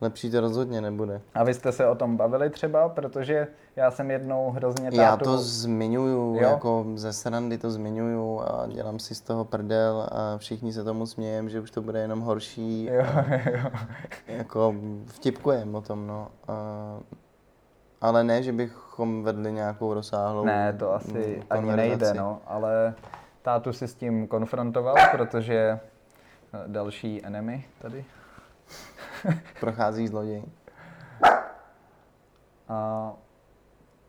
Lepší 0.00 0.30
to 0.30 0.40
rozhodně 0.40 0.80
nebude. 0.80 1.20
A 1.34 1.44
vy 1.44 1.54
jste 1.54 1.72
se 1.72 1.86
o 1.86 1.94
tom 1.94 2.16
bavili 2.16 2.50
třeba, 2.50 2.88
protože 2.88 3.46
já 3.76 3.90
jsem 3.90 4.10
jednou 4.10 4.50
hrozně 4.50 4.90
tátu... 4.90 5.00
Já 5.00 5.16
to 5.16 5.38
zmiňuju, 5.38 6.34
jo? 6.34 6.48
jako 6.50 6.86
ze 6.94 7.12
srandy 7.12 7.58
to 7.58 7.70
zmiňuju 7.70 8.40
a 8.40 8.66
dělám 8.66 8.98
si 8.98 9.14
z 9.14 9.20
toho 9.20 9.44
prdel 9.44 10.08
a 10.12 10.38
všichni 10.38 10.72
se 10.72 10.84
tomu 10.84 11.06
smějem, 11.06 11.48
že 11.48 11.60
už 11.60 11.70
to 11.70 11.82
bude 11.82 12.00
jenom 12.00 12.20
horší. 12.20 12.84
Jo, 12.84 13.04
jo. 13.52 13.70
Jako 14.26 14.74
vtipkujem 15.06 15.74
o 15.74 15.80
tom, 15.80 16.06
no. 16.06 16.28
A, 16.48 16.54
ale 18.00 18.24
ne, 18.24 18.42
že 18.42 18.52
bychom 18.52 19.22
vedli 19.22 19.52
nějakou 19.52 19.94
rozsáhlou 19.94 20.44
Ne, 20.44 20.72
to 20.72 20.94
asi 20.94 21.42
ani 21.50 21.76
nejde, 21.76 22.14
no, 22.14 22.40
ale 22.46 22.94
tátu 23.42 23.72
si 23.72 23.88
s 23.88 23.94
tím 23.94 24.26
konfrontoval, 24.26 24.94
protože 25.10 25.80
další 26.66 27.24
enemy 27.24 27.64
tady. 27.82 28.04
Prochází 29.60 30.08
zloděj. 30.08 30.42
A 32.68 33.12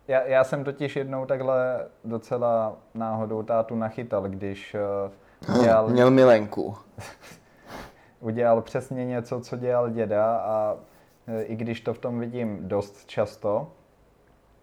já, 0.07 0.21
já 0.21 0.43
jsem 0.43 0.63
totiž 0.63 0.95
jednou 0.95 1.25
takhle 1.25 1.87
docela 2.03 2.77
náhodou 2.93 3.43
tátu 3.43 3.75
nachytal, 3.75 4.23
když 4.29 4.75
uh, 5.45 5.59
udělal... 5.59 5.87
Měl 5.89 6.11
milenku. 6.11 6.77
udělal 8.19 8.61
přesně 8.61 9.05
něco, 9.05 9.39
co 9.39 9.57
dělal 9.57 9.89
děda 9.89 10.37
a 10.37 10.73
uh, 10.73 10.79
i 11.41 11.55
když 11.55 11.81
to 11.81 11.93
v 11.93 11.99
tom 11.99 12.19
vidím 12.19 12.67
dost 12.67 13.05
často, 13.05 13.71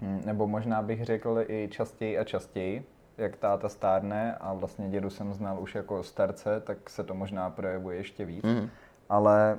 hm, 0.01 0.23
nebo 0.25 0.47
možná 0.47 0.83
bych 0.83 1.05
řekl 1.05 1.45
i 1.49 1.69
častěji 1.73 2.19
a 2.19 2.25
častěji, 2.25 2.87
jak 3.19 3.37
táta 3.37 3.69
stárne 3.69 4.37
a 4.41 4.53
vlastně 4.53 4.89
dědu 4.89 5.11
jsem 5.11 5.35
znal 5.35 5.61
už 5.61 5.75
jako 5.75 6.03
starce, 6.03 6.61
tak 6.61 6.91
se 6.91 7.05
to 7.05 7.15
možná 7.15 7.51
projevuje 7.51 7.97
ještě 7.97 8.25
víc. 8.25 8.45
Mm. 8.45 8.69
Ale 9.09 9.59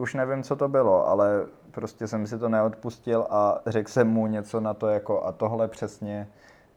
už 0.00 0.14
nevím, 0.14 0.42
co 0.42 0.56
to 0.56 0.68
bylo, 0.68 1.08
ale 1.08 1.46
prostě 1.70 2.06
jsem 2.06 2.26
si 2.26 2.38
to 2.38 2.48
neodpustil 2.48 3.26
a 3.30 3.60
řekl 3.66 3.90
jsem 3.90 4.08
mu 4.08 4.26
něco 4.26 4.60
na 4.60 4.74
to 4.74 4.88
jako 4.88 5.24
a 5.24 5.32
tohle 5.32 5.68
přesně 5.68 6.28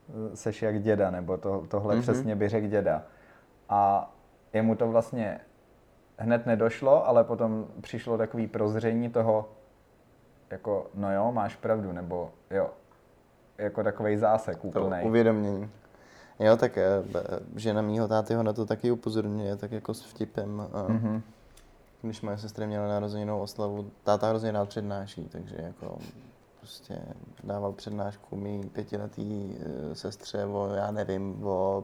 eh, 0.09 0.36
seš 0.36 0.61
jak 0.61 0.82
děda, 0.82 1.11
nebo 1.11 1.38
to, 1.38 1.65
tohle 1.67 1.95
mm-hmm. 1.95 2.01
přesně 2.01 2.36
by 2.36 2.49
řekl 2.49 2.67
děda. 2.67 3.03
A 3.69 4.11
jemu 4.53 4.76
to 4.76 4.88
vlastně 4.88 5.39
hned 6.17 6.45
nedošlo, 6.45 7.07
ale 7.07 7.24
potom 7.24 7.67
přišlo 7.82 8.17
takový 8.17 8.47
prozření 8.47 9.09
toho, 9.09 9.49
jako 10.49 10.88
no 10.93 11.13
jo, 11.13 11.32
máš 11.32 11.55
pravdu, 11.55 11.91
nebo 11.91 12.32
jo, 12.51 12.69
jako 13.57 13.84
takový 13.84 14.17
zásek 14.17 14.65
úplný. 14.65 15.03
Uvědomění. 15.03 15.69
Jo, 16.39 16.57
tak 16.57 16.78
eh, 16.78 17.03
žena 17.55 17.82
mýho 17.82 18.07
táty 18.07 18.34
ho 18.34 18.43
na 18.43 18.53
to 18.53 18.65
taky 18.65 18.91
upozorňuje, 18.91 19.55
tak 19.55 19.71
jako 19.71 19.93
s 19.93 20.03
vtipem. 20.03 20.61
A... 20.61 20.88
Mm-hmm 20.88 21.21
když 22.08 22.22
moje 22.22 22.38
sestry 22.38 22.68
měla 22.68 22.88
narozeninou 22.88 23.39
oslavu, 23.39 23.91
táta 24.04 24.30
hrozně 24.30 24.51
rád 24.51 24.70
přednáší, 24.70 25.30
takže 25.32 25.56
jako 25.60 25.97
prostě 26.60 26.99
dával 27.43 27.74
přednášku 27.74 28.36
mý 28.36 28.70
pětiletý 28.70 29.56
e, 29.91 29.95
sestře 29.95 30.45
o, 30.45 30.74
já 30.74 30.91
nevím, 30.91 31.47
o, 31.47 31.84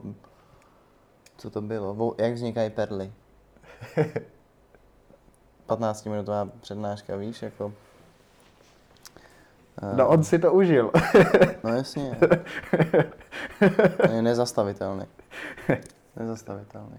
co 1.36 1.50
to 1.50 1.60
bylo, 1.60 1.96
o, 1.98 2.14
jak 2.18 2.34
vznikají 2.34 2.70
perly. 2.70 3.12
15 5.66 6.04
minutová 6.04 6.48
přednáška, 6.60 7.16
víš, 7.16 7.42
jako... 7.42 7.72
No 9.96 10.08
on 10.08 10.24
si 10.24 10.38
to 10.38 10.52
užil. 10.52 10.90
no 11.64 11.70
jasně. 11.70 12.18
je 14.12 14.22
nezastavitelný. 14.22 15.04
Nezastavitelný. 16.16 16.98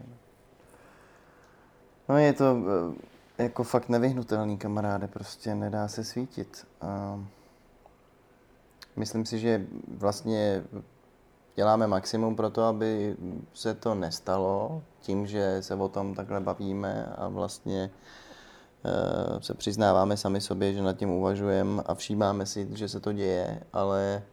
No 2.11 2.17
je 2.17 2.33
to, 2.33 2.57
e, 3.37 3.43
jako 3.43 3.63
fakt 3.63 3.89
nevyhnutelný 3.89 4.57
kamaráde, 4.57 5.07
prostě 5.07 5.55
nedá 5.55 5.87
se 5.87 6.03
svítit. 6.03 6.67
A 6.81 7.19
myslím 8.95 9.25
si, 9.25 9.39
že 9.39 9.65
vlastně 9.87 10.63
děláme 11.55 11.87
maximum 11.87 12.35
pro 12.35 12.49
to, 12.49 12.63
aby 12.63 13.15
se 13.53 13.73
to 13.73 13.95
nestalo, 13.95 14.83
tím, 14.99 15.27
že 15.27 15.57
se 15.61 15.75
o 15.75 15.87
tom 15.87 16.15
takhle 16.15 16.39
bavíme 16.39 17.05
a 17.17 17.27
vlastně 17.27 17.91
e, 18.83 19.43
se 19.43 19.53
přiznáváme 19.53 20.17
sami 20.17 20.41
sobě, 20.41 20.73
že 20.73 20.81
nad 20.81 20.97
tím 20.97 21.09
uvažujeme 21.09 21.83
a 21.85 21.95
všímáme 21.95 22.45
si, 22.45 22.67
že 22.73 22.87
se 22.87 22.99
to 22.99 23.13
děje, 23.13 23.63
ale 23.73 24.23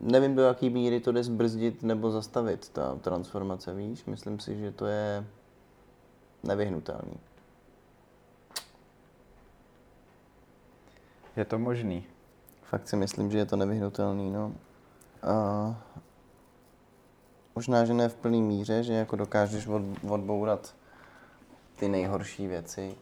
nevím, 0.00 0.34
do 0.34 0.42
jaký 0.42 0.70
míry 0.70 1.00
to 1.00 1.12
jde 1.12 1.24
zbrzdit 1.24 1.82
nebo 1.82 2.10
zastavit, 2.10 2.68
ta 2.68 2.94
transformace, 2.94 3.74
víš? 3.74 4.04
Myslím 4.04 4.40
si, 4.40 4.58
že 4.58 4.72
to 4.72 4.86
je 4.86 5.24
nevyhnutelný. 6.42 7.20
Je 11.36 11.44
to 11.44 11.58
možný. 11.58 12.04
Fakt 12.62 12.88
si 12.88 12.96
myslím, 12.96 13.30
že 13.30 13.38
je 13.38 13.46
to 13.46 13.56
nevyhnutelný, 13.56 14.30
no. 14.30 14.54
A 15.22 15.34
možná, 17.54 17.84
že 17.84 17.94
ne 17.94 18.08
v 18.08 18.14
plný 18.14 18.42
míře, 18.42 18.82
že 18.82 18.92
jako 18.92 19.16
dokážeš 19.16 19.66
od, 19.66 19.82
odbourat 20.08 20.74
ty 21.76 21.88
nejhorší 21.88 22.46
věci, 22.46 22.94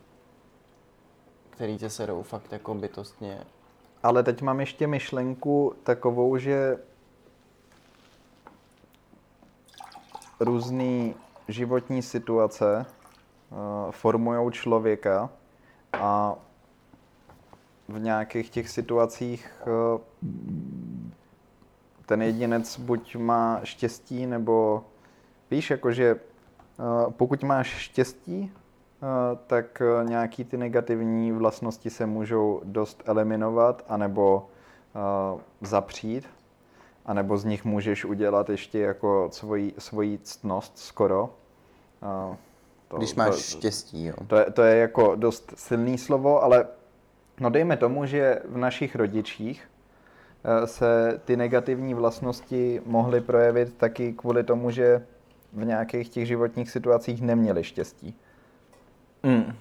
které 1.50 1.76
tě 1.76 1.90
serou 1.90 2.22
fakt 2.22 2.52
jako 2.52 2.74
bytostně. 2.74 3.44
Ale 4.02 4.22
teď 4.22 4.42
mám 4.42 4.60
ještě 4.60 4.86
myšlenku 4.86 5.74
takovou, 5.82 6.36
že 6.36 6.78
různé 10.40 11.14
životní 11.48 12.02
situace 12.02 12.86
formují 13.90 14.52
člověka 14.52 15.30
a 15.92 16.36
v 17.88 18.00
nějakých 18.00 18.50
těch 18.50 18.68
situacích 18.68 19.52
eh, 19.62 19.98
ten 22.06 22.22
jedinec 22.22 22.78
buď 22.78 23.16
má 23.16 23.60
štěstí, 23.64 24.26
nebo 24.26 24.84
víš, 25.50 25.70
jakože 25.70 26.10
eh, 26.14 27.10
pokud 27.10 27.42
máš 27.42 27.68
štěstí, 27.68 28.52
eh, 28.52 29.38
tak 29.46 29.82
nějaký 30.02 30.44
ty 30.44 30.56
negativní 30.56 31.32
vlastnosti 31.32 31.90
se 31.90 32.06
můžou 32.06 32.60
dost 32.64 33.02
eliminovat, 33.06 33.84
anebo 33.88 34.48
zapřít, 35.60 36.28
anebo 37.06 37.38
z 37.38 37.44
nich 37.44 37.64
můžeš 37.64 38.04
udělat 38.04 38.50
ještě 38.50 38.78
jako 38.78 39.28
svoji, 39.32 39.74
svoji 39.78 40.18
ctnost 40.18 40.78
skoro. 40.78 41.30
To, 42.88 42.96
Když 42.96 43.14
máš 43.14 43.30
to, 43.30 43.40
štěstí, 43.40 44.04
jo. 44.04 44.14
To 44.26 44.36
je, 44.36 44.44
to 44.50 44.62
je 44.62 44.76
jako 44.76 45.14
dost 45.16 45.52
silný 45.56 45.98
slovo, 45.98 46.42
ale 46.42 46.66
No 47.40 47.50
dejme 47.50 47.76
tomu, 47.76 48.06
že 48.06 48.42
v 48.48 48.56
našich 48.56 48.96
rodičích 48.96 49.70
eh, 50.44 50.66
se 50.66 51.20
ty 51.24 51.36
negativní 51.36 51.94
vlastnosti 51.94 52.82
mohly 52.86 53.20
projevit 53.20 53.74
taky 53.76 54.12
kvůli 54.12 54.44
tomu, 54.44 54.70
že 54.70 55.06
v 55.52 55.64
nějakých 55.64 56.08
těch 56.08 56.26
životních 56.26 56.70
situacích 56.70 57.22
neměli 57.22 57.64
štěstí. 57.64 58.14
Mm. 59.22 59.54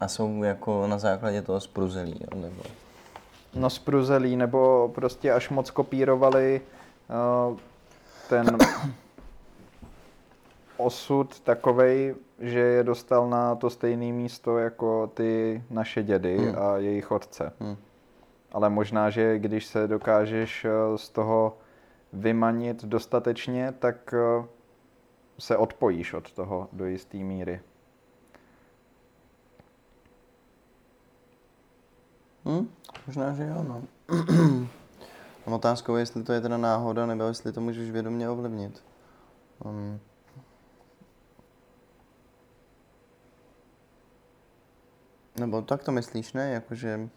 A 0.00 0.08
jsou 0.08 0.42
jako 0.42 0.86
na 0.86 0.98
základě 0.98 1.42
toho 1.42 1.60
spruzelí, 1.60 2.20
nebo? 2.34 2.62
No 3.54 3.70
spruzelí, 3.70 4.36
nebo 4.36 4.90
prostě 4.94 5.32
až 5.32 5.48
moc 5.50 5.70
kopírovali 5.70 6.60
uh, 7.50 7.56
ten 8.28 8.58
osud 10.80 11.40
takovej, 11.40 12.14
že 12.38 12.58
je 12.58 12.84
dostal 12.84 13.30
na 13.30 13.54
to 13.54 13.70
stejné 13.70 14.12
místo 14.12 14.58
jako 14.58 15.06
ty 15.06 15.64
naše 15.70 16.02
dědy 16.02 16.38
hmm. 16.38 16.58
a 16.58 16.76
jejich 16.76 17.10
otce. 17.10 17.52
Hmm. 17.60 17.76
Ale 18.52 18.70
možná, 18.70 19.10
že 19.10 19.38
když 19.38 19.66
se 19.66 19.88
dokážeš 19.88 20.64
eh, 20.64 20.98
z 20.98 21.08
toho 21.08 21.56
vymanit 22.12 22.84
dostatečně, 22.84 23.74
tak 23.78 24.14
eh, 24.14 24.44
se 25.38 25.56
odpojíš 25.56 26.14
od 26.14 26.32
toho 26.32 26.68
do 26.72 26.86
jisté 26.86 27.18
míry. 27.18 27.60
Hmm, 32.44 32.68
možná, 33.06 33.32
že 33.32 33.42
jo, 33.42 33.64
no. 33.68 33.82
Otázkou 35.44 35.96
je, 35.96 36.02
jestli 36.02 36.22
to 36.22 36.32
je 36.32 36.40
teda 36.40 36.56
náhoda, 36.56 37.06
nebo 37.06 37.24
jestli 37.24 37.52
to 37.52 37.60
můžeš 37.60 37.90
vědomě 37.90 38.28
ovlivnit. 38.28 38.82
Um, 39.64 40.00
Nebo 45.38 45.62
tak 45.62 45.82
to 45.82 45.92
myslíš, 45.92 46.32
ne? 46.32 46.50
Jakože 46.50 47.08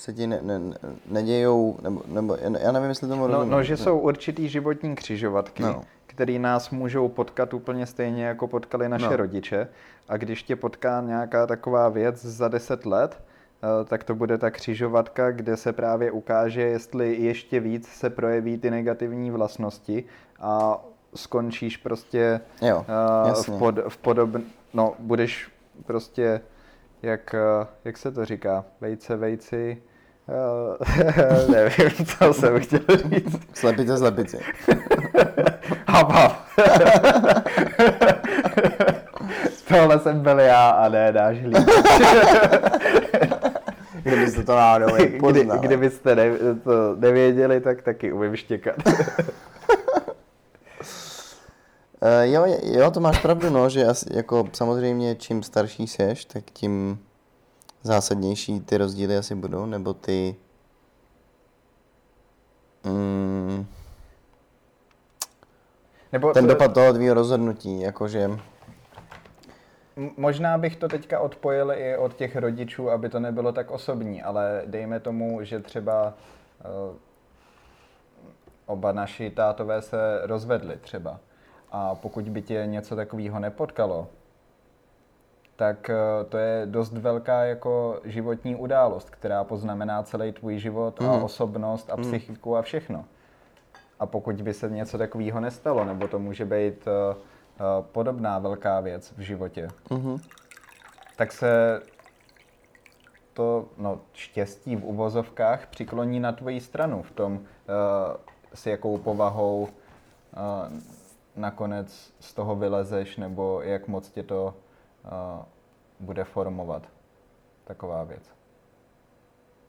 se 0.00 0.12
ti 0.12 0.26
ne, 0.26 0.40
ne, 0.42 0.60
nedějou, 1.06 1.78
nebo, 1.82 2.02
nebo 2.06 2.36
já 2.60 2.72
nevím, 2.72 2.88
jestli 2.88 3.08
tomu 3.08 3.20
no, 3.20 3.26
rozumím. 3.26 3.50
No, 3.50 3.62
že 3.62 3.76
jsou 3.76 3.98
určitý 3.98 4.48
životní 4.48 4.94
křižovatky, 4.94 5.62
no. 5.62 5.82
které 6.06 6.38
nás 6.38 6.70
můžou 6.70 7.08
potkat 7.08 7.54
úplně 7.54 7.86
stejně, 7.86 8.24
jako 8.24 8.48
potkali 8.48 8.88
naše 8.88 9.10
no. 9.10 9.16
rodiče. 9.16 9.68
A 10.08 10.16
když 10.16 10.42
tě 10.42 10.56
potká 10.56 11.00
nějaká 11.00 11.46
taková 11.46 11.88
věc 11.88 12.24
za 12.24 12.48
deset 12.48 12.86
let, 12.86 13.22
eh, 13.62 13.84
tak 13.84 14.04
to 14.04 14.14
bude 14.14 14.38
ta 14.38 14.50
křižovatka, 14.50 15.30
kde 15.30 15.56
se 15.56 15.72
právě 15.72 16.10
ukáže, 16.10 16.62
jestli 16.62 17.16
ještě 17.16 17.60
víc 17.60 17.88
se 17.88 18.10
projeví 18.10 18.58
ty 18.58 18.70
negativní 18.70 19.30
vlastnosti 19.30 20.04
a 20.40 20.84
skončíš 21.14 21.76
prostě 21.76 22.40
jo, 22.62 22.86
uh, 23.26 23.42
v, 23.42 23.58
pod, 23.58 23.74
v 23.88 23.96
podob, 23.96 24.30
no, 24.74 24.94
budeš 24.98 25.50
prostě, 25.86 26.40
jak, 27.02 27.34
eh, 27.34 27.66
jak 27.84 27.96
se 27.96 28.12
to 28.12 28.24
říká, 28.24 28.64
vejce, 28.80 29.16
vejci, 29.16 29.82
uh, 30.28 30.76
nevím, 31.52 32.06
co 32.06 32.34
jsem 32.34 32.60
chtěl 32.60 32.80
říct. 32.96 33.40
Slepice, 33.54 33.98
slepice. 33.98 34.38
hap, 35.86 36.12
hap. 36.12 36.32
Tohle 39.68 39.98
jsem 39.98 40.20
byl 40.20 40.40
já 40.40 40.70
a 40.70 40.88
ne 40.88 41.12
náš. 41.12 41.36
Kdybyste 44.02 44.42
to 44.42 44.56
náhodou 44.56 44.86
Kdy, 45.30 45.48
kdybyste 45.60 46.16
ne, 46.16 46.30
to 46.64 46.96
nevěděli, 46.96 47.60
tak 47.60 47.82
taky 47.82 48.12
umím 48.12 48.36
štěkat. 48.36 48.76
Uh, 52.02 52.32
jo, 52.32 52.44
jo, 52.62 52.90
to 52.90 53.00
máš 53.00 53.18
pravdu, 53.18 53.50
no, 53.50 53.68
že 53.68 53.86
asi, 53.86 54.16
jako 54.16 54.48
samozřejmě 54.52 55.14
čím 55.14 55.42
starší 55.42 55.86
seš, 55.86 56.24
tak 56.24 56.44
tím 56.44 56.98
zásadnější 57.82 58.60
ty 58.60 58.78
rozdíly 58.78 59.16
asi 59.16 59.34
budou, 59.34 59.66
nebo 59.66 59.94
ty... 59.94 60.36
Mm, 62.84 63.66
nebo 66.12 66.32
ten 66.32 66.46
to... 66.46 66.52
dopad 66.52 66.74
toho 66.74 66.92
tvýho 66.92 67.14
rozhodnutí, 67.14 67.80
jakože... 67.80 68.30
Možná 70.16 70.58
bych 70.58 70.76
to 70.76 70.88
teďka 70.88 71.20
odpojil 71.20 71.72
i 71.72 71.96
od 71.96 72.14
těch 72.14 72.36
rodičů, 72.36 72.90
aby 72.90 73.08
to 73.08 73.20
nebylo 73.20 73.52
tak 73.52 73.70
osobní, 73.70 74.22
ale 74.22 74.62
dejme 74.66 75.00
tomu, 75.00 75.44
že 75.44 75.60
třeba 75.60 76.14
uh, 76.90 76.96
oba 78.66 78.92
naši 78.92 79.30
tátové 79.30 79.82
se 79.82 80.20
rozvedli 80.22 80.76
třeba 80.76 81.20
a 81.72 81.94
pokud 81.94 82.28
by 82.28 82.42
tě 82.42 82.62
něco 82.66 82.96
takového 82.96 83.38
nepotkalo, 83.38 84.08
tak 85.60 85.90
eh, 85.90 86.24
to 86.28 86.38
je 86.38 86.66
dost 86.66 86.92
velká 86.92 87.44
jako 87.44 88.00
životní 88.04 88.56
událost, 88.56 89.10
která 89.10 89.44
poznamená 89.44 90.02
celý 90.02 90.32
tvůj 90.32 90.58
život 90.58 91.00
mm. 91.00 91.08
a 91.08 91.12
mhm. 91.12 91.24
osobnost 91.24 91.90
a 91.90 91.96
mhm. 91.96 92.04
psychiku 92.04 92.50
mm. 92.50 92.56
a 92.56 92.62
všechno. 92.62 93.04
A 94.00 94.06
pokud 94.06 94.42
by 94.42 94.54
se 94.54 94.70
něco 94.70 94.98
takového 94.98 95.40
nestalo, 95.40 95.84
nebo 95.84 96.08
to 96.08 96.18
může 96.18 96.44
být 96.44 96.86
uh, 96.86 97.16
uh, 97.16 97.84
podobná 97.92 98.38
velká 98.38 98.80
věc 98.80 99.12
v 99.16 99.20
životě, 99.20 99.68
mm. 99.90 100.18
tak 101.16 101.32
se 101.32 101.82
to 103.34 103.64
no, 103.78 104.00
štěstí 104.12 104.76
v 104.76 104.84
uvozovkách 104.84 105.66
přikloní 105.66 106.20
na 106.20 106.32
tvoji 106.32 106.60
stranu 106.60 107.02
v 107.02 107.10
tom, 107.10 107.32
uh, 107.32 107.40
s 108.54 108.66
jakou 108.66 108.98
povahou 108.98 109.68
uh, 109.68 110.80
nakonec 111.36 112.12
z 112.20 112.34
toho 112.34 112.56
vylezeš, 112.56 113.16
nebo 113.16 113.60
jak 113.62 113.88
moc 113.88 114.10
tě 114.10 114.22
to 114.22 114.54
uh, 115.04 115.10
bude 116.00 116.24
formovat. 116.24 116.82
Taková 117.64 118.04
věc. 118.04 118.22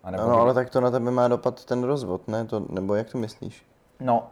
A 0.04 0.12
nebo 0.12 0.24
no, 0.24 0.40
ale 0.40 0.54
tak 0.54 0.70
to 0.70 0.82
na 0.82 0.92
tebe 0.92 1.12
má 1.12 1.28
dopad 1.28 1.66
ten 1.66 1.84
rozvod, 1.84 2.28
ne? 2.28 2.46
To, 2.46 2.66
nebo 2.70 2.96
jak 2.96 3.10
to 3.10 3.18
myslíš? 3.18 3.66
No, 4.00 4.28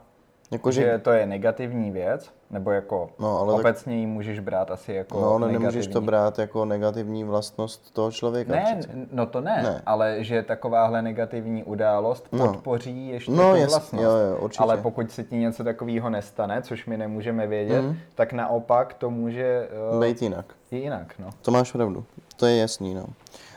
jako, 0.50 0.70
že... 0.70 0.82
že 0.82 0.98
to 0.98 1.10
je 1.10 1.26
negativní 1.26 1.90
věc, 1.90 2.30
nebo 2.50 2.70
jako 2.70 3.10
no, 3.18 3.40
ale 3.40 3.52
obecně 3.52 3.92
tak... 3.92 3.98
ji 3.98 4.06
můžeš 4.06 4.40
brát 4.40 4.70
asi 4.70 4.92
jako 4.92 5.20
No, 5.20 5.26
ale 5.26 5.40
negativní. 5.40 5.64
nemůžeš 5.64 5.86
to 5.86 6.00
brát 6.00 6.38
jako 6.38 6.64
negativní 6.64 7.24
vlastnost 7.24 7.94
toho 7.94 8.12
člověka. 8.12 8.52
Ne, 8.52 8.76
přece. 8.78 8.96
no 9.12 9.26
to 9.26 9.40
ne, 9.40 9.62
ne, 9.62 9.82
ale 9.86 10.24
že 10.24 10.42
takováhle 10.42 11.02
negativní 11.02 11.64
událost 11.64 12.28
no. 12.32 12.46
podpoří 12.46 13.08
ještě 13.08 13.32
no, 13.32 13.50
tu 13.50 13.56
jest, 13.56 13.70
vlastnost. 13.70 14.04
Jo, 14.04 14.10
jo, 14.10 14.38
určitě. 14.40 14.62
Ale 14.62 14.76
pokud 14.76 15.10
se 15.10 15.24
ti 15.24 15.36
něco 15.36 15.64
takového 15.64 16.10
nestane, 16.10 16.62
což 16.62 16.86
my 16.86 16.96
nemůžeme 16.96 17.46
vědět, 17.46 17.82
mm. 17.82 17.96
tak 18.14 18.32
naopak 18.32 18.94
to 18.94 19.10
může... 19.10 19.68
Uh, 19.92 20.00
Být 20.00 20.22
jinak. 20.22 20.44
Je 20.70 20.78
jinak, 20.78 21.14
no. 21.18 21.30
To 21.42 21.50
máš 21.50 21.72
pravdu, 21.72 22.04
to 22.36 22.46
je 22.46 22.56
jasný, 22.56 22.94
no. 22.94 23.04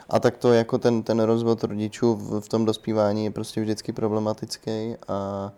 A 0.09 0.19
tak 0.19 0.37
to 0.37 0.53
jako 0.53 0.77
ten, 0.77 1.03
ten 1.03 1.19
rozvod 1.19 1.63
rodičů 1.63 2.15
v, 2.15 2.41
v 2.41 2.49
tom 2.49 2.65
dospívání 2.65 3.25
je 3.25 3.31
prostě 3.31 3.61
vždycky 3.61 3.91
problematický 3.91 4.95
a 5.07 5.51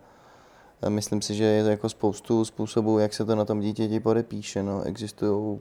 Myslím 0.88 1.22
si, 1.22 1.34
že 1.34 1.44
je 1.44 1.64
to 1.64 1.70
jako 1.70 1.88
spoustu 1.88 2.44
způsobů, 2.44 2.98
jak 2.98 3.14
se 3.14 3.24
to 3.24 3.34
na 3.34 3.44
tom 3.44 3.60
dítěti 3.60 4.00
podepíše. 4.00 4.62
No. 4.62 4.82
Existují 4.82 5.60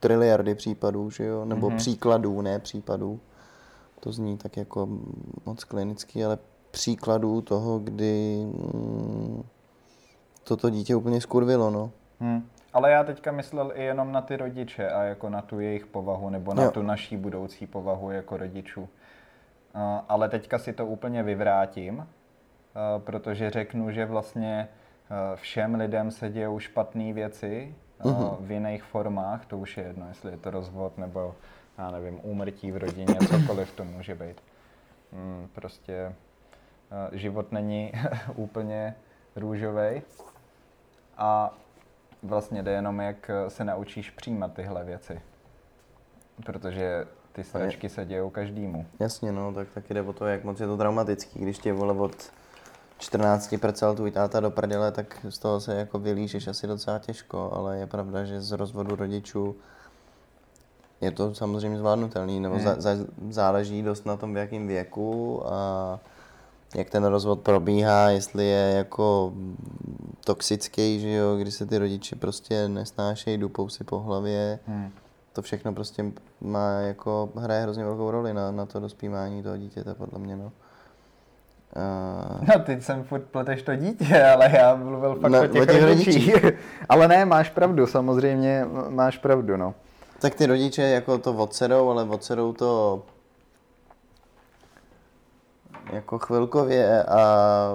triliardy 0.00 0.54
případů, 0.54 1.10
že 1.10 1.24
jo? 1.24 1.44
nebo 1.44 1.70
mm-hmm. 1.70 1.76
příkladů, 1.76 2.40
ne 2.40 2.58
případů. 2.58 3.20
To 4.00 4.12
zní 4.12 4.38
tak 4.38 4.56
jako 4.56 4.88
moc 5.46 5.64
klinický, 5.64 6.24
ale 6.24 6.38
příkladů 6.70 7.40
toho, 7.40 7.78
kdy 7.78 8.44
mm, 8.44 9.42
toto 10.44 10.70
dítě 10.70 10.96
úplně 10.96 11.20
skurvilo. 11.20 11.70
No. 11.70 11.90
Hmm. 12.20 12.48
Ale 12.72 12.90
já 12.90 13.04
teďka 13.04 13.32
myslel 13.32 13.72
i 13.74 13.84
jenom 13.84 14.12
na 14.12 14.20
ty 14.20 14.36
rodiče 14.36 14.90
a 14.90 15.02
jako 15.02 15.30
na 15.30 15.42
tu 15.42 15.60
jejich 15.60 15.86
povahu, 15.86 16.30
nebo 16.30 16.54
na 16.54 16.62
jo. 16.62 16.70
tu 16.70 16.82
naší 16.82 17.16
budoucí 17.16 17.66
povahu 17.66 18.10
jako 18.10 18.36
rodičů. 18.36 18.80
Uh, 18.80 18.88
ale 20.08 20.28
teďka 20.28 20.58
si 20.58 20.72
to 20.72 20.86
úplně 20.86 21.22
vyvrátím 21.22 22.06
protože 22.98 23.50
řeknu, 23.50 23.90
že 23.90 24.06
vlastně 24.06 24.68
eh, 24.68 25.36
všem 25.36 25.74
lidem 25.74 26.10
se 26.10 26.30
dějou 26.30 26.58
špatné 26.58 27.12
věci 27.12 27.74
uh-huh. 28.00 28.36
v 28.40 28.50
jiných 28.50 28.82
formách, 28.82 29.46
to 29.46 29.58
už 29.58 29.76
je 29.76 29.84
jedno, 29.84 30.08
jestli 30.08 30.30
je 30.30 30.36
to 30.36 30.50
rozvod 30.50 30.98
nebo, 30.98 31.34
já 31.78 31.90
nevím, 31.90 32.20
úmrtí 32.22 32.72
v 32.72 32.76
rodině, 32.76 33.16
cokoliv 33.30 33.72
to 33.72 33.84
může 33.84 34.14
být. 34.14 34.42
Hmm, 35.12 35.48
prostě 35.52 36.14
život 37.12 37.52
není 37.52 37.92
úplně 38.34 38.94
růžový 39.36 40.02
a 41.16 41.54
vlastně 42.22 42.62
jde 42.62 42.70
jenom, 42.70 43.00
jak 43.00 43.30
se 43.48 43.64
naučíš 43.64 44.10
přijímat 44.10 44.52
tyhle 44.52 44.84
věci. 44.84 45.20
Protože 46.44 47.06
ty 47.32 47.44
sračky 47.44 47.88
se 47.88 48.04
dějou 48.04 48.30
každému. 48.30 48.86
Jasně, 49.00 49.32
no, 49.32 49.52
tak 49.52 49.68
taky 49.68 49.94
jde 49.94 50.02
o 50.02 50.12
to, 50.12 50.26
jak 50.26 50.44
moc 50.44 50.60
je 50.60 50.66
to 50.66 50.76
traumatický, 50.76 51.38
když 51.38 51.58
tě 51.58 51.72
vole 51.72 51.94
od 51.94 52.32
14 52.98 53.54
prcel 53.60 53.94
tvůj 53.94 54.10
táta 54.10 54.40
do 54.40 54.50
prdele, 54.50 54.92
tak 54.92 55.26
z 55.28 55.38
toho 55.38 55.60
se 55.60 55.74
jako 55.74 55.98
vylížeš 55.98 56.46
asi 56.46 56.66
docela 56.66 56.98
těžko, 56.98 57.52
ale 57.54 57.78
je 57.78 57.86
pravda, 57.86 58.24
že 58.24 58.42
z 58.42 58.52
rozvodu 58.52 58.96
rodičů 58.96 59.56
je 61.00 61.10
to 61.10 61.34
samozřejmě 61.34 61.78
zvládnutelný, 61.78 62.40
nebo 62.40 62.54
hmm. 62.54 62.64
za, 62.64 62.74
za, 62.78 62.90
záleží 63.30 63.82
dost 63.82 64.06
na 64.06 64.16
tom, 64.16 64.34
v 64.34 64.36
jakém 64.36 64.66
věku 64.66 65.42
a 65.46 66.00
jak 66.74 66.90
ten 66.90 67.04
rozvod 67.04 67.40
probíhá, 67.40 68.10
jestli 68.10 68.46
je 68.46 68.74
jako 68.76 69.32
toxický, 70.24 71.00
že 71.00 71.10
jo, 71.10 71.36
kdy 71.36 71.50
se 71.50 71.66
ty 71.66 71.78
rodiče 71.78 72.16
prostě 72.16 72.68
nesnášejí, 72.68 73.38
dupou 73.38 73.68
si 73.68 73.84
po 73.84 74.00
hlavě. 74.00 74.58
Hmm. 74.66 74.90
To 75.32 75.42
všechno 75.42 75.72
prostě 75.72 76.12
má 76.40 76.70
jako, 76.70 77.28
hraje 77.36 77.62
hrozně 77.62 77.84
velkou 77.84 78.10
roli 78.10 78.34
na, 78.34 78.50
na 78.50 78.66
to 78.66 78.80
dospívání 78.80 79.42
toho 79.42 79.56
dítěte, 79.56 79.94
podle 79.94 80.18
mě, 80.18 80.36
no. 80.36 80.52
Uh... 81.76 82.48
No, 82.48 82.64
ty 82.64 82.80
jsem 82.80 83.04
furt 83.04 83.22
pleteš 83.22 83.62
to 83.62 83.76
dítě, 83.76 84.24
ale 84.24 84.50
já 84.56 84.74
mluvil 84.74 85.14
fakt 85.14 85.32
no, 85.32 85.42
o 85.42 85.46
těch, 85.46 85.62
o 85.62 85.66
těch 85.66 85.82
rodičích. 85.82 86.44
ale 86.88 87.08
ne, 87.08 87.24
máš 87.24 87.50
pravdu, 87.50 87.86
samozřejmě 87.86 88.66
máš 88.88 89.18
pravdu, 89.18 89.56
no. 89.56 89.74
Tak 90.20 90.34
ty 90.34 90.46
rodiče 90.46 90.82
jako 90.82 91.18
to 91.18 91.34
odsedou, 91.34 91.90
ale 91.90 92.04
odsedou 92.04 92.52
to 92.52 93.02
jako 95.92 96.18
chvilkově 96.18 97.04
a 97.04 97.68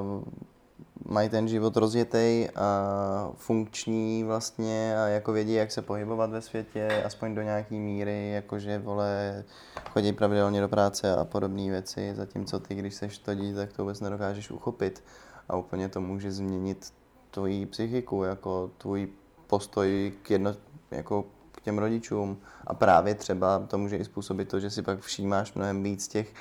mají 1.09 1.29
ten 1.29 1.47
život 1.47 1.77
rozjetý 1.77 2.47
a 2.55 3.31
funkční 3.35 4.23
vlastně 4.23 4.95
a 4.97 5.07
jako 5.07 5.31
vědí, 5.31 5.53
jak 5.53 5.71
se 5.71 5.81
pohybovat 5.81 6.29
ve 6.29 6.41
světě, 6.41 7.03
aspoň 7.05 7.35
do 7.35 7.41
nějaký 7.41 7.79
míry, 7.79 8.31
jakože 8.31 8.79
vole, 8.79 9.43
chodí 9.89 10.13
pravidelně 10.13 10.61
do 10.61 10.69
práce 10.69 11.15
a 11.15 11.25
podobné 11.25 11.69
věci, 11.69 12.13
zatímco 12.15 12.59
ty, 12.59 12.75
když 12.75 12.95
seš 12.95 13.17
to 13.17 13.33
dítě, 13.33 13.55
tak 13.55 13.73
to 13.73 13.83
vůbec 13.83 13.99
nedokážeš 13.99 14.51
uchopit 14.51 15.03
a 15.49 15.55
úplně 15.55 15.89
to 15.89 16.01
může 16.01 16.31
změnit 16.31 16.93
tvoji 17.31 17.65
psychiku, 17.65 18.23
jako 18.23 18.71
tvůj 18.77 19.07
postoj 19.47 20.13
k 20.21 20.31
jedno, 20.31 20.55
jako 20.91 21.25
k 21.51 21.61
těm 21.61 21.77
rodičům. 21.77 22.37
A 22.67 22.73
právě 22.73 23.15
třeba 23.15 23.59
to 23.59 23.77
může 23.77 23.97
i 23.97 24.05
způsobit 24.05 24.49
to, 24.49 24.59
že 24.59 24.69
si 24.69 24.81
pak 24.81 24.99
všímáš 24.99 25.53
mnohem 25.53 25.83
víc 25.83 26.07
těch 26.07 26.33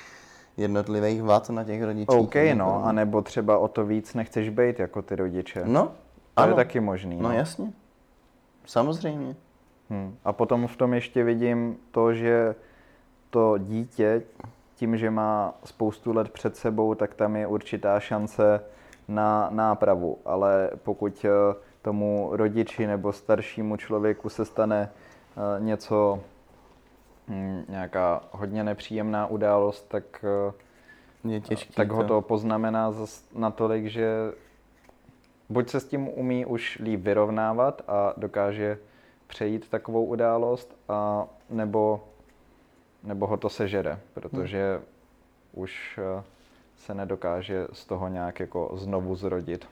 jednotlivých 0.59 1.23
vat 1.23 1.49
na 1.49 1.63
těch 1.63 1.83
rodičích. 1.83 2.19
OK, 2.19 2.35
no, 2.53 2.85
anebo 2.85 3.21
třeba 3.21 3.57
o 3.57 3.67
to 3.67 3.85
víc 3.85 4.13
nechceš 4.13 4.49
být 4.49 4.79
jako 4.79 5.01
ty 5.01 5.15
rodiče. 5.15 5.61
No, 5.65 5.85
to 5.85 5.91
ano. 6.35 6.51
je 6.51 6.55
taky 6.55 6.79
možný. 6.79 7.15
No, 7.15 7.29
no 7.29 7.35
jasně, 7.35 7.71
samozřejmě. 8.65 9.35
Hmm. 9.89 10.15
A 10.25 10.33
potom 10.33 10.67
v 10.67 10.75
tom 10.75 10.93
ještě 10.93 11.23
vidím 11.23 11.77
to, 11.91 12.13
že 12.13 12.55
to 13.29 13.57
dítě, 13.57 14.21
tím, 14.75 14.97
že 14.97 15.11
má 15.11 15.53
spoustu 15.65 16.13
let 16.13 16.29
před 16.29 16.57
sebou, 16.57 16.95
tak 16.95 17.13
tam 17.13 17.35
je 17.35 17.47
určitá 17.47 17.99
šance 17.99 18.61
na 19.07 19.49
nápravu. 19.51 20.17
Ale 20.25 20.69
pokud 20.83 21.25
eh, 21.25 21.55
tomu 21.81 22.29
rodiči 22.31 22.87
nebo 22.87 23.13
staršímu 23.13 23.77
člověku 23.77 24.29
se 24.29 24.45
stane 24.45 24.89
eh, 24.89 25.63
něco 25.63 26.19
nějaká 27.69 28.23
hodně 28.31 28.63
nepříjemná 28.63 29.27
událost, 29.27 29.87
tak, 29.87 30.25
eh, 31.23 31.29
je 31.29 31.41
těžký, 31.41 31.73
tak 31.73 31.91
ho 31.91 32.03
to 32.03 32.21
poznamená 32.21 32.93
natolik, 33.35 33.85
že 33.85 34.31
buď 35.49 35.69
se 35.69 35.79
s 35.79 35.85
tím 35.85 36.07
umí 36.07 36.45
už 36.45 36.79
líp 36.83 37.01
vyrovnávat 37.01 37.81
a 37.87 38.13
dokáže 38.17 38.77
přejít 39.27 39.69
takovou 39.69 40.05
událost, 40.05 40.75
a 40.89 41.27
nebo, 41.49 42.03
nebo 43.03 43.27
ho 43.27 43.37
to 43.37 43.49
sežere, 43.49 43.99
protože 44.13 44.75
hmm. 44.75 44.83
už 45.53 45.99
eh, 46.19 46.23
se 46.77 46.93
nedokáže 46.93 47.67
z 47.73 47.85
toho 47.85 48.07
nějak 48.07 48.39
jako 48.39 48.71
znovu 48.73 49.15
zrodit. 49.15 49.67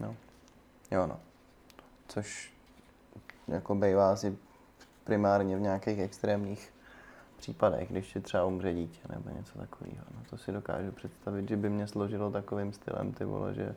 No. 0.00 0.16
Jo, 0.90 1.06
no. 1.06 1.20
Což 2.08 2.52
jako 3.48 3.74
bývá 3.74 4.12
asi 4.12 4.36
primárně 5.04 5.56
v 5.56 5.60
nějakých 5.60 5.98
extrémních 5.98 6.72
případech, 7.36 7.90
když 7.90 8.12
ti 8.12 8.20
třeba 8.20 8.44
umře 8.44 8.74
dítě 8.74 9.00
nebo 9.08 9.30
něco 9.36 9.58
takového. 9.58 10.04
No 10.14 10.20
to 10.30 10.36
si 10.36 10.52
dokážu 10.52 10.92
představit, 10.92 11.48
že 11.48 11.56
by 11.56 11.70
mě 11.70 11.86
složilo 11.86 12.30
takovým 12.30 12.72
stylem, 12.72 13.12
ty 13.12 13.24
vole, 13.24 13.54
že... 13.54 13.74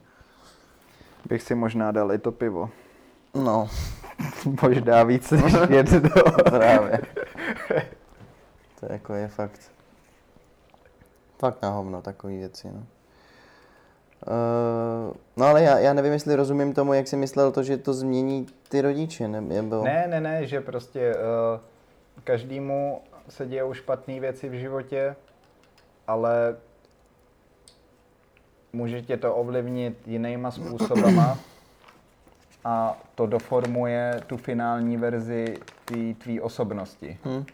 Bych 1.30 1.42
si 1.42 1.56
možná 1.56 1.92
dal 1.92 2.12
i 2.12 2.18
to 2.18 2.32
pivo. 2.32 2.70
No. 3.34 3.70
možná 4.62 5.04
víc 5.04 5.32
než 5.32 5.54
jedno. 5.70 6.10
Právě. 6.44 7.02
To 8.80 8.94
jako 8.94 9.14
je 9.14 9.28
fakt. 9.28 9.72
Fakt 11.40 11.62
na 11.62 11.70
hovno 11.70 12.02
takový 12.02 12.38
věci, 12.38 12.68
no. 12.74 12.86
Uh, 14.28 15.14
no 15.38 15.46
ale 15.46 15.64
já, 15.64 15.80
já 15.80 15.94
nevím, 15.94 16.14
jestli 16.14 16.36
rozumím 16.36 16.74
tomu, 16.74 16.94
jak 16.94 17.08
jsi 17.08 17.18
myslel 17.18 17.52
to, 17.52 17.64
že 17.64 17.78
to 17.78 17.94
změní 17.94 18.46
ty 18.70 18.82
rodiče, 18.82 19.28
nebo... 19.28 19.84
Ne, 19.84 20.08
ne, 20.08 20.22
ne, 20.22 20.46
že 20.46 20.62
prostě 20.62 21.16
uh, 21.16 21.60
každému 22.24 23.02
se 23.30 23.46
dějou 23.46 23.74
špatné 23.74 24.20
věci 24.20 24.50
v 24.50 24.54
životě, 24.54 25.16
ale 26.08 26.56
může 28.74 29.02
tě 29.02 29.18
to 29.18 29.36
ovlivnit 29.36 30.08
jinýma 30.08 30.52
způsobama 30.52 31.40
a 32.64 32.98
to 33.16 33.26
doformuje 33.26 34.22
tu 34.28 34.38
finální 34.38 34.98
verzi 34.98 35.58
tvý 36.18 36.42
osobnosti. 36.42 37.18
Hmm. 37.24 37.46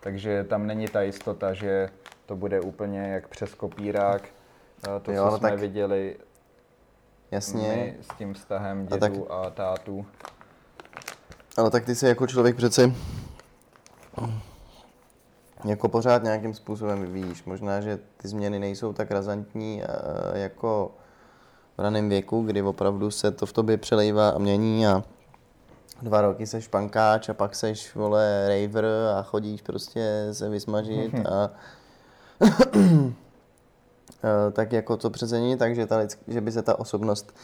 Takže 0.00 0.44
tam 0.44 0.66
není 0.66 0.88
ta 0.88 1.02
jistota, 1.02 1.54
že 1.54 1.88
to 2.26 2.36
bude 2.36 2.60
úplně 2.60 3.00
jak 3.00 3.28
přes 3.28 3.54
kopírák, 3.54 4.22
to, 5.02 5.12
jo, 5.12 5.30
co 5.30 5.38
jsme 5.38 5.50
tak... 5.50 5.60
viděli 5.60 6.16
Jasně. 7.30 7.68
My 7.68 7.96
s 8.00 8.18
tím 8.18 8.34
vztahem 8.34 8.86
dědů 8.86 8.96
a, 8.96 8.98
tak... 8.98 9.12
a 9.30 9.50
tátů. 9.50 10.06
Ale 11.56 11.70
tak 11.70 11.84
ty 11.84 11.94
se 11.94 12.08
jako 12.08 12.26
člověk 12.26 12.56
přece 12.56 12.92
jako 15.64 15.88
pořád 15.88 16.22
nějakým 16.22 16.54
způsobem 16.54 17.02
vyvíjíš. 17.02 17.44
Možná, 17.44 17.80
že 17.80 17.98
ty 18.16 18.28
změny 18.28 18.58
nejsou 18.58 18.92
tak 18.92 19.10
razantní 19.10 19.82
eh, 19.82 20.38
jako 20.38 20.90
v 21.76 21.80
raném 21.80 22.08
věku, 22.08 22.42
kdy 22.42 22.62
opravdu 22.62 23.10
se 23.10 23.30
to 23.30 23.46
v 23.46 23.52
tobě 23.52 23.76
přelejvá 23.76 24.28
a 24.28 24.38
mění 24.38 24.86
a 24.86 25.02
dva 26.02 26.20
roky 26.20 26.46
seš 26.46 26.68
pankáč 26.68 27.28
a 27.28 27.34
pak 27.34 27.54
seš, 27.54 27.94
vole, 27.94 28.46
raver 28.48 28.86
a 29.18 29.22
chodíš 29.22 29.62
prostě 29.62 30.28
se 30.32 30.48
vysmažit 30.48 31.14
a 31.28 31.50
tak 34.52 34.72
jako 34.72 34.96
to 34.96 35.10
přece 35.10 35.40
není 35.40 35.56
tak, 35.56 35.74
že, 35.74 35.86
ta, 35.86 36.00
že 36.28 36.40
by 36.40 36.52
se 36.52 36.62
ta 36.62 36.78
osobnost 36.78 37.34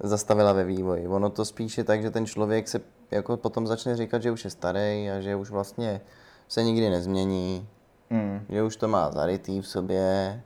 zastavila 0.00 0.52
ve 0.52 0.64
vývoji. 0.64 1.08
Ono 1.08 1.30
to 1.30 1.44
spíše 1.44 1.84
tak, 1.84 2.02
že 2.02 2.10
ten 2.10 2.26
člověk 2.26 2.68
se 2.68 2.80
jako 3.10 3.36
potom 3.36 3.66
začne 3.66 3.96
říkat, 3.96 4.22
že 4.22 4.30
už 4.30 4.44
je 4.44 4.50
starý 4.50 5.10
a 5.10 5.20
že 5.20 5.36
už 5.36 5.50
vlastně 5.50 6.00
se 6.48 6.62
nikdy 6.62 6.90
nezmění, 6.90 7.68
mm. 8.10 8.40
že 8.48 8.62
už 8.62 8.76
to 8.76 8.88
má 8.88 9.10
zarytý 9.10 9.60
v 9.60 9.68
sobě, 9.68 10.42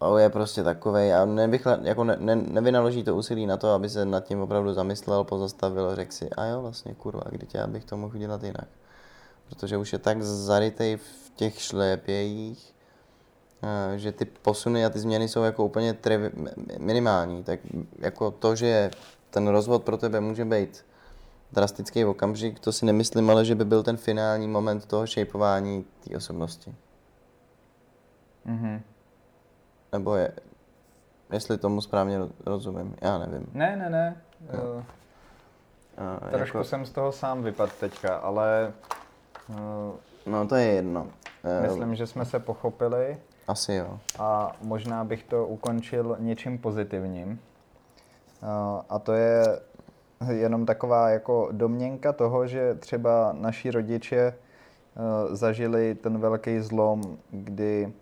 a 0.00 0.18
je 0.18 0.30
prostě 0.30 0.62
takový 0.62 1.12
a 1.12 1.24
nevychle, 1.24 1.78
jako 1.82 2.04
ne, 2.04 2.16
ne, 2.20 2.36
nevynaloží 2.36 3.04
to 3.04 3.16
úsilí 3.16 3.46
na 3.46 3.56
to, 3.56 3.68
aby 3.68 3.88
se 3.88 4.04
nad 4.04 4.24
tím 4.24 4.40
opravdu 4.40 4.72
zamyslel, 4.72 5.24
pozastavil, 5.24 5.94
řekl 5.94 6.12
si, 6.12 6.30
a 6.30 6.44
jo, 6.44 6.62
vlastně 6.62 6.94
kurva, 6.94 7.22
kdy 7.30 7.46
já 7.54 7.66
bych 7.66 7.84
to 7.84 7.96
mohl 7.96 8.16
udělat 8.16 8.42
jinak. 8.42 8.68
Protože 9.48 9.76
už 9.76 9.92
je 9.92 9.98
tak 9.98 10.22
zarytej 10.22 10.96
v 10.96 11.32
těch 11.36 11.60
šlépějích, 11.60 12.70
eh, 12.70 12.73
že 13.96 14.12
ty 14.12 14.24
posuny 14.24 14.84
a 14.84 14.90
ty 14.90 14.98
změny 14.98 15.28
jsou 15.28 15.42
jako 15.42 15.64
úplně 15.64 15.96
minimální. 16.78 17.44
Tak 17.44 17.60
jako 17.98 18.30
to, 18.30 18.54
že 18.56 18.90
ten 19.30 19.48
rozvod 19.48 19.84
pro 19.84 19.96
tebe 19.96 20.20
může 20.20 20.44
být 20.44 20.84
drastický 21.52 22.04
okamžik, 22.04 22.60
to 22.60 22.72
si 22.72 22.86
nemyslím, 22.86 23.30
ale 23.30 23.44
že 23.44 23.54
by 23.54 23.64
byl 23.64 23.82
ten 23.82 23.96
finální 23.96 24.48
moment 24.48 24.86
toho 24.86 25.06
šejpování 25.06 25.84
té 26.04 26.16
osobnosti. 26.16 26.74
Mm-hmm. 28.46 28.80
Nebo 29.92 30.14
je, 30.14 30.32
jestli 31.32 31.58
tomu 31.58 31.80
správně 31.80 32.18
rozumím, 32.46 32.96
já 33.00 33.18
nevím. 33.18 33.46
Ne, 33.52 33.76
ne, 33.76 33.90
ne. 33.90 34.22
No. 34.52 34.84
Uh, 36.22 36.30
trošku 36.30 36.56
jako... 36.56 36.68
jsem 36.68 36.86
z 36.86 36.90
toho 36.90 37.12
sám 37.12 37.42
vypadl 37.42 37.72
teďka, 37.80 38.16
ale... 38.16 38.72
Uh, 39.48 39.56
no 40.26 40.48
to 40.48 40.54
je 40.54 40.66
jedno. 40.66 41.02
Uh, 41.02 41.62
myslím, 41.62 41.94
že 41.94 42.06
jsme 42.06 42.24
se 42.24 42.38
pochopili. 42.38 43.18
Asi 43.48 43.74
jo. 43.74 43.98
A 44.18 44.56
možná 44.62 45.04
bych 45.04 45.22
to 45.22 45.46
ukončil 45.46 46.16
něčím 46.18 46.58
pozitivním. 46.58 47.40
A 48.88 48.98
to 48.98 49.12
je 49.12 49.60
jenom 50.30 50.66
taková 50.66 51.08
jako 51.10 51.48
domněnka 51.52 52.12
toho, 52.12 52.46
že 52.46 52.74
třeba 52.74 53.32
naši 53.32 53.70
rodiče 53.70 54.34
uh, 54.34 55.34
zažili 55.34 55.94
ten 55.94 56.18
velký 56.18 56.60
zlom, 56.60 57.18
kdy 57.30 57.92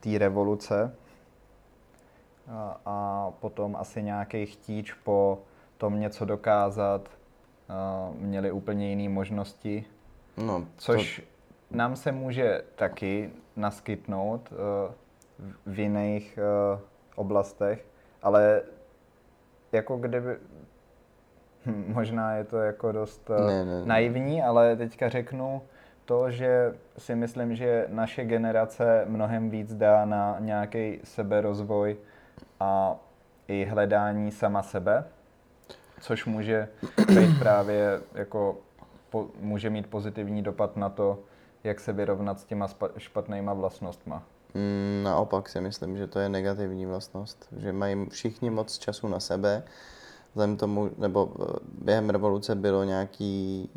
té 0.00 0.18
revoluce 0.18 0.94
a, 2.48 2.80
a 2.86 3.30
potom 3.40 3.76
asi 3.76 4.02
nějaký 4.02 4.46
chtíč 4.46 4.92
po 4.92 5.38
tom 5.78 6.00
něco 6.00 6.24
dokázat, 6.24 7.08
uh, 7.08 8.16
měli 8.16 8.52
úplně 8.52 8.90
jiné 8.90 9.08
možnosti, 9.08 9.84
no, 10.36 10.66
což 10.76 11.18
to... 11.18 11.76
nám 11.76 11.96
se 11.96 12.12
může 12.12 12.62
taky 12.74 13.30
naskytnout 13.56 14.52
uh, 14.52 14.56
v 15.66 15.78
jiných 15.78 16.38
uh, 16.38 16.80
oblastech, 17.16 17.86
ale 18.22 18.62
jako 19.72 19.96
kdyby 19.96 20.36
Hm, 21.66 21.84
možná 21.94 22.34
je 22.34 22.44
to 22.44 22.58
jako 22.58 22.92
dost 22.92 23.30
eh, 23.30 23.46
ne, 23.46 23.64
ne, 23.64 23.86
naivní, 23.86 24.42
ale 24.42 24.76
teďka 24.76 25.08
řeknu 25.08 25.62
to, 26.04 26.30
že 26.30 26.74
si 26.98 27.14
myslím, 27.14 27.56
že 27.56 27.86
naše 27.88 28.24
generace 28.24 29.04
mnohem 29.08 29.50
víc 29.50 29.74
dá 29.74 30.04
na 30.04 30.36
nějaký 30.40 31.00
seberozvoj 31.04 31.96
a 32.60 32.96
i 33.48 33.64
hledání 33.64 34.32
sama 34.32 34.62
sebe, 34.62 35.04
což 36.00 36.26
může 36.26 36.68
být 37.08 37.38
právě 37.38 38.00
jako, 38.14 38.56
po, 39.10 39.26
může 39.40 39.70
mít 39.70 39.86
pozitivní 39.86 40.42
dopad 40.42 40.76
na 40.76 40.88
to, 40.88 41.18
jak 41.66 41.80
se 41.80 41.92
vyrovnat 41.92 42.40
s 42.40 42.44
těma 42.44 42.68
špatnýma 42.96 43.54
vlastnostma. 43.54 44.22
Mm, 44.54 45.02
naopak 45.04 45.48
si 45.48 45.60
myslím, 45.60 45.96
že 45.96 46.06
to 46.06 46.18
je 46.18 46.28
negativní 46.28 46.86
vlastnost, 46.86 47.48
že 47.56 47.72
mají 47.72 48.06
všichni 48.10 48.50
moc 48.50 48.78
času 48.78 49.08
na 49.08 49.20
sebe 49.20 49.62
vzhledem 50.36 50.56
tomu, 50.56 50.90
nebo 50.98 51.32
eh, 51.40 51.44
během 51.84 52.10
revoluce 52.10 52.54
bylo 52.54 52.84
nějaký 52.84 53.70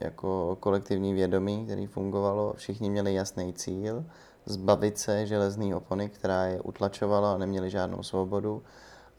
jako 0.00 0.56
kolektivní 0.60 1.14
vědomí, 1.14 1.64
který 1.64 1.86
fungovalo, 1.86 2.52
všichni 2.56 2.90
měli 2.90 3.14
jasný 3.14 3.52
cíl, 3.52 4.04
zbavit 4.44 4.98
se 4.98 5.26
železné 5.26 5.76
opony, 5.76 6.08
která 6.08 6.44
je 6.44 6.60
utlačovala 6.60 7.34
a 7.34 7.38
neměli 7.38 7.70
žádnou 7.70 8.02
svobodu. 8.02 8.62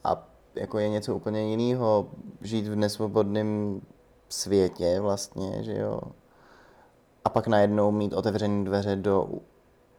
A 0.03 0.27
jako 0.55 0.79
je 0.79 0.89
něco 0.89 1.15
úplně 1.15 1.49
jiného 1.49 2.07
žít 2.41 2.67
v 2.67 2.75
nesvobodném 2.75 3.81
světě 4.29 4.99
vlastně, 4.99 5.63
že 5.63 5.77
jo. 5.77 6.01
A 7.27 7.29
pak 7.29 7.47
najednou 7.47 7.91
mít 7.91 8.13
otevřené 8.13 8.63
dveře 8.63 8.95
do 8.95 9.27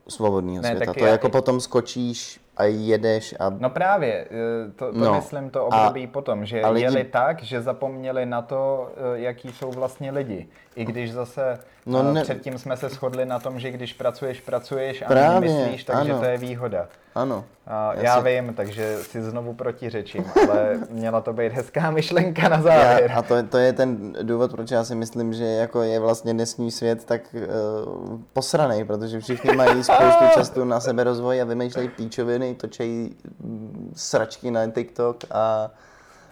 svobodného 0.08 0.64
světa. 0.64 0.94
To 0.94 1.04
já... 1.04 1.10
jako 1.10 1.28
potom 1.28 1.60
skočíš 1.60 2.40
a 2.58 2.64
jedeš 2.64 3.34
a... 3.40 3.50
No 3.58 3.70
právě, 3.70 4.26
eh, 4.30 4.70
to, 4.76 4.92
to 4.92 4.98
no. 4.98 5.14
myslím 5.14 5.50
to 5.50 5.66
období 5.66 6.04
a, 6.04 6.10
potom, 6.12 6.46
že 6.46 6.66
lidi... 6.66 6.84
jeli 6.84 7.04
tak, 7.04 7.42
že 7.42 7.62
zapomněli 7.62 8.26
na 8.26 8.42
to, 8.42 8.90
eh, 8.96 9.20
jaký 9.20 9.52
jsou 9.52 9.70
vlastně 9.70 10.10
lidi. 10.10 10.48
I 10.76 10.84
když 10.84 11.12
zase 11.12 11.58
no, 11.86 12.00
eh, 12.00 12.12
ne... 12.12 12.22
předtím 12.22 12.58
jsme 12.58 12.76
se 12.76 12.88
shodli 12.88 13.26
na 13.26 13.38
tom, 13.38 13.60
že 13.60 13.70
když 13.70 13.92
pracuješ, 13.92 14.40
pracuješ 14.40 15.02
a 15.02 15.06
právě, 15.06 15.50
myslíš, 15.50 15.84
takže 15.84 16.12
ano. 16.12 16.20
to 16.20 16.24
je 16.24 16.38
výhoda. 16.38 16.88
Ano. 17.14 17.44
A 17.66 17.94
já, 17.94 18.02
já 18.02 18.22
si... 18.22 18.28
vím, 18.28 18.54
takže 18.54 18.96
si 19.02 19.22
znovu 19.22 19.54
protiřečím, 19.54 20.24
ale 20.50 20.78
měla 20.90 21.20
to 21.20 21.32
být 21.32 21.52
hezká 21.52 21.90
myšlenka 21.90 22.48
na 22.48 22.62
závěr. 22.62 23.10
Já, 23.10 23.18
a 23.18 23.22
to, 23.22 23.42
to 23.42 23.58
je 23.58 23.72
ten 23.72 24.12
důvod, 24.22 24.50
proč 24.50 24.70
já 24.70 24.84
si 24.84 24.94
myslím, 24.94 25.32
že 25.32 25.44
jako 25.44 25.82
je 25.82 26.00
vlastně 26.00 26.34
dnesní 26.34 26.70
svět 26.70 27.04
tak 27.04 27.20
uh, 27.34 28.20
posraný, 28.32 28.84
protože 28.84 29.20
všichni 29.20 29.56
mají 29.56 29.84
spoustu 29.84 30.24
času 30.34 30.64
na 30.64 30.80
sebe 30.80 31.04
rozvoj 31.04 31.42
a 31.42 31.44
vymýšlejí 31.44 31.88
píčoviny, 31.88 32.47
točejí 32.54 33.16
mm, 33.40 33.92
sračky 33.96 34.50
na 34.50 34.70
TikTok 34.70 35.16
a 35.30 35.70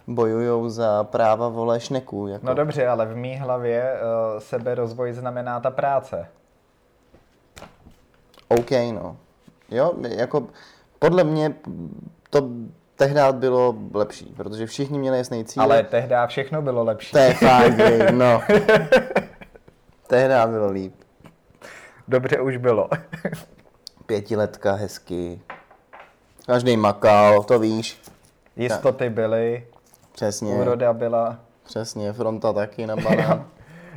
bojují 0.07 0.71
za 0.71 1.03
práva 1.03 1.49
vole 1.49 1.79
šneků. 1.79 2.27
Jako. 2.27 2.45
No 2.45 2.53
dobře, 2.53 2.87
ale 2.87 3.05
v 3.05 3.15
mý 3.15 3.35
hlavě 3.35 3.93
uh, 3.93 4.39
seberozvoj 4.39 5.13
znamená 5.13 5.59
ta 5.59 5.71
práce. 5.71 6.27
OK, 8.47 8.71
no. 8.93 9.17
Jo, 9.69 9.93
jako 10.09 10.47
podle 10.99 11.23
mě 11.23 11.53
to 12.29 12.49
tehdy 12.95 13.19
bylo 13.31 13.75
lepší, 13.93 14.25
protože 14.25 14.65
všichni 14.65 14.99
měli 14.99 15.17
jasný 15.17 15.45
cíl. 15.45 15.63
Ale 15.63 15.83
tehdy 15.83 16.15
všechno 16.27 16.61
bylo 16.61 16.83
lepší. 16.83 17.11
To 17.11 17.17
je 17.17 17.33
fakt, 17.33 17.73
no. 18.11 18.41
tehdy 20.07 20.33
bylo 20.47 20.71
líp. 20.71 20.93
Dobře 22.07 22.41
už 22.41 22.57
bylo. 22.57 22.89
Pětiletka, 24.05 24.73
hezky. 24.73 25.41
Každý 26.47 26.77
makal, 26.77 27.43
to 27.43 27.59
víš. 27.59 28.01
Jistoty 28.55 29.09
byly, 29.09 29.67
Přesně, 30.11 30.53
úroda 30.55 30.93
byla. 30.93 31.39
přesně, 31.63 32.13
fronta 32.13 32.53
taky 32.53 32.87
na 32.87 32.95
banán. 33.03 33.45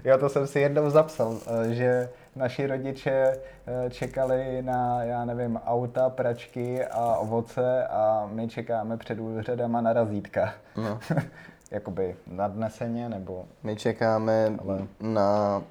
Já 0.04 0.18
to 0.18 0.28
jsem 0.28 0.46
si 0.46 0.60
jednou 0.60 0.90
zapsal, 0.90 1.36
eh, 1.70 1.74
že 1.74 2.08
naši 2.36 2.66
rodiče 2.66 3.36
eh, 3.66 3.90
čekali 3.90 4.62
na, 4.62 5.02
já 5.04 5.24
nevím, 5.24 5.56
auta, 5.66 6.10
pračky 6.10 6.84
a 6.86 7.16
ovoce 7.16 7.86
a 7.86 8.28
my 8.32 8.48
čekáme 8.48 8.96
před 8.96 9.18
úřadama 9.20 9.80
na 9.80 9.92
razítka. 9.92 10.52
No. 10.76 10.98
Jakoby 11.70 12.16
nadneseně, 12.26 13.08
nebo... 13.08 13.44
My 13.62 13.76
čekáme 13.76 14.52
Ale- 14.68 14.86
na 15.00 15.62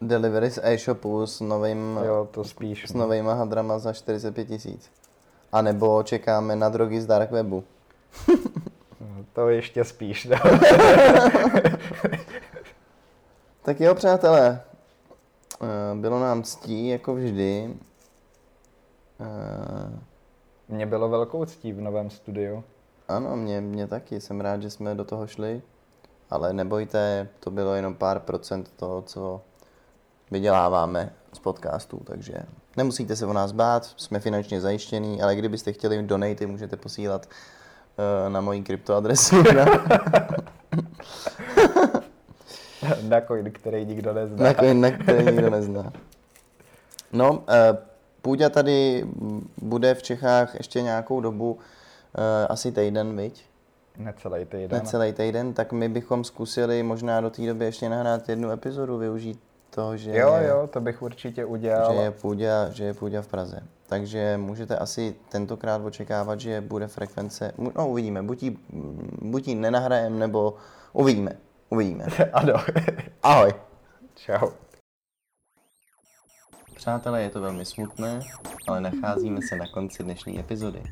delivery 0.00 0.50
z 0.50 0.58
e-shopu 0.62 1.26
s, 1.26 1.40
novým, 1.40 2.00
Jo, 2.04 2.28
to 2.30 2.44
spíš. 2.44 2.88
s 2.88 2.92
novýma 2.92 3.34
hadrama 3.34 3.78
za 3.78 3.92
45 3.92 4.44
tisíc. 4.44 4.90
A 5.54 5.62
nebo 5.62 6.02
čekáme 6.02 6.56
na 6.56 6.68
drogy 6.68 7.00
z 7.00 7.06
dark 7.06 7.30
webu. 7.30 7.64
To 9.32 9.48
ještě 9.48 9.84
spíš. 9.84 10.24
No. 10.24 10.36
Tak 13.62 13.80
jo, 13.80 13.94
přátelé, 13.94 14.60
eh, 15.62 15.66
bylo 15.94 16.20
nám 16.20 16.42
ctí, 16.42 16.88
jako 16.88 17.14
vždy. 17.14 17.74
Eh, 19.20 19.98
Mně 20.68 20.86
bylo 20.86 21.08
velkou 21.08 21.44
ctí 21.44 21.72
v 21.72 21.80
novém 21.80 22.10
studiu. 22.10 22.64
Ano, 23.08 23.36
mě, 23.36 23.60
mě 23.60 23.86
taky, 23.86 24.20
jsem 24.20 24.40
rád, 24.40 24.62
že 24.62 24.70
jsme 24.70 24.94
do 24.94 25.04
toho 25.04 25.26
šli, 25.26 25.62
ale 26.30 26.52
nebojte, 26.52 27.28
to 27.40 27.50
bylo 27.50 27.74
jenom 27.74 27.94
pár 27.94 28.20
procent 28.20 28.70
toho, 28.76 29.02
co 29.02 29.40
vyděláváme 30.30 31.12
z 31.32 31.38
podcastů, 31.38 32.00
takže 32.04 32.34
nemusíte 32.76 33.16
se 33.16 33.26
o 33.26 33.32
nás 33.32 33.52
bát, 33.52 33.84
jsme 33.96 34.20
finančně 34.20 34.60
zajištění, 34.60 35.22
ale 35.22 35.36
kdybyste 35.36 35.72
chtěli 35.72 36.02
donaty, 36.02 36.46
můžete 36.46 36.76
posílat 36.76 37.26
eh, 37.26 38.30
na 38.30 38.40
moji 38.40 38.62
kryptoadresu. 38.62 39.42
Na, 39.54 39.64
na 43.08 43.20
coin, 43.20 43.52
který 43.52 43.84
nikdo 43.84 44.12
nezná. 44.12 44.44
na 44.44 44.54
coin, 44.54 44.80
na 44.80 44.90
který 44.90 45.24
nikdo 45.24 45.50
nezná. 45.50 45.92
No, 47.12 47.42
eh, 47.48 47.78
Půďa 48.24 48.48
tady 48.48 49.04
bude 49.62 49.94
v 49.94 50.02
Čechách 50.02 50.54
ještě 50.54 50.82
nějakou 50.82 51.20
dobu, 51.20 51.58
eh, 52.14 52.46
asi 52.46 52.72
týden, 52.72 53.16
viď? 53.16 53.44
Necelý 53.96 54.44
týden. 54.44 54.70
necelý 54.70 55.12
týden, 55.12 55.52
tak 55.52 55.72
my 55.72 55.88
bychom 55.88 56.24
zkusili 56.24 56.82
možná 56.82 57.20
do 57.20 57.30
té 57.30 57.46
doby 57.46 57.64
ještě 57.64 57.88
nahrát 57.88 58.28
jednu 58.28 58.50
epizodu, 58.50 58.98
využít 58.98 59.40
toho, 59.74 59.96
že, 59.96 60.16
Jo, 60.16 60.36
jo, 60.48 60.66
to 60.66 60.80
bych 60.80 61.02
určitě 61.02 61.44
udělal. 61.44 61.94
že 61.94 62.00
je 62.00 62.10
půďa, 62.10 62.70
že 62.70 62.84
je 62.84 62.94
půďa 62.94 63.22
v 63.22 63.26
Praze. 63.26 63.60
Takže 63.86 64.36
můžete 64.36 64.78
asi 64.78 65.14
tentokrát 65.28 65.82
očekávat, 65.84 66.40
že 66.40 66.60
bude 66.60 66.86
frekvence, 66.86 67.52
no 67.74 67.88
uvidíme, 67.88 68.22
buď 68.22 68.42
ji, 68.42 68.58
buď 69.22 69.48
ji 69.48 69.54
nenahrajem, 69.54 70.18
nebo 70.18 70.54
uvidíme, 70.92 71.32
uvidíme. 71.68 72.04
ano. 72.32 72.54
Ahoj. 73.22 73.54
Čau. 74.14 74.48
Přátelé, 76.76 77.22
je 77.22 77.30
to 77.30 77.40
velmi 77.40 77.64
smutné, 77.64 78.20
ale 78.68 78.80
nacházíme 78.80 79.40
se 79.48 79.56
na 79.56 79.64
konci 79.74 80.02
dnešní 80.02 80.40
epizody. 80.40 80.82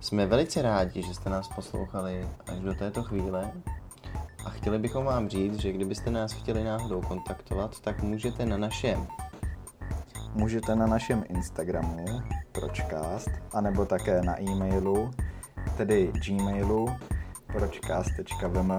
Jsme 0.00 0.26
velice 0.26 0.62
rádi, 0.62 1.02
že 1.02 1.14
jste 1.14 1.30
nás 1.30 1.48
poslouchali 1.54 2.28
až 2.52 2.58
do 2.60 2.74
této 2.74 3.02
chvíle 3.02 3.52
a 4.46 4.50
chtěli 4.50 4.78
bychom 4.78 5.04
vám 5.04 5.28
říct, 5.28 5.60
že 5.60 5.72
kdybyste 5.72 6.10
nás 6.10 6.32
chtěli 6.32 6.64
náhodou 6.64 7.00
kontaktovat, 7.00 7.80
tak 7.80 8.02
můžete 8.02 8.46
na 8.46 8.56
našem 8.56 9.06
Můžete 10.34 10.76
na 10.76 10.86
našem 10.86 11.24
Instagramu 11.28 12.04
pročcast, 12.52 13.28
anebo 13.52 13.86
také 13.86 14.22
na 14.22 14.42
e-mailu, 14.42 15.10
tedy 15.76 16.12
gmailu 16.26 16.88
pročcast.vm 17.46 18.72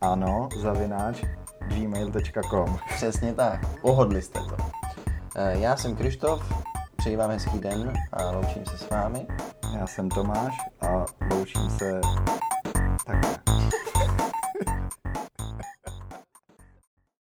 ano, 0.00 0.48
zavináč 0.62 1.24
gmail.com 1.68 2.78
Přesně 2.94 3.34
tak, 3.34 3.80
pohodli 3.80 4.22
jste 4.22 4.38
to. 4.38 4.56
Eh, 5.36 5.58
Já 5.58 5.76
jsem 5.76 5.96
Krištof, 5.96 6.64
přeji 6.96 7.16
vám 7.16 7.30
hezký 7.30 7.58
den 7.58 7.92
a 8.12 8.30
loučím 8.30 8.66
se 8.66 8.78
s 8.78 8.90
vámi. 8.90 9.26
Já 9.78 9.86
jsem 9.86 10.08
Tomáš 10.08 10.56
a 10.80 11.04
loučím 11.30 11.70
se 11.70 12.00
takhle. 13.06 13.38